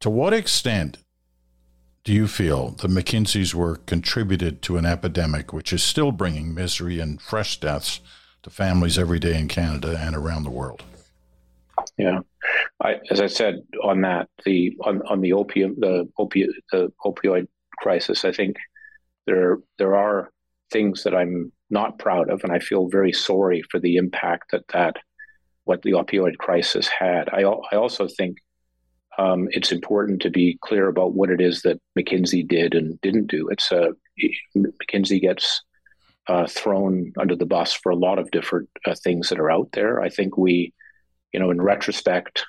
To 0.00 0.10
what 0.10 0.32
extent 0.32 0.98
do 2.04 2.12
you 2.12 2.26
feel 2.26 2.70
that 2.70 2.90
McKinsey's 2.90 3.54
work 3.54 3.86
contributed 3.86 4.62
to 4.62 4.76
an 4.76 4.86
epidemic 4.86 5.52
which 5.52 5.72
is 5.72 5.82
still 5.82 6.12
bringing 6.12 6.54
misery 6.54 6.98
and 6.98 7.20
fresh 7.20 7.60
deaths 7.60 8.00
to 8.42 8.50
families 8.50 8.98
every 8.98 9.18
day 9.18 9.38
in 9.38 9.48
Canada 9.48 9.98
and 10.00 10.16
around 10.16 10.44
the 10.44 10.50
world? 10.50 10.82
Yeah, 11.96 12.20
I, 12.82 12.96
as 13.10 13.20
I 13.20 13.26
said 13.26 13.62
on 13.82 14.02
that, 14.02 14.28
the 14.44 14.76
on, 14.84 15.02
on 15.06 15.20
the 15.20 15.32
opium, 15.32 15.76
the 15.78 16.08
opi- 16.18 16.52
the 16.72 16.92
opioid 17.04 17.46
crisis, 17.78 18.24
I 18.24 18.32
think 18.32 18.56
there 19.26 19.58
there 19.78 19.96
are 19.96 20.30
things 20.70 21.02
that 21.04 21.14
I'm 21.14 21.52
not 21.70 21.98
proud 21.98 22.30
of, 22.30 22.42
and 22.44 22.52
I 22.52 22.58
feel 22.58 22.88
very 22.88 23.12
sorry 23.12 23.62
for 23.70 23.78
the 23.78 23.96
impact 23.96 24.52
that 24.52 24.66
that 24.72 24.96
what 25.70 25.82
the 25.82 25.92
opioid 25.92 26.36
crisis 26.36 26.88
had. 26.88 27.28
I 27.28 27.42
I 27.72 27.76
also 27.76 28.08
think 28.18 28.38
um, 29.18 29.46
it's 29.52 29.70
important 29.70 30.20
to 30.22 30.30
be 30.30 30.58
clear 30.66 30.88
about 30.88 31.14
what 31.14 31.30
it 31.30 31.40
is 31.40 31.62
that 31.62 31.80
McKinsey 31.96 32.42
did 32.56 32.74
and 32.74 33.00
didn't 33.02 33.28
do. 33.28 33.48
It's 33.54 33.70
McKinsey 34.56 35.20
gets 35.20 35.62
uh, 36.26 36.48
thrown 36.48 37.12
under 37.22 37.36
the 37.36 37.46
bus 37.46 37.72
for 37.72 37.90
a 37.90 38.02
lot 38.06 38.18
of 38.18 38.32
different 38.32 38.68
uh, 38.84 38.96
things 39.04 39.28
that 39.28 39.38
are 39.38 39.50
out 39.56 39.68
there. 39.72 40.00
I 40.00 40.08
think 40.08 40.36
we, 40.36 40.74
you 41.32 41.38
know, 41.38 41.50
in 41.52 41.62
retrospect, 41.62 42.44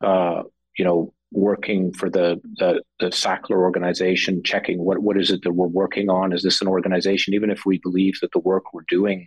uh, 0.00 0.42
you 0.78 0.84
know, 0.84 1.12
working 1.32 1.92
for 1.92 2.08
the, 2.08 2.40
the 2.60 2.70
the 3.00 3.10
Sackler 3.22 3.60
organization, 3.68 4.44
checking 4.44 4.78
what 4.78 4.98
what 5.00 5.16
is 5.16 5.32
it 5.32 5.42
that 5.42 5.56
we're 5.58 5.78
working 5.82 6.08
on? 6.08 6.32
Is 6.32 6.44
this 6.44 6.62
an 6.62 6.68
organization? 6.68 7.34
Even 7.34 7.50
if 7.50 7.66
we 7.66 7.78
believe 7.78 8.14
that 8.20 8.30
the 8.30 8.46
work 8.50 8.72
we're 8.72 8.92
doing 8.96 9.26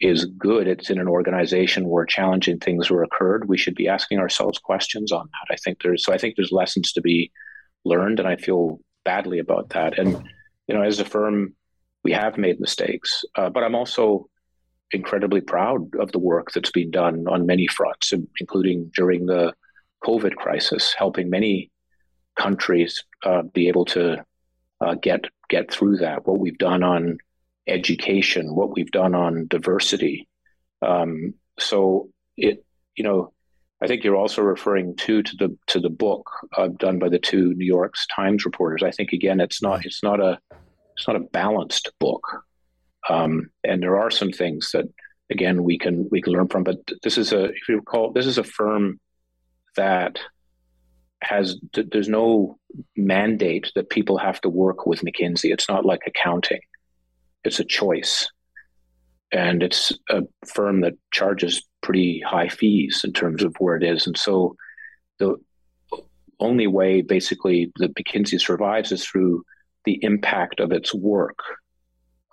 is 0.00 0.26
good. 0.26 0.68
It's 0.68 0.90
in 0.90 0.98
an 0.98 1.08
organization 1.08 1.88
where 1.88 2.04
challenging 2.04 2.58
things 2.58 2.90
were 2.90 3.02
occurred. 3.02 3.48
We 3.48 3.58
should 3.58 3.74
be 3.74 3.88
asking 3.88 4.18
ourselves 4.18 4.58
questions 4.58 5.12
on 5.12 5.28
that. 5.32 5.54
I 5.54 5.56
think 5.56 5.82
there's 5.82 6.04
so 6.04 6.12
I 6.12 6.18
think 6.18 6.36
there's 6.36 6.52
lessons 6.52 6.92
to 6.92 7.00
be 7.00 7.32
learned, 7.84 8.18
and 8.18 8.28
I 8.28 8.36
feel 8.36 8.80
badly 9.04 9.38
about 9.38 9.70
that. 9.70 9.98
And 9.98 10.22
you 10.68 10.74
know, 10.74 10.82
as 10.82 11.00
a 11.00 11.04
firm, 11.04 11.54
we 12.04 12.12
have 12.12 12.36
made 12.36 12.60
mistakes, 12.60 13.24
uh, 13.36 13.48
but 13.48 13.62
I'm 13.64 13.74
also 13.74 14.28
incredibly 14.92 15.40
proud 15.40 15.94
of 15.98 16.12
the 16.12 16.18
work 16.18 16.52
that's 16.52 16.70
been 16.70 16.90
done 16.90 17.26
on 17.28 17.46
many 17.46 17.66
fronts, 17.66 18.12
including 18.40 18.90
during 18.94 19.26
the 19.26 19.52
COVID 20.04 20.36
crisis, 20.36 20.94
helping 20.96 21.30
many 21.30 21.70
countries 22.38 23.02
uh, 23.24 23.42
be 23.42 23.68
able 23.68 23.84
to 23.86 24.24
uh, 24.80 24.94
get 24.94 25.24
get 25.48 25.70
through 25.70 25.96
that. 25.98 26.26
What 26.26 26.38
we've 26.38 26.58
done 26.58 26.82
on 26.82 27.18
education, 27.66 28.54
what 28.54 28.70
we've 28.70 28.90
done 28.90 29.14
on 29.14 29.46
diversity. 29.48 30.28
Um, 30.82 31.34
so 31.58 32.10
it, 32.36 32.64
you 32.96 33.04
know, 33.04 33.32
I 33.82 33.86
think 33.86 34.04
you're 34.04 34.16
also 34.16 34.42
referring 34.42 34.96
to 34.96 35.22
to 35.22 35.36
the 35.36 35.58
to 35.68 35.80
the 35.80 35.90
book 35.90 36.30
uh, 36.56 36.68
done 36.68 36.98
by 36.98 37.08
the 37.08 37.18
two 37.18 37.54
New 37.54 37.66
York 37.66 37.94
Times 38.14 38.44
reporters. 38.44 38.82
I 38.82 38.90
think 38.90 39.12
again, 39.12 39.40
it's 39.40 39.62
not 39.62 39.84
it's 39.84 40.02
not 40.02 40.20
a 40.20 40.38
it's 40.96 41.06
not 41.06 41.16
a 41.16 41.20
balanced 41.20 41.90
book, 42.00 42.26
um, 43.08 43.50
and 43.64 43.82
there 43.82 43.98
are 43.98 44.10
some 44.10 44.32
things 44.32 44.70
that 44.72 44.86
again 45.30 45.62
we 45.62 45.78
can 45.78 46.08
we 46.10 46.22
can 46.22 46.32
learn 46.32 46.48
from. 46.48 46.64
But 46.64 46.78
this 47.02 47.18
is 47.18 47.32
a 47.32 47.44
if 47.44 47.68
you 47.68 47.76
recall, 47.76 48.12
this 48.12 48.26
is 48.26 48.38
a 48.38 48.44
firm 48.44 48.98
that 49.76 50.18
has 51.22 51.56
there's 51.74 52.08
no 52.08 52.58
mandate 52.96 53.72
that 53.74 53.90
people 53.90 54.16
have 54.16 54.40
to 54.40 54.48
work 54.48 54.86
with 54.86 55.02
McKinsey. 55.02 55.52
It's 55.52 55.68
not 55.68 55.84
like 55.84 56.00
accounting 56.06 56.60
it's 57.46 57.60
a 57.60 57.64
choice. 57.64 58.28
And 59.32 59.62
it's 59.62 59.92
a 60.10 60.22
firm 60.46 60.80
that 60.82 60.94
charges 61.12 61.66
pretty 61.82 62.22
high 62.26 62.48
fees 62.48 63.02
in 63.04 63.12
terms 63.12 63.42
of 63.42 63.54
where 63.58 63.76
it 63.76 63.82
is. 63.82 64.06
And 64.06 64.16
so 64.16 64.56
the 65.18 65.36
only 66.38 66.66
way 66.66 67.02
basically 67.02 67.72
that 67.76 67.94
McKinsey 67.94 68.40
survives 68.40 68.92
is 68.92 69.04
through 69.04 69.44
the 69.84 69.98
impact 70.02 70.60
of 70.60 70.72
its 70.72 70.94
work. 70.94 71.38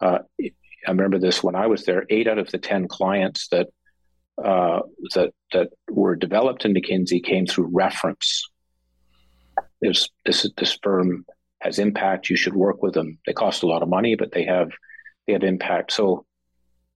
Uh, 0.01 0.19
I 0.41 0.91
remember 0.91 1.19
this 1.19 1.41
when 1.41 1.55
I 1.55 1.67
was 1.67 1.85
there. 1.85 2.05
Eight 2.09 2.27
out 2.27 2.37
of 2.37 2.51
the 2.51 2.57
ten 2.57 2.87
clients 2.87 3.47
that 3.49 3.67
uh, 4.43 4.81
that 5.13 5.31
that 5.53 5.69
were 5.89 6.15
developed 6.15 6.65
in 6.65 6.73
McKinsey 6.73 7.23
came 7.23 7.45
through 7.45 7.69
reference. 7.71 8.43
This 9.81 10.09
this 10.25 10.49
this 10.57 10.77
firm 10.83 11.25
has 11.61 11.79
impact. 11.79 12.29
You 12.29 12.35
should 12.35 12.55
work 12.55 12.81
with 12.83 12.93
them. 12.93 13.19
They 13.25 13.33
cost 13.33 13.63
a 13.63 13.67
lot 13.67 13.83
of 13.83 13.89
money, 13.89 14.15
but 14.15 14.31
they 14.31 14.43
have 14.45 14.71
they 15.25 15.33
have 15.33 15.43
impact. 15.43 15.91
So 15.91 16.25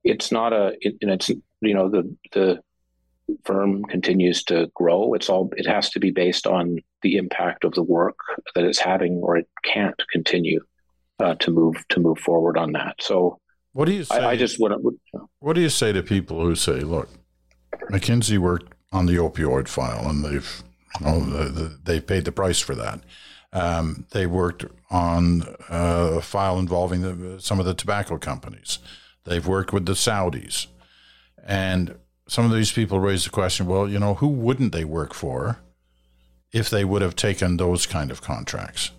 it's 0.04 0.32
not 0.32 0.54
a, 0.54 0.76
it, 0.82 0.96
and 1.02 1.12
it's, 1.12 1.30
you 1.30 1.74
know, 1.74 1.90
the, 1.90 2.16
the 2.34 2.60
firm 3.44 3.84
continues 3.86 4.44
to 4.46 4.72
grow. 4.74 5.14
It's 5.14 5.30
all, 5.30 5.52
it 5.58 5.66
has 5.66 5.90
to 5.92 6.00
be 6.00 6.12
based 6.12 6.48
on 6.48 6.78
the 7.02 7.18
impact 7.18 7.64
of 7.64 7.74
the 7.74 7.84
work 7.84 8.18
that 8.56 8.64
it's 8.64 8.80
having, 8.80 9.14
or 9.18 9.38
it 9.38 9.48
can't 9.64 10.02
continue 10.12 10.62
uh, 11.20 11.36
to 11.36 11.52
move, 11.52 11.76
to 11.90 12.00
move 12.00 12.20
forward 12.20 12.58
on 12.58 12.72
that. 12.74 12.96
So 13.02 13.40
what 13.74 13.86
do 13.86 13.94
you 13.94 14.04
say? 14.04 14.18
I, 14.18 14.32
I 14.32 14.36
just 14.38 14.58
to, 14.58 15.00
what 15.40 15.54
do 15.54 15.62
you 15.62 15.70
say 15.70 15.92
to 15.92 16.02
people 16.02 16.42
who 16.42 16.56
say, 16.56 16.80
look, 16.82 17.10
McKinsey 17.92 18.38
worked 18.38 18.74
on 18.92 19.06
the 19.06 19.16
opioid 19.16 19.68
file 19.68 20.10
and 20.10 20.24
they've, 20.24 20.64
you 21.02 21.06
know, 21.06 21.68
they 21.84 22.00
paid 22.00 22.26
the 22.26 22.32
price 22.32 22.60
for 22.60 22.76
that. 22.76 23.02
Um, 23.54 24.06
they 24.12 24.26
worked 24.26 24.66
on 24.90 25.44
uh, 25.70 26.18
a 26.18 26.22
file 26.22 26.60
involving 26.60 27.02
the, 27.02 27.42
some 27.42 27.60
of 27.60 27.66
the 27.66 27.74
tobacco 27.74 28.18
companies. 28.18 28.80
They've 29.24 29.46
worked 29.46 29.74
with 29.74 29.86
the 29.86 29.94
Saudis. 29.94 30.68
And 31.46 31.96
some 32.28 32.46
of 32.46 32.52
these 32.52 32.72
people 32.72 33.00
raise 33.00 33.24
the 33.24 33.30
question 33.30 33.68
well, 33.68 33.88
you 33.88 34.00
know, 34.00 34.16
who 34.16 34.28
wouldn't 34.28 34.74
they 34.74 34.84
work 34.84 35.14
for 35.14 35.60
if 36.52 36.70
they 36.70 36.84
would 36.84 37.02
have 37.02 37.16
taken 37.16 37.58
those 37.58 37.86
kind 37.86 38.12
of 38.12 38.22
contracts? 38.22 38.92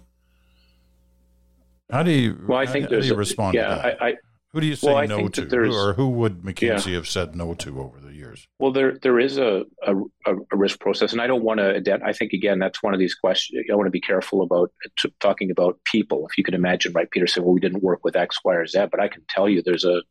How 1.91 2.03
do 2.03 2.11
you, 2.11 2.39
well, 2.47 2.59
I 2.59 2.67
think 2.67 2.91
how, 2.91 2.97
how 2.97 3.01
do 3.01 3.07
you 3.07 3.15
respond 3.15 3.55
yeah, 3.55 3.69
to 3.69 3.75
that? 3.75 4.03
I, 4.03 4.09
I, 4.09 4.15
who 4.53 4.61
do 4.61 4.67
you 4.67 4.77
say 4.77 4.95
well, 4.95 5.07
no 5.07 5.29
to, 5.29 5.71
or 5.71 5.93
who 5.93 6.09
would 6.09 6.43
McKinsey 6.43 6.87
yeah. 6.89 6.95
have 6.95 7.09
said 7.09 7.37
no 7.37 7.53
to 7.55 7.81
over 7.83 8.01
the 8.01 8.15
years? 8.15 8.47
Well, 8.59 8.73
there 8.73 8.99
there 9.03 9.21
is 9.21 9.37
a 9.37 9.65
a, 9.83 9.95
a 10.27 10.57
risk 10.57 10.81
process, 10.81 11.13
and 11.13 11.21
I 11.21 11.27
don't 11.27 11.45
want 11.45 11.61
to. 11.61 12.01
I 12.05 12.13
think 12.15 12.33
again, 12.33 12.59
that's 12.59 12.83
one 12.83 12.95
of 12.95 13.01
these 13.01 13.15
questions. 13.15 13.63
I 13.71 13.75
want 13.75 13.87
to 13.87 13.91
be 13.91 14.01
careful 14.01 14.41
about 14.43 14.73
t- 14.99 15.13
talking 15.21 15.51
about 15.51 15.79
people. 15.85 16.27
If 16.31 16.39
you 16.39 16.45
can 16.45 16.55
imagine, 16.55 16.95
right, 16.95 17.11
Peter 17.11 17.27
said, 17.27 17.43
"Well, 17.43 17.53
we 17.53 17.61
didn't 17.61 17.83
work 17.83 18.01
with 18.05 18.17
X, 18.17 18.39
Y, 18.43 18.55
or 18.55 18.67
Z," 18.67 18.87
but 18.91 19.01
I 19.01 19.09
can 19.09 19.23
tell 19.29 19.51
you, 19.51 19.63
there's 19.63 19.85
a 19.85 20.03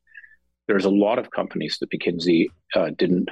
there's 0.67 0.85
a 0.85 0.89
lot 0.89 1.17
of 1.17 1.31
companies 1.31 1.77
that 1.79 1.89
McKinsey 1.89 2.47
uh, 2.75 2.91
didn't 2.95 3.29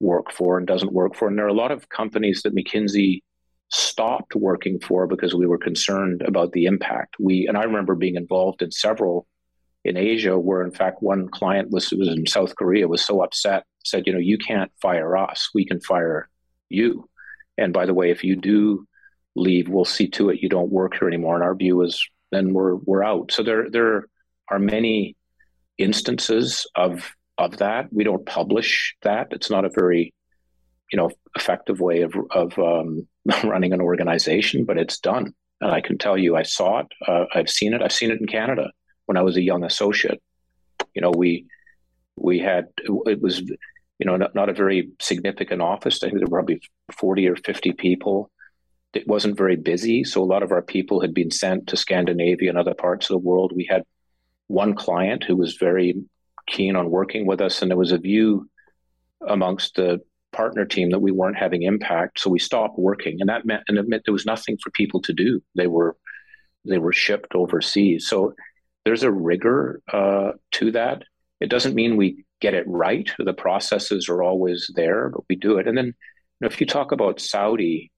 work 0.00 0.32
for 0.32 0.58
and 0.58 0.66
doesn't 0.66 0.92
work 0.92 1.16
for. 1.16 1.28
And 1.28 1.38
there 1.38 1.46
are 1.46 1.48
a 1.48 1.54
lot 1.54 1.72
of 1.72 1.88
companies 1.88 2.42
that 2.42 2.54
McKinsey 2.54 3.22
stopped 3.70 4.34
working 4.34 4.78
for 4.80 5.06
because 5.06 5.34
we 5.34 5.46
were 5.46 5.56
concerned 5.56 6.20
about 6.26 6.52
the 6.52 6.66
impact. 6.66 7.16
We 7.18 7.46
and 7.46 7.56
I 7.56 7.62
remember 7.62 7.94
being 7.94 8.16
involved 8.16 8.60
in 8.60 8.70
several 8.70 9.26
in 9.84 9.96
Asia 9.96 10.38
where 10.38 10.62
in 10.62 10.70
fact 10.70 11.02
one 11.02 11.28
client 11.28 11.70
was, 11.70 11.90
was 11.92 12.08
in 12.08 12.26
South 12.26 12.54
Korea 12.56 12.88
was 12.88 13.04
so 13.04 13.22
upset, 13.22 13.64
said, 13.84 14.06
you 14.06 14.12
know, 14.12 14.18
you 14.18 14.38
can't 14.38 14.70
fire 14.80 15.16
us, 15.16 15.50
we 15.54 15.64
can 15.64 15.80
fire 15.80 16.28
you. 16.68 17.08
And 17.58 17.72
by 17.72 17.86
the 17.86 17.94
way, 17.94 18.10
if 18.10 18.24
you 18.24 18.36
do 18.36 18.86
leave, 19.34 19.68
we'll 19.68 19.84
see 19.84 20.08
to 20.08 20.30
it 20.30 20.40
you 20.40 20.48
don't 20.48 20.70
work 20.70 20.94
here 20.98 21.08
anymore. 21.08 21.34
And 21.34 21.44
our 21.44 21.54
view 21.54 21.82
is 21.82 22.06
then 22.30 22.52
we're 22.54 22.76
we're 22.76 23.04
out. 23.04 23.32
So 23.32 23.42
there 23.42 23.68
there 23.70 24.06
are 24.50 24.58
many 24.58 25.16
instances 25.78 26.66
of 26.74 27.12
of 27.38 27.58
that. 27.58 27.92
We 27.92 28.04
don't 28.04 28.24
publish 28.24 28.96
that. 29.02 29.28
It's 29.32 29.50
not 29.50 29.64
a 29.64 29.70
very 29.70 30.14
you 30.90 30.96
know 30.96 31.10
effective 31.36 31.80
way 31.80 32.02
of 32.02 32.14
of 32.30 32.58
um, 32.58 33.06
running 33.44 33.72
an 33.72 33.80
organization, 33.80 34.64
but 34.64 34.78
it's 34.78 34.98
done. 34.98 35.34
And 35.60 35.70
I 35.70 35.80
can 35.80 35.98
tell 35.98 36.18
you, 36.18 36.36
I 36.36 36.42
saw 36.42 36.80
it. 36.80 36.86
Uh, 37.06 37.24
I've 37.34 37.50
seen 37.50 37.74
it. 37.74 37.82
I've 37.82 37.92
seen 37.92 38.10
it 38.10 38.20
in 38.20 38.26
Canada 38.26 38.70
when 39.06 39.16
I 39.16 39.22
was 39.22 39.36
a 39.36 39.42
young 39.42 39.64
associate. 39.64 40.20
You 40.94 41.02
know, 41.02 41.10
we 41.10 41.46
we 42.16 42.38
had 42.38 42.68
it 43.06 43.20
was 43.20 43.40
you 43.40 44.06
know 44.06 44.16
not, 44.16 44.34
not 44.34 44.48
a 44.48 44.54
very 44.54 44.90
significant 45.00 45.62
office. 45.62 46.02
I 46.02 46.08
think 46.08 46.18
there 46.18 46.26
were 46.28 46.38
probably 46.38 46.60
forty 46.98 47.28
or 47.28 47.36
fifty 47.36 47.72
people. 47.72 48.30
It 48.94 49.08
wasn't 49.08 49.38
very 49.38 49.56
busy, 49.56 50.04
so 50.04 50.22
a 50.22 50.24
lot 50.24 50.42
of 50.42 50.52
our 50.52 50.60
people 50.60 51.00
had 51.00 51.14
been 51.14 51.30
sent 51.30 51.68
to 51.68 51.76
Scandinavia 51.78 52.50
and 52.50 52.58
other 52.58 52.74
parts 52.74 53.08
of 53.08 53.14
the 53.14 53.26
world. 53.26 53.52
We 53.54 53.66
had 53.70 53.84
one 54.48 54.74
client 54.74 55.24
who 55.24 55.36
was 55.36 55.56
very 55.56 55.94
keen 56.46 56.76
on 56.76 56.90
working 56.90 57.26
with 57.26 57.40
us, 57.40 57.62
and 57.62 57.70
there 57.70 57.78
was 57.78 57.92
a 57.92 57.98
view 57.98 58.50
amongst 59.26 59.76
the 59.76 60.00
partner 60.32 60.64
team 60.64 60.90
that 60.90 60.98
we 61.00 61.12
weren't 61.12 61.38
having 61.38 61.62
impact, 61.62 62.20
so 62.20 62.28
we 62.28 62.38
stopped 62.38 62.78
working, 62.78 63.18
and 63.20 63.28
that 63.28 63.46
meant 63.46 63.62
and 63.68 63.78
it 63.78 63.88
meant 63.88 64.02
there 64.04 64.12
was 64.12 64.26
nothing 64.26 64.58
for 64.62 64.70
people 64.70 65.00
to 65.02 65.12
do. 65.12 65.42
They 65.54 65.66
were 65.66 65.96
they 66.64 66.78
were 66.78 66.92
shipped 66.92 67.34
overseas. 67.34 68.08
So 68.08 68.34
there's 68.84 69.02
a 69.02 69.10
rigor 69.10 69.80
uh, 69.92 70.32
to 70.52 70.72
that. 70.72 71.04
It 71.40 71.50
doesn't 71.50 71.74
mean 71.74 71.96
we 71.96 72.24
get 72.40 72.54
it 72.54 72.66
right. 72.66 73.10
The 73.18 73.32
processes 73.32 74.08
are 74.08 74.22
always 74.22 74.70
there, 74.74 75.10
but 75.10 75.24
we 75.28 75.36
do 75.36 75.58
it. 75.58 75.66
And 75.66 75.76
then 75.76 75.86
you 75.86 75.92
know, 76.40 76.48
if 76.48 76.60
you 76.60 76.66
talk 76.66 76.92
about 76.92 77.20
Saudi, 77.20 77.90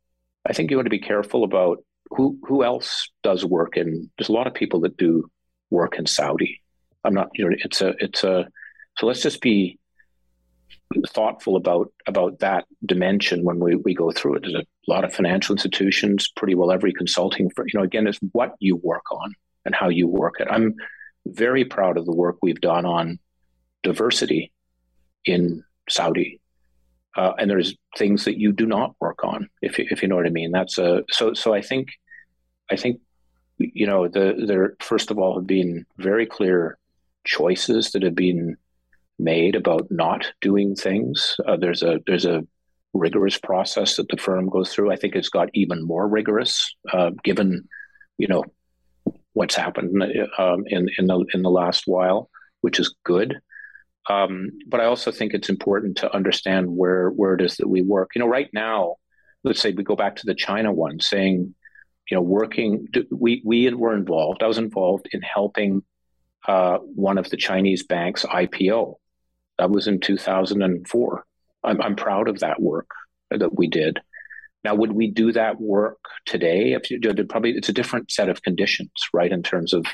I 0.47 0.53
think 0.53 0.71
you 0.71 0.77
want 0.77 0.87
to 0.87 0.91
be 0.91 0.99
careful 0.99 1.45
about 1.45 1.85
who 2.11 2.39
who 2.47 2.65
else 2.65 3.11
does 3.23 3.45
work. 3.45 3.77
And 3.77 4.11
there's 4.19 4.29
a 4.29 4.33
lot 4.33 4.47
of 4.47 4.55
people 4.55 4.81
that 4.81 4.97
do 4.97 5.31
work 5.71 5.99
in 5.99 6.07
Saudi. 6.07 6.61
I'm 7.05 7.15
not. 7.15 7.29
You 7.35 7.49
know, 7.49 7.57
it's 7.65 7.81
a 7.81 7.95
it's 7.99 8.25
a. 8.25 8.47
So 8.99 9.07
let's 9.07 9.23
just 9.23 9.41
be 9.41 9.79
thoughtful 11.09 11.57
about 11.57 11.93
about 12.07 12.39
that 12.41 12.67
dimension 12.85 13.45
when 13.45 13.59
we, 13.59 13.77
we 13.77 13.95
go 13.95 14.13
through 14.13 14.37
it. 14.37 14.43
There's 14.43 14.55
a 14.55 14.65
lot 14.87 15.05
of 15.05 15.13
financial 15.13 15.55
institutions, 15.55 16.31
pretty 16.37 16.55
well 16.55 16.71
every 16.71 16.93
consulting 16.93 17.51
you 17.57 17.65
know, 17.75 17.83
again, 17.83 18.07
it's 18.07 18.19
what 18.33 18.55
you 18.61 18.77
work 18.77 19.11
on 19.11 19.35
and 19.65 19.75
how 19.75 19.89
you 19.89 20.07
work 20.07 20.41
it. 20.41 20.49
I'm 20.51 20.75
very 21.27 21.65
proud 21.65 21.97
of 21.97 22.07
the 22.07 22.15
work 22.15 22.37
we've 22.43 22.61
done 22.61 22.85
on 22.85 23.19
diversity 23.83 24.53
in 25.25 25.65
Saudi. 25.89 26.41
Uh, 27.17 27.33
and 27.39 27.49
there's 27.49 27.77
things 27.97 28.25
that 28.25 28.39
you 28.39 28.53
do 28.53 28.67
not 28.67 28.95
work 29.01 29.23
on, 29.23 29.49
if 29.63 29.79
you, 29.79 29.87
if 29.91 30.03
you 30.03 30.09
know 30.09 30.17
what 30.17 30.27
I 30.27 30.31
mean. 30.31 30.51
That's 30.51 30.79
a 30.79 31.05
so 31.11 31.33
so. 31.33 31.55
I 31.55 31.63
think 31.63 31.89
I 32.71 32.77
think 32.77 33.01
you 33.59 33.87
know 33.87 34.09
the 34.09 34.45
there 34.47 34.75
first 34.81 35.13
of 35.13 35.19
all 35.19 35.37
have 35.37 35.47
been 35.47 35.87
very 35.99 36.27
clear 36.27 36.77
choices 37.25 37.93
that 37.93 38.03
have 38.03 38.17
been 38.17 38.57
made 39.19 39.55
about 39.55 39.87
not 39.91 40.33
doing 40.41 40.75
things. 40.75 41.37
Uh, 41.47 41.57
there's 41.57 41.85
a 41.85 42.01
there's 42.07 42.25
a 42.25 42.45
rigorous 42.95 43.39
process 43.39 43.97
that 43.97 44.09
the 44.09 44.17
firm 44.17 44.49
goes 44.49 44.73
through. 44.73 44.91
I 44.91 44.97
think 44.97 45.15
it's 45.15 45.29
got 45.29 45.49
even 45.55 45.85
more 45.85 46.09
rigorous 46.09 46.75
uh, 46.93 47.11
given 47.23 47.69
you 48.19 48.27
know 48.27 48.45
what's 49.35 49.55
happened 49.55 50.03
um, 50.39 50.65
in 50.67 50.89
in 50.99 51.07
the 51.07 51.25
in 51.35 51.43
the 51.43 51.51
last 51.51 51.85
while, 51.87 52.31
which 52.63 52.81
is 52.81 52.95
good. 53.05 53.39
Um, 54.09 54.51
but 54.67 54.81
I 54.81 54.87
also 54.87 55.11
think 55.11 55.33
it's 55.33 55.49
important 55.49 55.99
to 55.99 56.15
understand 56.15 56.69
where 56.69 57.11
where 57.11 57.35
it 57.35 57.43
is 57.43 57.57
that 57.57 57.69
we 57.69 57.83
work. 57.83 58.11
You 58.15 58.21
know, 58.21 58.29
right 58.29 58.49
now, 58.53 58.97
let's 59.43 59.61
say 59.61 59.73
we 59.73 59.85
go 59.85 59.97
back 59.97 60.17
to 60.17 60.27
the 60.27 60.35
China 60.35 60.73
one, 60.73 61.01
saying, 61.01 61.55
you 62.11 62.15
know, 62.17 62.23
working. 62.23 62.89
We 63.11 63.43
we 63.45 63.73
were 63.75 63.95
involved. 63.95 64.43
I 64.43 64.47
was 64.47 64.59
involved 64.59 65.09
in 65.13 65.23
helping 65.23 65.83
uh, 66.47 66.79
one 66.79 67.19
of 67.19 67.31
the 67.31 67.37
Chinese 67.37 67.85
banks 67.85 68.25
IPO. 68.25 68.95
That 69.59 69.71
was 69.71 69.87
in 69.87 70.01
2004. 70.01 71.25
I'm, 71.63 71.81
I'm 71.81 71.97
proud 71.97 72.29
of 72.29 72.41
that 72.41 72.61
work 72.61 72.91
that 73.31 73.57
we 73.57 73.69
did. 73.69 74.01
Now, 74.65 74.75
would 74.75 74.93
we 74.93 75.11
do 75.11 75.31
that 75.33 75.61
work 75.61 75.99
today? 76.25 76.73
If 76.73 76.91
you 76.91 76.99
probably 77.29 77.53
it's 77.53 77.69
a 77.69 77.73
different 77.73 78.11
set 78.11 78.29
of 78.29 78.43
conditions, 78.43 78.91
right, 79.13 79.31
in 79.31 79.43
terms 79.43 79.75
of 79.75 79.87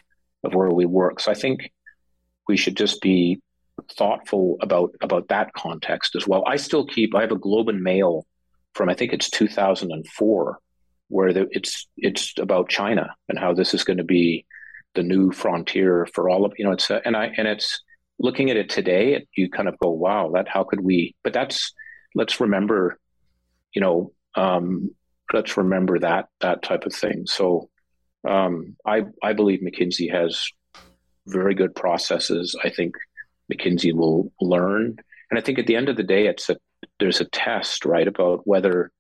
of 0.45 0.55
where 0.55 0.71
we 0.71 0.87
work. 0.87 1.21
So 1.21 1.31
I 1.31 1.35
think 1.35 1.73
we 2.49 2.57
should 2.57 2.77
just 2.77 3.01
be 3.01 3.41
thoughtful 3.97 4.57
about 4.61 4.95
about 5.01 5.29
that 5.29 5.53
context 5.55 6.15
as 6.17 6.27
well. 6.27 6.45
I 6.47 6.57
still 6.57 6.87
keep. 6.87 7.15
I 7.15 7.23
have 7.23 7.33
a 7.33 7.37
Globe 7.39 7.69
and 7.69 7.83
Mail 7.83 8.27
from 8.75 8.89
I 8.89 8.95
think 8.95 9.13
it's 9.13 9.29
2004, 9.31 10.59
where 11.09 11.33
the, 11.33 11.49
it's 11.51 11.89
it's 11.97 12.35
about 12.39 12.69
China 12.69 13.15
and 13.29 13.39
how 13.39 13.53
this 13.53 13.75
is 13.75 13.85
going 13.85 13.99
to 13.99 14.05
be 14.05 14.47
the 14.95 15.03
new 15.03 15.33
frontier 15.33 16.07
for 16.15 16.31
all 16.31 16.45
of 16.45 16.53
you 16.57 16.65
know. 16.65 16.73
It's 16.73 16.91
a, 16.91 17.05
and 17.05 17.17
I 17.17 17.33
and 17.37 17.49
it's 17.49 17.83
looking 18.19 18.51
at 18.51 18.57
it 18.57 18.69
today. 18.69 19.27
You 19.35 19.51
kind 19.51 19.69
of 19.69 19.79
go, 19.79 19.91
wow, 19.91 20.31
that 20.35 20.49
how 20.49 20.65
could 20.65 20.81
we? 20.81 21.15
But 21.25 21.33
that's 21.33 21.73
let's 22.15 22.41
remember, 22.41 22.99
you 23.75 23.81
know, 23.81 24.13
um, 24.35 24.95
let's 25.33 25.57
remember 25.57 25.99
that 25.99 26.29
that 26.41 26.63
type 26.63 26.87
of 26.87 26.95
thing. 26.95 27.27
So 27.27 27.69
um, 28.29 28.77
I 28.85 29.05
I 29.23 29.33
believe 29.33 29.61
McKinsey 29.61 30.11
has 30.13 30.47
very 31.27 31.55
good 31.55 31.75
processes. 31.75 32.57
I 32.63 32.71
think 32.71 32.95
McKinsey 33.53 33.93
will 33.93 34.33
learn, 34.41 34.97
and 35.31 35.39
I 35.39 35.43
think 35.43 35.59
at 35.59 35.67
the 35.67 35.77
end 35.77 35.89
of 35.89 35.97
the 35.97 36.03
day, 36.03 36.27
it's 36.27 36.51
a 36.51 36.57
there's 36.99 37.21
a 37.21 37.27
test 37.27 37.85
right 37.85 38.09
about 38.09 38.47
whether 38.47 38.91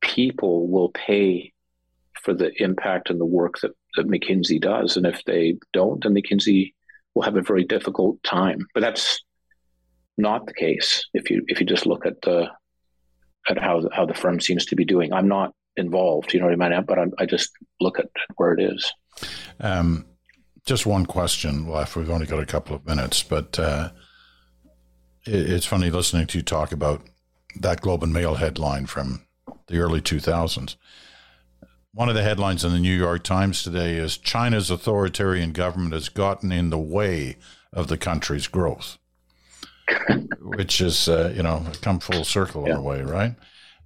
people 0.00 0.68
will 0.68 0.90
pay 0.90 1.52
for 2.22 2.34
the 2.34 2.50
impact 2.62 3.10
and 3.10 3.20
the 3.20 3.24
work 3.26 3.60
that, 3.60 3.72
that 3.96 4.06
McKinsey 4.06 4.60
does, 4.60 4.96
and 4.96 5.06
if 5.06 5.22
they 5.24 5.56
don't, 5.72 6.02
then 6.02 6.14
McKinsey 6.14 6.72
will 7.14 7.22
have 7.22 7.36
a 7.36 7.42
very 7.42 7.64
difficult 7.64 8.22
time. 8.22 8.66
But 8.74 8.80
that's 8.80 9.22
not 10.16 10.46
the 10.46 10.54
case 10.54 11.04
if 11.12 11.30
you 11.30 11.44
if 11.48 11.60
you 11.60 11.66
just 11.66 11.86
look 11.86 12.06
at 12.06 12.20
the 12.22 12.48
at 13.48 13.58
how 13.58 13.88
how 13.92 14.06
the 14.06 14.14
firm 14.14 14.40
seems 14.40 14.64
to 14.66 14.76
be 14.76 14.84
doing. 14.84 15.12
I'm 15.12 15.28
not 15.28 15.52
involved, 15.76 16.32
you 16.32 16.40
know 16.40 16.46
what 16.46 16.60
I 16.60 16.68
mean? 16.68 16.84
But 16.84 16.98
I'm, 16.98 17.12
i 17.18 17.26
just 17.26 17.50
look 17.80 17.98
at 17.98 18.08
where 18.36 18.52
it 18.52 18.60
is. 18.60 18.92
Um, 19.60 20.06
just 20.64 20.86
one 20.86 21.06
question 21.06 21.68
left. 21.68 21.96
We've 21.96 22.10
only 22.10 22.26
got 22.26 22.40
a 22.40 22.46
couple 22.46 22.76
of 22.76 22.86
minutes, 22.86 23.22
but 23.22 23.58
uh, 23.58 23.90
it, 25.26 25.50
it's 25.50 25.66
funny 25.66 25.90
listening 25.90 26.26
to 26.28 26.38
you 26.38 26.44
talk 26.44 26.72
about 26.72 27.02
that 27.60 27.80
Globe 27.80 28.02
and 28.02 28.12
Mail 28.12 28.36
headline 28.36 28.86
from 28.86 29.26
the 29.66 29.78
early 29.78 30.00
2000s. 30.00 30.76
One 31.92 32.08
of 32.08 32.16
the 32.16 32.24
headlines 32.24 32.64
in 32.64 32.72
the 32.72 32.80
New 32.80 32.96
York 32.96 33.22
Times 33.22 33.62
today 33.62 33.96
is 33.96 34.16
China's 34.16 34.70
authoritarian 34.70 35.52
government 35.52 35.92
has 35.92 36.08
gotten 36.08 36.50
in 36.50 36.70
the 36.70 36.78
way 36.78 37.36
of 37.72 37.86
the 37.86 37.96
country's 37.96 38.48
growth. 38.48 38.98
Which 40.40 40.80
is 40.80 41.08
uh, 41.08 41.32
you 41.36 41.42
know 41.42 41.64
come 41.82 42.00
full 42.00 42.24
circle 42.24 42.64
yeah. 42.66 42.74
in 42.74 42.78
a 42.78 42.82
way, 42.82 43.02
right? 43.02 43.34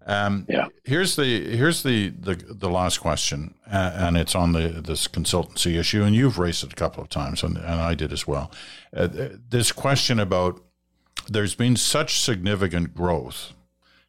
Um, 0.09 0.47
yeah. 0.49 0.69
Here's 0.85 1.17
the 1.17 1.55
here's 1.55 1.83
the 1.83 2.09
the, 2.09 2.35
the 2.35 2.71
last 2.71 2.99
question, 2.99 3.55
uh, 3.71 3.93
and 3.95 4.17
it's 4.17 4.35
on 4.35 4.53
the 4.53 4.69
this 4.83 5.07
consultancy 5.07 5.79
issue, 5.79 6.03
and 6.03 6.17
you've 6.17 6.39
raised 6.39 6.65
it 6.65 6.73
a 6.73 6.77
couple 6.77 7.03
of 7.03 7.11
times, 7.11 7.43
and, 7.43 7.59
and 7.59 7.81
I 7.81 7.95
did 7.95 8.13
as 8.13 8.27
well. 8.27 8.51
Uh, 8.97 9.09
this 9.51 9.71
question 9.71 10.19
about 10.19 10.63
there's 11.29 11.55
been 11.55 11.77
such 11.77 12.21
significant 12.21 12.95
growth, 12.95 13.53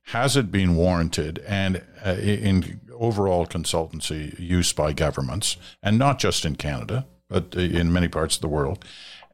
has 0.03 0.37
it 0.37 0.51
been 0.51 0.77
warranted, 0.77 1.43
and 1.45 1.83
uh, 2.05 2.11
in 2.11 2.79
overall 2.93 3.45
consultancy 3.45 4.39
use 4.39 4.71
by 4.71 4.93
governments, 4.93 5.57
and 5.83 5.99
not 5.99 6.17
just 6.17 6.45
in 6.45 6.55
Canada, 6.55 7.07
but 7.27 7.55
in 7.55 7.91
many 7.91 8.07
parts 8.07 8.35
of 8.35 8.41
the 8.41 8.47
world, 8.47 8.85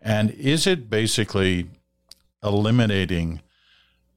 and 0.01 0.31
is 0.31 0.65
it 0.65 0.89
basically 0.89 1.69
eliminating 2.45 3.41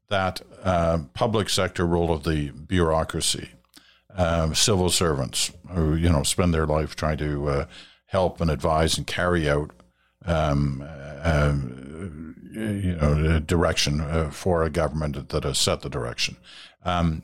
that 0.09 0.41
uh, 0.63 0.99
public 1.15 1.49
sector 1.49 1.87
role 1.87 2.13
of 2.13 2.25
the 2.25 2.51
bureaucracy, 2.51 3.51
uh, 4.17 4.53
civil 4.53 4.91
servants 4.91 5.53
who 5.71 5.95
you 5.95 6.09
know 6.09 6.23
spend 6.23 6.53
their 6.53 6.67
life 6.67 6.95
trying 6.95 7.19
to 7.19 7.49
uh, 7.49 7.67
help 8.07 8.41
and 8.41 8.51
advise 8.51 8.97
and 8.97 9.07
carry 9.07 9.49
out 9.49 9.71
um, 10.25 10.83
uh, 10.85 11.53
you 12.53 12.97
know 12.97 13.39
direction 13.41 14.01
uh, 14.01 14.31
for 14.31 14.63
a 14.63 14.71
government 14.71 15.29
that 15.29 15.45
has 15.45 15.59
set 15.59 15.81
the 15.81 15.91
direction. 15.91 16.37
Um, 16.85 17.23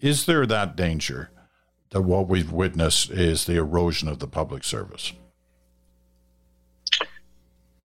is 0.00 0.26
there 0.26 0.46
that 0.46 0.76
danger 0.76 1.30
that 1.90 2.02
what 2.02 2.28
we've 2.28 2.50
witnessed 2.50 3.10
is 3.10 3.46
the 3.46 3.56
erosion 3.56 4.08
of 4.08 4.18
the 4.18 4.26
public 4.26 4.64
service? 4.64 5.12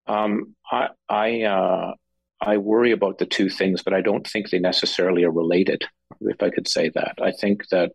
Um, 0.08 0.56
I, 0.72 0.88
I 1.08 1.42
uh, 1.44 1.94
I 2.42 2.58
worry 2.58 2.92
about 2.92 3.18
the 3.18 3.26
two 3.26 3.50
things, 3.50 3.82
but 3.84 3.94
I 3.94 4.02
don't 4.02 4.26
think 4.26 4.50
they 4.50 4.60
necessarily 4.60 5.24
are 5.24 5.32
related, 5.32 5.84
if 6.22 6.42
I 6.42 6.50
could 6.50 6.68
say 6.68 6.90
that. 6.90 7.16
I 7.22 7.32
think 7.32 7.68
that 7.70 7.92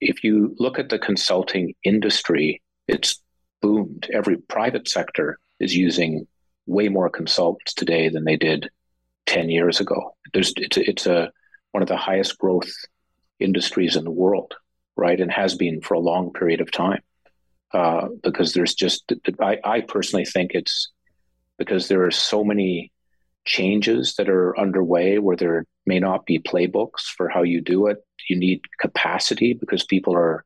if 0.00 0.22
you 0.22 0.54
look 0.58 0.78
at 0.78 0.88
the 0.88 0.98
consulting 0.98 1.74
industry, 1.84 2.62
it's 2.86 3.20
boomed. 3.60 4.08
Every 4.12 4.36
private 4.36 4.88
sector 4.88 5.38
is 5.58 5.74
using 5.74 6.26
way 6.66 6.88
more 6.88 7.10
consultants 7.10 7.74
today 7.74 8.08
than 8.08 8.24
they 8.24 8.36
did 8.36 8.70
10 9.26 9.50
years 9.50 9.80
ago. 9.80 10.14
There's, 10.32 10.52
it's, 10.56 10.76
a, 10.76 10.88
it's 10.88 11.06
a, 11.06 11.32
one 11.72 11.82
of 11.82 11.88
the 11.88 11.96
highest 11.96 12.38
growth 12.38 12.70
industries 13.40 13.96
in 13.96 14.04
the 14.04 14.10
world, 14.10 14.54
right? 14.96 15.20
And 15.20 15.30
has 15.30 15.54
been 15.56 15.80
for 15.80 15.94
a 15.94 16.00
long 16.00 16.32
period 16.32 16.60
of 16.60 16.70
time. 16.70 17.02
Uh, 17.72 18.08
because 18.22 18.52
there's 18.52 18.74
just, 18.74 19.10
I, 19.40 19.58
I 19.64 19.80
personally 19.80 20.26
think 20.26 20.50
it's 20.52 20.90
because 21.56 21.88
there 21.88 22.04
are 22.04 22.10
so 22.10 22.44
many 22.44 22.91
changes 23.44 24.14
that 24.16 24.28
are 24.28 24.58
underway 24.58 25.18
where 25.18 25.36
there 25.36 25.64
may 25.86 25.98
not 25.98 26.26
be 26.26 26.38
playbooks 26.38 27.02
for 27.16 27.28
how 27.28 27.42
you 27.42 27.60
do 27.60 27.86
it. 27.86 27.98
You 28.28 28.36
need 28.36 28.60
capacity 28.80 29.54
because 29.54 29.84
people 29.84 30.14
are 30.14 30.44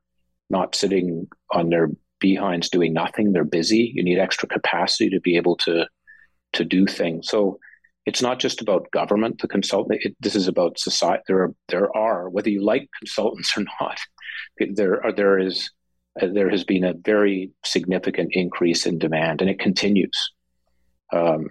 not 0.49 0.74
sitting 0.74 1.26
on 1.53 1.68
their 1.68 1.90
behinds 2.20 2.70
doing 2.70 2.92
nothing. 2.92 3.32
They're 3.32 3.44
busy. 3.44 3.92
You 3.94 4.03
need 4.03 4.18
extra 4.18 4.49
capacity 4.49 5.11
to 5.11 5.20
be 5.20 5.36
able 5.36 5.57
to 5.59 5.86
to 6.55 6.64
do 6.64 6.86
things. 6.86 7.28
So 7.28 7.59
it's 8.07 8.22
not 8.22 8.38
just 8.38 8.62
about 8.62 8.90
government, 8.92 9.40
the 9.40 9.49
consultant. 9.49 10.01
It, 10.03 10.16
this 10.20 10.36
is 10.36 10.49
about 10.49 10.78
society. 10.78 11.22
There 11.26 11.42
are 11.42 11.55
there 11.68 11.97
are 11.97 12.30
whether 12.30 12.51
you 12.51 12.64
like 12.64 12.88
consultants 12.99 13.57
or 13.57 13.64
not, 13.80 13.99
there 14.59 15.05
are 15.05 15.12
there 15.12 15.38
is 15.38 15.70
uh, 16.20 16.28
there 16.32 16.49
has 16.49 16.64
been 16.64 16.84
a 16.84 16.94
very 16.94 17.51
significant 17.64 18.30
increase 18.32 18.86
in 18.86 18.99
demand, 18.99 19.40
and 19.40 19.51
it 19.51 19.59
continues. 19.59 20.32
Um, 21.12 21.49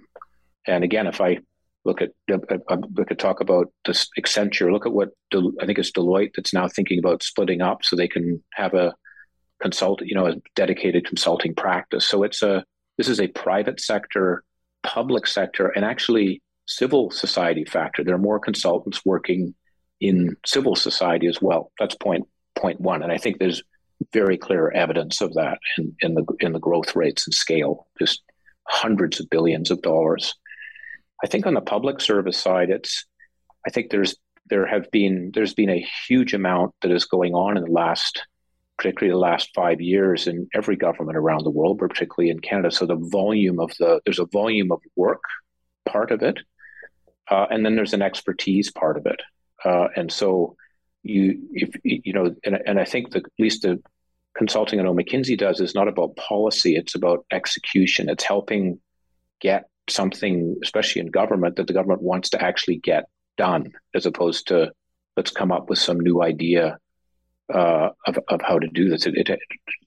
and 0.66 0.84
again, 0.84 1.06
if 1.06 1.20
I 1.20 1.38
look 1.84 2.02
at 2.02 2.10
uh, 2.30 2.38
uh, 2.68 2.76
look 2.94 3.10
at 3.10 3.18
talk 3.18 3.40
about 3.40 3.72
this 3.84 4.08
Accenture, 4.18 4.72
look 4.72 4.86
at 4.86 4.92
what 4.92 5.10
Del, 5.30 5.52
I 5.60 5.66
think 5.66 5.78
it's 5.78 5.92
Deloitte 5.92 6.32
that's 6.36 6.52
now 6.52 6.68
thinking 6.68 6.98
about 6.98 7.22
splitting 7.22 7.62
up 7.62 7.84
so 7.84 7.94
they 7.94 8.08
can 8.08 8.42
have 8.54 8.74
a 8.74 8.94
consult, 9.62 10.02
you 10.02 10.14
know, 10.14 10.26
a 10.26 10.34
dedicated 10.54 11.06
consulting 11.06 11.54
practice. 11.54 12.06
So 12.06 12.22
it's 12.22 12.42
a 12.42 12.64
this 12.98 13.08
is 13.08 13.20
a 13.20 13.28
private 13.28 13.80
sector, 13.80 14.42
public 14.82 15.26
sector, 15.26 15.68
and 15.68 15.84
actually 15.84 16.42
civil 16.66 17.10
society 17.10 17.64
factor. 17.64 18.02
There 18.02 18.14
are 18.14 18.18
more 18.18 18.40
consultants 18.40 19.04
working 19.04 19.54
in 20.00 20.36
civil 20.44 20.76
society 20.76 21.26
as 21.26 21.40
well. 21.40 21.72
That's 21.78 21.94
point 21.94 22.26
point 22.54 22.80
one, 22.80 23.02
and 23.02 23.12
I 23.12 23.18
think 23.18 23.38
there's 23.38 23.62
very 24.12 24.36
clear 24.36 24.70
evidence 24.72 25.20
of 25.20 25.32
that 25.34 25.58
in, 25.78 25.96
in 26.00 26.14
the 26.14 26.24
in 26.40 26.52
the 26.52 26.58
growth 26.58 26.96
rates 26.96 27.26
and 27.26 27.34
scale, 27.34 27.86
just 27.98 28.22
hundreds 28.68 29.20
of 29.20 29.30
billions 29.30 29.70
of 29.70 29.80
dollars. 29.82 30.34
I 31.22 31.26
think 31.26 31.46
on 31.46 31.54
the 31.54 31.60
public 31.60 32.00
service 32.00 32.38
side, 32.38 32.70
it's 32.70 33.04
I 33.66 33.70
think 33.70 33.90
there's 33.90 34.16
there 34.48 34.66
have 34.66 34.90
been 34.90 35.32
there's 35.34 35.54
been 35.54 35.70
a 35.70 35.86
huge 36.06 36.34
amount 36.34 36.74
that 36.82 36.90
is 36.90 37.04
going 37.04 37.34
on 37.34 37.56
in 37.56 37.64
the 37.64 37.70
last 37.70 38.22
particularly 38.76 39.12
the 39.12 39.18
last 39.18 39.50
five 39.54 39.80
years 39.80 40.26
in 40.26 40.48
every 40.54 40.76
government 40.76 41.16
around 41.16 41.44
the 41.44 41.50
world, 41.50 41.78
but 41.78 41.88
particularly 41.88 42.30
in 42.30 42.40
Canada. 42.40 42.70
So 42.70 42.84
the 42.86 42.96
volume 42.96 43.58
of 43.58 43.72
the 43.78 44.00
there's 44.04 44.18
a 44.18 44.26
volume 44.26 44.70
of 44.70 44.80
work 44.96 45.22
part 45.86 46.10
of 46.10 46.22
it, 46.22 46.38
uh, 47.30 47.46
and 47.50 47.64
then 47.64 47.76
there's 47.76 47.94
an 47.94 48.02
expertise 48.02 48.70
part 48.70 48.96
of 48.96 49.06
it. 49.06 49.22
Uh, 49.64 49.88
and 49.96 50.12
so 50.12 50.56
you 51.02 51.40
if 51.52 51.70
you 51.82 52.12
know, 52.12 52.34
and, 52.44 52.58
and 52.66 52.78
I 52.78 52.84
think 52.84 53.12
that 53.12 53.24
at 53.24 53.32
least 53.38 53.62
the 53.62 53.82
consulting 54.36 54.78
I 54.78 54.82
know 54.82 54.94
McKinsey 54.94 55.38
does 55.38 55.60
is 55.60 55.74
not 55.74 55.88
about 55.88 56.16
policy; 56.16 56.76
it's 56.76 56.94
about 56.94 57.24
execution. 57.32 58.10
It's 58.10 58.24
helping 58.24 58.78
get 59.40 59.68
something, 59.88 60.56
especially 60.62 61.00
in 61.00 61.10
government, 61.10 61.56
that 61.56 61.66
the 61.66 61.72
government 61.72 62.02
wants 62.02 62.30
to 62.30 62.42
actually 62.42 62.78
get 62.78 63.04
done, 63.36 63.72
as 63.94 64.06
opposed 64.06 64.48
to 64.48 64.72
let's 65.16 65.30
come 65.30 65.52
up 65.52 65.68
with 65.68 65.78
some 65.78 66.00
new 66.00 66.22
idea 66.22 66.78
uh, 67.52 67.90
of, 68.06 68.18
of 68.28 68.40
how 68.42 68.58
to 68.58 68.68
do 68.68 68.88
this. 68.88 69.06
It, 69.06 69.16
it, 69.16 69.38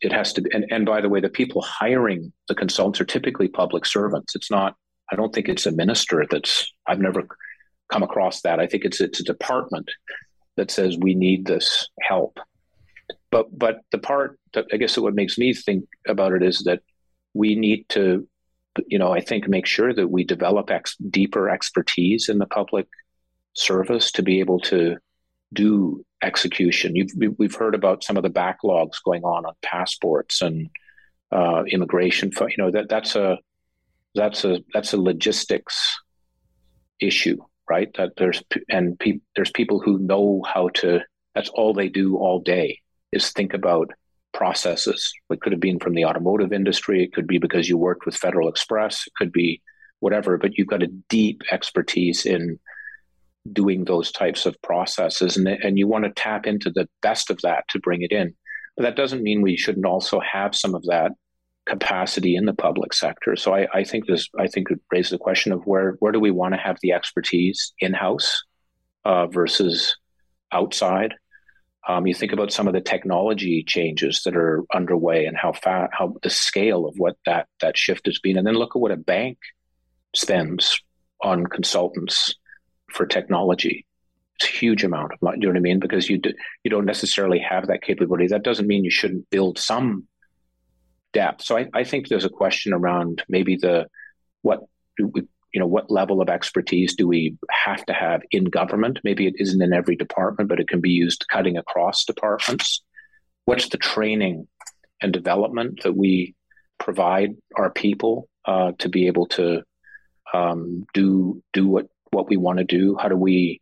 it 0.01 0.11
has 0.11 0.33
to 0.33 0.43
and, 0.53 0.65
and 0.71 0.85
by 0.85 1.01
the 1.01 1.09
way, 1.09 1.19
the 1.19 1.29
people 1.29 1.61
hiring 1.61 2.31
the 2.47 2.55
consultants 2.55 3.01
are 3.01 3.05
typically 3.05 3.47
public 3.47 3.85
servants. 3.85 4.35
It's 4.35 4.49
not, 4.49 4.75
I 5.11 5.15
don't 5.15 5.33
think 5.33 5.49
it's 5.49 5.65
a 5.65 5.71
minister 5.71 6.25
that's, 6.29 6.71
I've 6.87 7.01
never 7.01 7.27
come 7.91 8.03
across 8.03 8.41
that. 8.41 8.59
I 8.59 8.67
think 8.67 8.85
it's, 8.85 9.01
it's 9.01 9.19
a 9.19 9.23
department 9.23 9.89
that 10.55 10.71
says 10.71 10.97
we 10.97 11.15
need 11.15 11.45
this 11.45 11.89
help. 12.01 12.39
But, 13.31 13.57
but 13.57 13.81
the 13.91 13.97
part 13.97 14.39
that 14.53 14.65
I 14.71 14.77
guess 14.77 14.97
what 14.97 15.13
makes 15.13 15.37
me 15.37 15.53
think 15.53 15.85
about 16.07 16.33
it 16.33 16.43
is 16.43 16.63
that 16.63 16.81
we 17.33 17.55
need 17.55 17.87
to, 17.89 18.27
you 18.87 18.99
know, 18.99 19.11
I 19.11 19.21
think 19.21 19.47
make 19.47 19.65
sure 19.65 19.93
that 19.93 20.09
we 20.09 20.23
develop 20.23 20.69
ex- 20.69 20.97
deeper 20.97 21.49
expertise 21.49 22.29
in 22.29 22.37
the 22.37 22.45
public 22.45 22.87
service 23.53 24.11
to 24.13 24.23
be 24.23 24.39
able 24.39 24.59
to 24.61 24.97
do 25.53 26.05
execution. 26.21 26.95
You've, 26.95 27.11
we've 27.37 27.55
heard 27.55 27.75
about 27.75 28.03
some 28.03 28.17
of 28.17 28.23
the 28.23 28.29
backlogs 28.29 29.03
going 29.03 29.23
on 29.23 29.45
on 29.45 29.53
passports 29.61 30.41
and 30.41 30.69
uh, 31.31 31.63
immigration. 31.65 32.31
You 32.39 32.55
know 32.57 32.71
that 32.71 32.89
that's 32.89 33.15
a 33.15 33.37
that's 34.15 34.43
a 34.45 34.59
that's 34.73 34.93
a 34.93 35.01
logistics 35.01 35.99
issue, 36.99 37.37
right? 37.69 37.89
That 37.97 38.13
there's 38.17 38.43
and 38.69 38.99
pe- 38.99 39.21
there's 39.35 39.51
people 39.51 39.79
who 39.79 39.99
know 39.99 40.43
how 40.45 40.69
to. 40.75 41.01
That's 41.35 41.49
all 41.49 41.73
they 41.73 41.89
do 41.89 42.17
all 42.17 42.39
day 42.41 42.79
is 43.11 43.29
think 43.31 43.53
about 43.53 43.91
processes. 44.33 45.11
It 45.29 45.41
could 45.41 45.51
have 45.51 45.61
been 45.61 45.79
from 45.79 45.93
the 45.93 46.05
automotive 46.05 46.53
industry. 46.53 47.03
It 47.03 47.13
could 47.13 47.27
be 47.27 47.37
because 47.37 47.67
you 47.67 47.77
worked 47.77 48.05
with 48.05 48.15
Federal 48.15 48.49
Express. 48.49 49.05
It 49.07 49.13
could 49.17 49.31
be 49.31 49.61
whatever. 49.99 50.37
But 50.37 50.57
you've 50.57 50.67
got 50.67 50.83
a 50.83 50.87
deep 51.09 51.41
expertise 51.51 52.25
in 52.25 52.59
doing 53.51 53.85
those 53.85 54.11
types 54.11 54.45
of 54.45 54.61
processes 54.61 55.37
and, 55.37 55.47
and 55.47 55.77
you 55.77 55.87
want 55.87 56.05
to 56.05 56.11
tap 56.11 56.45
into 56.45 56.69
the 56.69 56.87
best 57.01 57.29
of 57.29 57.39
that 57.41 57.67
to 57.69 57.79
bring 57.79 58.01
it 58.01 58.11
in 58.11 58.33
but 58.75 58.83
that 58.83 58.95
doesn't 58.95 59.23
mean 59.23 59.41
we 59.41 59.57
shouldn't 59.57 59.85
also 59.85 60.19
have 60.19 60.55
some 60.55 60.75
of 60.75 60.83
that 60.83 61.11
capacity 61.65 62.35
in 62.35 62.45
the 62.45 62.53
public 62.53 62.93
sector 62.93 63.35
so 63.35 63.53
i, 63.53 63.67
I 63.73 63.83
think 63.83 64.07
this 64.07 64.27
i 64.37 64.47
think 64.47 64.69
it 64.71 64.79
raises 64.91 65.11
the 65.11 65.17
question 65.17 65.51
of 65.51 65.65
where 65.65 65.95
where 65.99 66.11
do 66.11 66.19
we 66.19 66.31
want 66.31 66.53
to 66.53 66.59
have 66.59 66.77
the 66.81 66.91
expertise 66.91 67.73
in-house 67.79 68.43
uh, 69.05 69.27
versus 69.27 69.95
outside 70.51 71.13
um, 71.87 72.05
you 72.05 72.13
think 72.13 72.33
about 72.33 72.51
some 72.51 72.67
of 72.67 72.73
the 72.73 72.81
technology 72.81 73.63
changes 73.65 74.21
that 74.25 74.35
are 74.35 74.63
underway 74.73 75.25
and 75.25 75.37
how 75.37 75.53
fast 75.53 75.91
how 75.93 76.15
the 76.21 76.29
scale 76.29 76.85
of 76.85 76.95
what 76.97 77.17
that 77.25 77.47
that 77.61 77.77
shift 77.77 78.05
has 78.05 78.19
been 78.19 78.37
and 78.37 78.45
then 78.45 78.55
look 78.55 78.75
at 78.75 78.79
what 78.79 78.91
a 78.91 78.97
bank 78.97 79.37
spends 80.15 80.81
on 81.21 81.45
consultants 81.45 82.35
for 82.91 83.05
technology. 83.05 83.85
It's 84.35 84.49
a 84.49 84.57
huge 84.57 84.83
amount 84.83 85.13
of 85.13 85.21
money. 85.21 85.39
Do 85.39 85.47
you 85.47 85.53
know 85.53 85.59
what 85.59 85.61
I 85.61 85.69
mean? 85.69 85.79
Because 85.79 86.09
you 86.09 86.17
do, 86.17 86.33
you 86.63 86.71
don't 86.71 86.85
necessarily 86.85 87.39
have 87.39 87.67
that 87.67 87.81
capability. 87.81 88.27
That 88.27 88.43
doesn't 88.43 88.67
mean 88.67 88.85
you 88.85 88.91
shouldn't 88.91 89.29
build 89.29 89.57
some 89.57 90.07
depth. 91.13 91.43
So 91.43 91.57
I, 91.57 91.67
I 91.73 91.83
think 91.83 92.07
there's 92.07 92.25
a 92.25 92.29
question 92.29 92.73
around 92.73 93.23
maybe 93.27 93.57
the 93.57 93.87
what 94.41 94.61
you 95.53 95.59
know 95.59 95.67
what 95.67 95.89
level 95.89 96.21
of 96.21 96.29
expertise 96.29 96.95
do 96.95 97.07
we 97.07 97.37
have 97.49 97.85
to 97.85 97.93
have 97.93 98.21
in 98.31 98.45
government? 98.45 98.99
Maybe 99.03 99.27
it 99.27 99.35
isn't 99.37 99.61
in 99.61 99.73
every 99.73 99.95
department, 99.95 100.49
but 100.49 100.59
it 100.59 100.67
can 100.67 100.81
be 100.81 100.91
used 100.91 101.25
cutting 101.31 101.57
across 101.57 102.05
departments. 102.05 102.83
What's 103.45 103.69
the 103.69 103.77
training 103.77 104.47
and 105.01 105.11
development 105.11 105.81
that 105.83 105.95
we 105.95 106.35
provide 106.77 107.35
our 107.55 107.69
people 107.69 108.29
uh, 108.45 108.73
to 108.79 108.89
be 108.89 109.07
able 109.07 109.27
to 109.27 109.63
um, 110.33 110.85
do 110.93 111.41
do 111.53 111.67
what 111.67 111.87
what 112.11 112.29
we 112.29 112.37
want 112.37 112.59
to 112.59 112.65
do? 112.65 112.95
How 112.99 113.07
do 113.07 113.15
we 113.15 113.61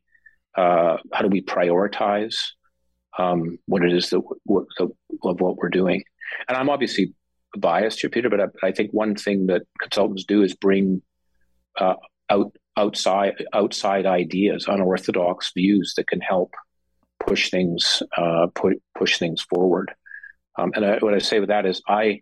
uh, 0.56 0.98
how 1.14 1.22
do 1.22 1.30
we 1.30 1.42
prioritize 1.42 2.36
um, 3.18 3.58
what 3.66 3.84
it 3.84 3.94
is 3.94 4.10
that 4.10 4.22
what, 4.44 4.66
the, 4.78 4.90
of 5.24 5.40
what 5.42 5.58
we're 5.58 5.70
doing? 5.70 6.04
And 6.48 6.58
I'm 6.58 6.70
obviously 6.70 7.14
biased 7.58 8.02
here, 8.02 8.10
Peter, 8.10 8.30
but 8.30 8.42
I, 8.42 8.68
I 8.68 8.72
think 8.72 8.92
one 8.92 9.16
thing 9.16 9.48
that 9.48 9.64
consultants 9.82 10.26
do 10.26 10.44
is 10.44 10.54
bring 10.56 11.02
uh, 11.78 11.96
out 12.30 12.54
outside 12.76 13.34
outside 13.54 14.06
ideas, 14.06 14.66
unorthodox 14.68 15.52
views 15.56 15.94
that 15.98 16.08
can 16.08 16.22
help 16.22 16.54
push 17.20 17.50
things 17.50 18.04
uh, 18.18 18.48
push 18.96 19.18
things 19.18 19.42
forward. 19.42 19.94
Um, 20.58 20.72
and 20.76 20.86
I, 20.86 20.98
what 21.00 21.14
I 21.14 21.20
say 21.20 21.40
with 21.40 21.50
that 21.50 21.66
is, 21.66 21.82
I 21.88 22.22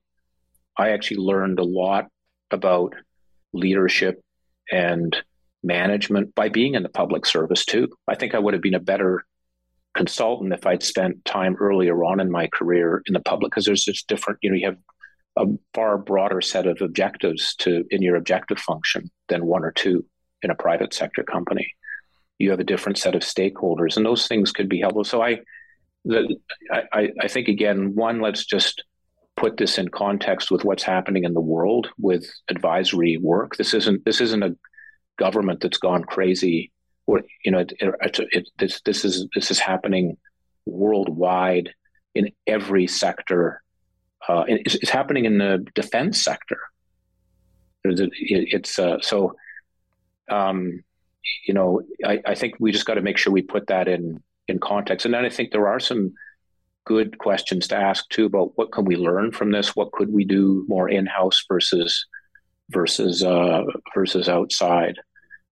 I 0.77 0.89
actually 0.89 1.17
learned 1.17 1.59
a 1.59 1.63
lot 1.63 2.07
about 2.51 2.93
leadership 3.53 4.21
and 4.71 5.15
management 5.63 6.35
by 6.35 6.49
being 6.49 6.75
in 6.75 6.83
the 6.83 6.89
public 6.89 7.25
service 7.25 7.65
too. 7.65 7.89
I 8.07 8.15
think 8.15 8.35
I 8.35 8.39
would 8.39 8.53
have 8.53 8.61
been 8.61 8.75
a 8.75 8.79
better 8.79 9.25
consultant 9.95 10.53
if 10.53 10.65
I'd 10.65 10.83
spent 10.83 11.23
time 11.25 11.55
earlier 11.59 12.03
on 12.03 12.19
in 12.19 12.29
my 12.29 12.47
career 12.47 13.01
in 13.07 13.13
the 13.13 13.21
public 13.21 13.51
because 13.51 13.65
there's 13.65 13.85
just 13.85 14.07
different, 14.07 14.39
you 14.41 14.49
know, 14.49 14.57
you 14.57 14.65
have 14.67 14.77
a 15.37 15.45
far 15.73 15.97
broader 15.97 16.41
set 16.41 16.65
of 16.65 16.81
objectives 16.81 17.55
to 17.55 17.83
in 17.89 18.01
your 18.01 18.15
objective 18.15 18.59
function 18.59 19.09
than 19.27 19.45
one 19.45 19.65
or 19.65 19.71
two 19.71 20.05
in 20.41 20.49
a 20.49 20.55
private 20.55 20.93
sector 20.93 21.23
company. 21.23 21.67
You 22.39 22.51
have 22.51 22.59
a 22.59 22.65
different 22.65 22.97
set 22.97 23.15
of 23.15 23.21
stakeholders, 23.21 23.97
and 23.97 24.05
those 24.05 24.27
things 24.27 24.51
could 24.51 24.69
be 24.69 24.81
helpful. 24.81 25.03
So 25.03 25.21
I, 25.21 25.39
the, 26.03 26.35
I, 26.71 27.09
I 27.21 27.27
think 27.27 27.47
again, 27.47 27.95
one, 27.95 28.21
let's 28.21 28.45
just 28.45 28.83
put 29.35 29.57
this 29.57 29.77
in 29.77 29.89
context 29.89 30.51
with 30.51 30.63
what's 30.63 30.83
happening 30.83 31.23
in 31.23 31.33
the 31.33 31.41
world 31.41 31.89
with 31.97 32.29
advisory 32.49 33.17
work. 33.17 33.57
This 33.57 33.73
isn't 33.73 34.05
this 34.05 34.21
isn't 34.21 34.43
a 34.43 34.55
government 35.17 35.61
that's 35.61 35.77
gone 35.77 36.03
crazy. 36.03 36.71
Or 37.07 37.21
you 37.43 37.51
know, 37.51 37.59
it, 37.59 37.73
it, 37.79 38.19
it, 38.31 38.49
this 38.57 38.81
this 38.81 39.05
is 39.05 39.27
this 39.35 39.51
is 39.51 39.59
happening 39.59 40.17
worldwide 40.65 41.73
in 42.13 42.31
every 42.47 42.87
sector. 42.87 43.61
Uh, 44.27 44.43
it's, 44.47 44.75
it's, 44.75 44.89
happening 44.89 45.25
in 45.25 45.37
the 45.37 45.65
defense 45.75 46.23
sector. 46.23 46.59
It's 47.83 48.79
uh, 48.79 48.99
so. 49.01 49.35
Um, 50.29 50.83
you 51.47 51.53
know, 51.53 51.81
I, 52.03 52.21
I 52.25 52.35
think 52.35 52.55
we 52.59 52.71
just 52.71 52.85
got 52.85 52.95
to 52.95 53.01
make 53.01 53.17
sure 53.17 53.33
we 53.33 53.41
put 53.41 53.67
that 53.67 53.87
in 53.87 54.21
in 54.47 54.59
context. 54.59 55.05
And 55.05 55.13
then 55.13 55.25
I 55.25 55.29
think 55.29 55.51
there 55.51 55.67
are 55.67 55.79
some 55.79 56.13
good 56.85 57.17
questions 57.17 57.67
to 57.67 57.75
ask 57.75 58.07
too 58.09 58.25
about 58.25 58.51
what 58.55 58.71
can 58.71 58.85
we 58.85 58.95
learn 58.95 59.31
from 59.31 59.51
this? 59.51 59.75
What 59.75 59.91
could 59.91 60.13
we 60.13 60.23
do 60.23 60.65
more 60.67 60.87
in 60.87 61.05
house 61.05 61.43
versus 61.47 62.05
versus 62.69 63.23
uh, 63.23 63.63
versus 63.93 64.29
outside? 64.29 64.99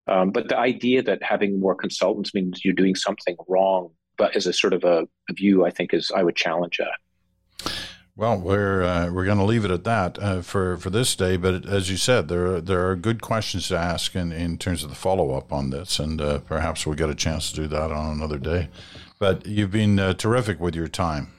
Um, 0.08 0.32
but 0.32 0.50
the 0.50 0.58
idea 0.58 1.02
that 1.04 1.24
having 1.24 1.60
more 1.60 1.76
consultants 1.76 2.34
means 2.34 2.64
you're 2.64 2.74
doing 2.74 2.96
something 2.96 3.36
wrong, 3.48 3.92
but 4.18 4.36
as 4.36 4.48
a 4.48 4.54
sort 4.54 4.74
of 4.74 4.84
a, 4.84 5.08
a 5.30 5.34
view, 5.34 5.66
I 5.66 5.72
think 5.72 5.94
is 5.94 6.12
I 6.16 6.24
would 6.24 6.36
challenge 6.36 6.78
that. 6.78 6.98
Well, 8.16 8.40
we're 8.40 8.84
uh, 8.84 9.12
we're 9.12 9.26
going 9.26 9.40
to 9.40 9.44
leave 9.44 9.66
it 9.66 9.72
at 9.72 9.86
that 9.86 10.20
uh, 10.20 10.42
for 10.44 10.78
for 10.78 10.92
this 10.92 11.16
day. 11.16 11.36
But 11.36 11.66
as 11.66 11.90
you 11.90 11.98
said, 11.98 12.28
there 12.28 12.46
are, 12.46 12.62
there 12.62 12.88
are 12.90 12.96
good 12.96 13.22
questions 13.22 13.68
to 13.70 13.78
ask 13.78 14.16
in, 14.16 14.32
in 14.32 14.58
terms 14.60 14.84
of 14.84 14.90
the 14.90 14.96
follow 14.96 15.32
up 15.32 15.52
on 15.52 15.72
this, 15.72 16.00
and 16.00 16.22
uh, 16.22 16.40
perhaps 16.40 16.86
we'll 16.86 16.96
get 16.96 17.10
a 17.10 17.16
chance 17.16 17.52
to 17.52 17.62
do 17.62 17.68
that 17.68 17.92
on 17.92 18.12
another 18.12 18.38
day. 18.38 18.70
But 19.18 19.48
you've 19.48 19.72
been 19.72 19.98
uh, 19.98 20.14
terrific 20.14 20.60
with 20.60 20.76
your 20.76 20.88
time, 20.88 21.34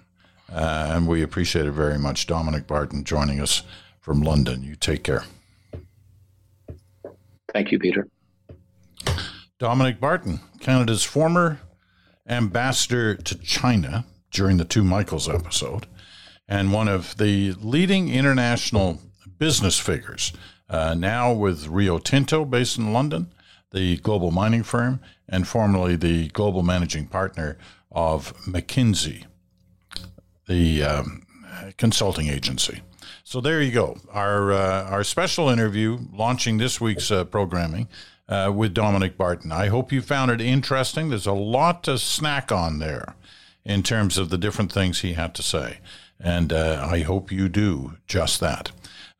uh, 0.53 0.91
and 0.93 1.07
we 1.07 1.22
appreciate 1.22 1.66
it 1.66 1.72
very 1.72 1.99
much. 1.99 2.27
Dominic 2.27 2.66
Barton 2.66 3.05
joining 3.05 3.41
us 3.41 3.62
from 4.01 4.20
London. 4.20 4.64
You 4.64 4.75
take 4.75 5.05
care. 5.05 5.25
Thank 7.53 7.70
you, 7.70 7.79
Peter. 7.79 8.09
Dominic 9.61 10.01
Barton, 10.01 10.41
Canada's 10.59 11.05
former 11.05 11.61
ambassador 12.29 13.14
to 13.14 13.39
China 13.39 14.05
during 14.33 14.57
the 14.57 14.64
Two 14.64 14.83
Michaels 14.83 15.29
episode, 15.29 15.87
and 16.49 16.72
one 16.72 16.88
of 16.88 17.16
the 17.16 17.53
leading 17.61 18.09
international 18.09 19.01
business 19.38 19.78
figures, 19.78 20.32
uh, 20.68 20.95
now 20.95 21.32
with 21.32 21.68
Rio 21.68 21.99
Tinto 21.99 22.45
based 22.45 22.78
in 22.78 22.92
London, 22.92 23.32
the 23.72 23.97
global 23.99 24.30
mining 24.30 24.62
firm, 24.62 25.01
and 25.28 25.49
formerly 25.49 25.97
the 25.97 26.28
global 26.28 26.62
managing 26.62 27.07
partner 27.07 27.59
of 27.90 28.36
McKinsey, 28.47 29.24
the 30.47 30.82
um, 30.82 31.26
consulting 31.76 32.28
agency. 32.28 32.82
So 33.24 33.40
there 33.40 33.62
you 33.62 33.72
go. 33.72 33.99
Our 34.12 34.53
uh, 34.53 34.84
our 34.84 35.05
special 35.05 35.49
interview 35.49 35.99
launching 36.12 36.59
this 36.59 36.80
week's 36.80 37.11
uh, 37.11 37.24
programming 37.24 37.88
uh, 38.28 38.53
with 38.55 38.74
Dominic 38.74 39.16
Barton. 39.16 39.51
I 39.51 39.68
hope 39.68 39.92
you 39.92 40.03
found 40.03 40.30
it 40.30 40.40
interesting. 40.40 41.09
There's 41.09 41.26
a 41.26 41.32
lot 41.32 41.82
to 41.84 41.99
snack 41.99 42.53
on 42.53 42.78
there 42.78 43.16
in 43.64 43.82
terms 43.82 44.18
of 44.18 44.28
the 44.28 44.38
different 44.38 44.72
things 44.72 45.01
he 45.01 45.14
had 45.14 45.34
to 45.34 45.42
say, 45.42 45.78
and 46.25 46.53
uh, 46.53 46.89
I 46.91 47.01
hope 47.01 47.31
you 47.31 47.49
do 47.49 47.99
just 48.07 48.41
that. 48.41 48.72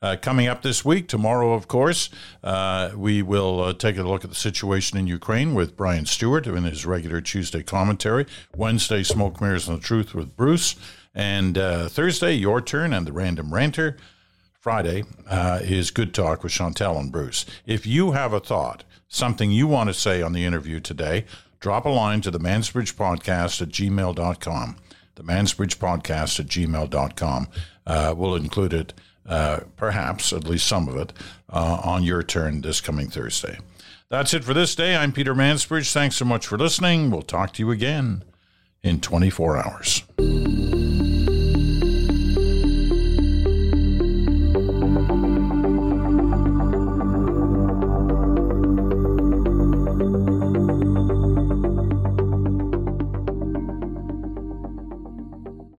Uh, 0.03 0.17
coming 0.21 0.49
up 0.49 0.63
this 0.63 0.85
week, 0.85 1.09
tomorrow, 1.09 1.55
of 1.55 1.69
course, 1.69 2.11
uh, 2.43 2.91
we 2.97 3.23
will 3.23 3.61
uh, 3.63 3.73
take 3.73 3.97
a 3.97 4.03
look 4.03 4.23
at 4.25 4.31
the 4.31 4.37
situation 4.37 4.99
in 4.99 5.07
Ukraine 5.07 5.55
with 5.55 5.77
Brian 5.77 6.05
Stewart 6.05 6.47
in 6.47 6.65
his 6.65 6.85
regular 6.85 7.21
Tuesday 7.23 7.63
commentary. 7.63 8.27
Wednesday, 8.55 9.03
Smoke 9.03 9.41
Mirrors 9.41 9.67
and 9.67 9.79
the 9.79 9.83
Truth 9.83 10.15
with 10.15 10.37
Bruce. 10.37 10.77
And 11.15 11.57
uh, 11.57 11.89
Thursday, 11.89 12.35
your 12.35 12.61
turn 12.61 12.93
and 12.93 13.07
the 13.07 13.13
Random 13.13 13.55
Ranter. 13.55 13.97
Friday 14.61 15.05
uh, 15.29 15.61
is 15.63 15.91
Good 15.91 16.13
Talk 16.13 16.43
with 16.43 16.53
Chantal 16.53 16.99
and 16.99 17.13
Bruce. 17.13 17.47
If 17.67 17.87
you 17.87 18.13
have 18.13 18.33
a 18.33 18.41
thought, 18.41 18.85
something 19.09 19.51
you 19.51 19.67
want 19.67 19.89
to 19.89 19.95
say 19.95 20.23
on 20.23 20.33
the 20.33 20.45
interview 20.45 20.81
today, 20.81 21.27
drop 21.61 21.85
a 21.85 21.91
line 21.91 22.21
to 22.23 22.31
the 22.31 22.41
Mansbridge 22.41 22.95
Podcast 22.95 23.63
at 23.63 23.69
gmail.com. 23.69 24.77
The 25.15 25.23
Mansbridge 25.23 25.77
Podcast 25.77 26.41
at 26.41 26.47
gmail.com. 26.47 27.49
Uh, 27.87 28.15
we'll 28.17 28.37
include 28.37 28.73
it 28.73 28.95
uh, 29.27 29.61
perhaps 29.77 30.33
at 30.33 30.45
least 30.45 30.67
some 30.67 30.89
of 30.89 30.97
it, 30.97 31.13
uh, 31.51 31.81
on 31.83 32.03
your 32.03 32.23
turn 32.23 32.61
this 32.61 32.81
coming 32.81 33.09
Thursday. 33.09 33.59
That's 34.11 34.35
it 34.35 34.45
for 34.45 34.55
this 34.55 34.75
day. 34.75 34.97
I'm 34.97 35.13
Peter 35.13 35.35
Mansbridge. 35.35 35.93
Thanks 35.93 36.17
so 36.17 36.25
much 36.25 36.47
for 36.47 36.59
listening. 36.59 37.11
We'll 37.11 37.23
talk 37.23 37.53
to 37.55 37.63
you 37.63 37.71
again 37.71 38.23
in 38.83 39.01
24 39.01 39.57
hours. 39.57 40.03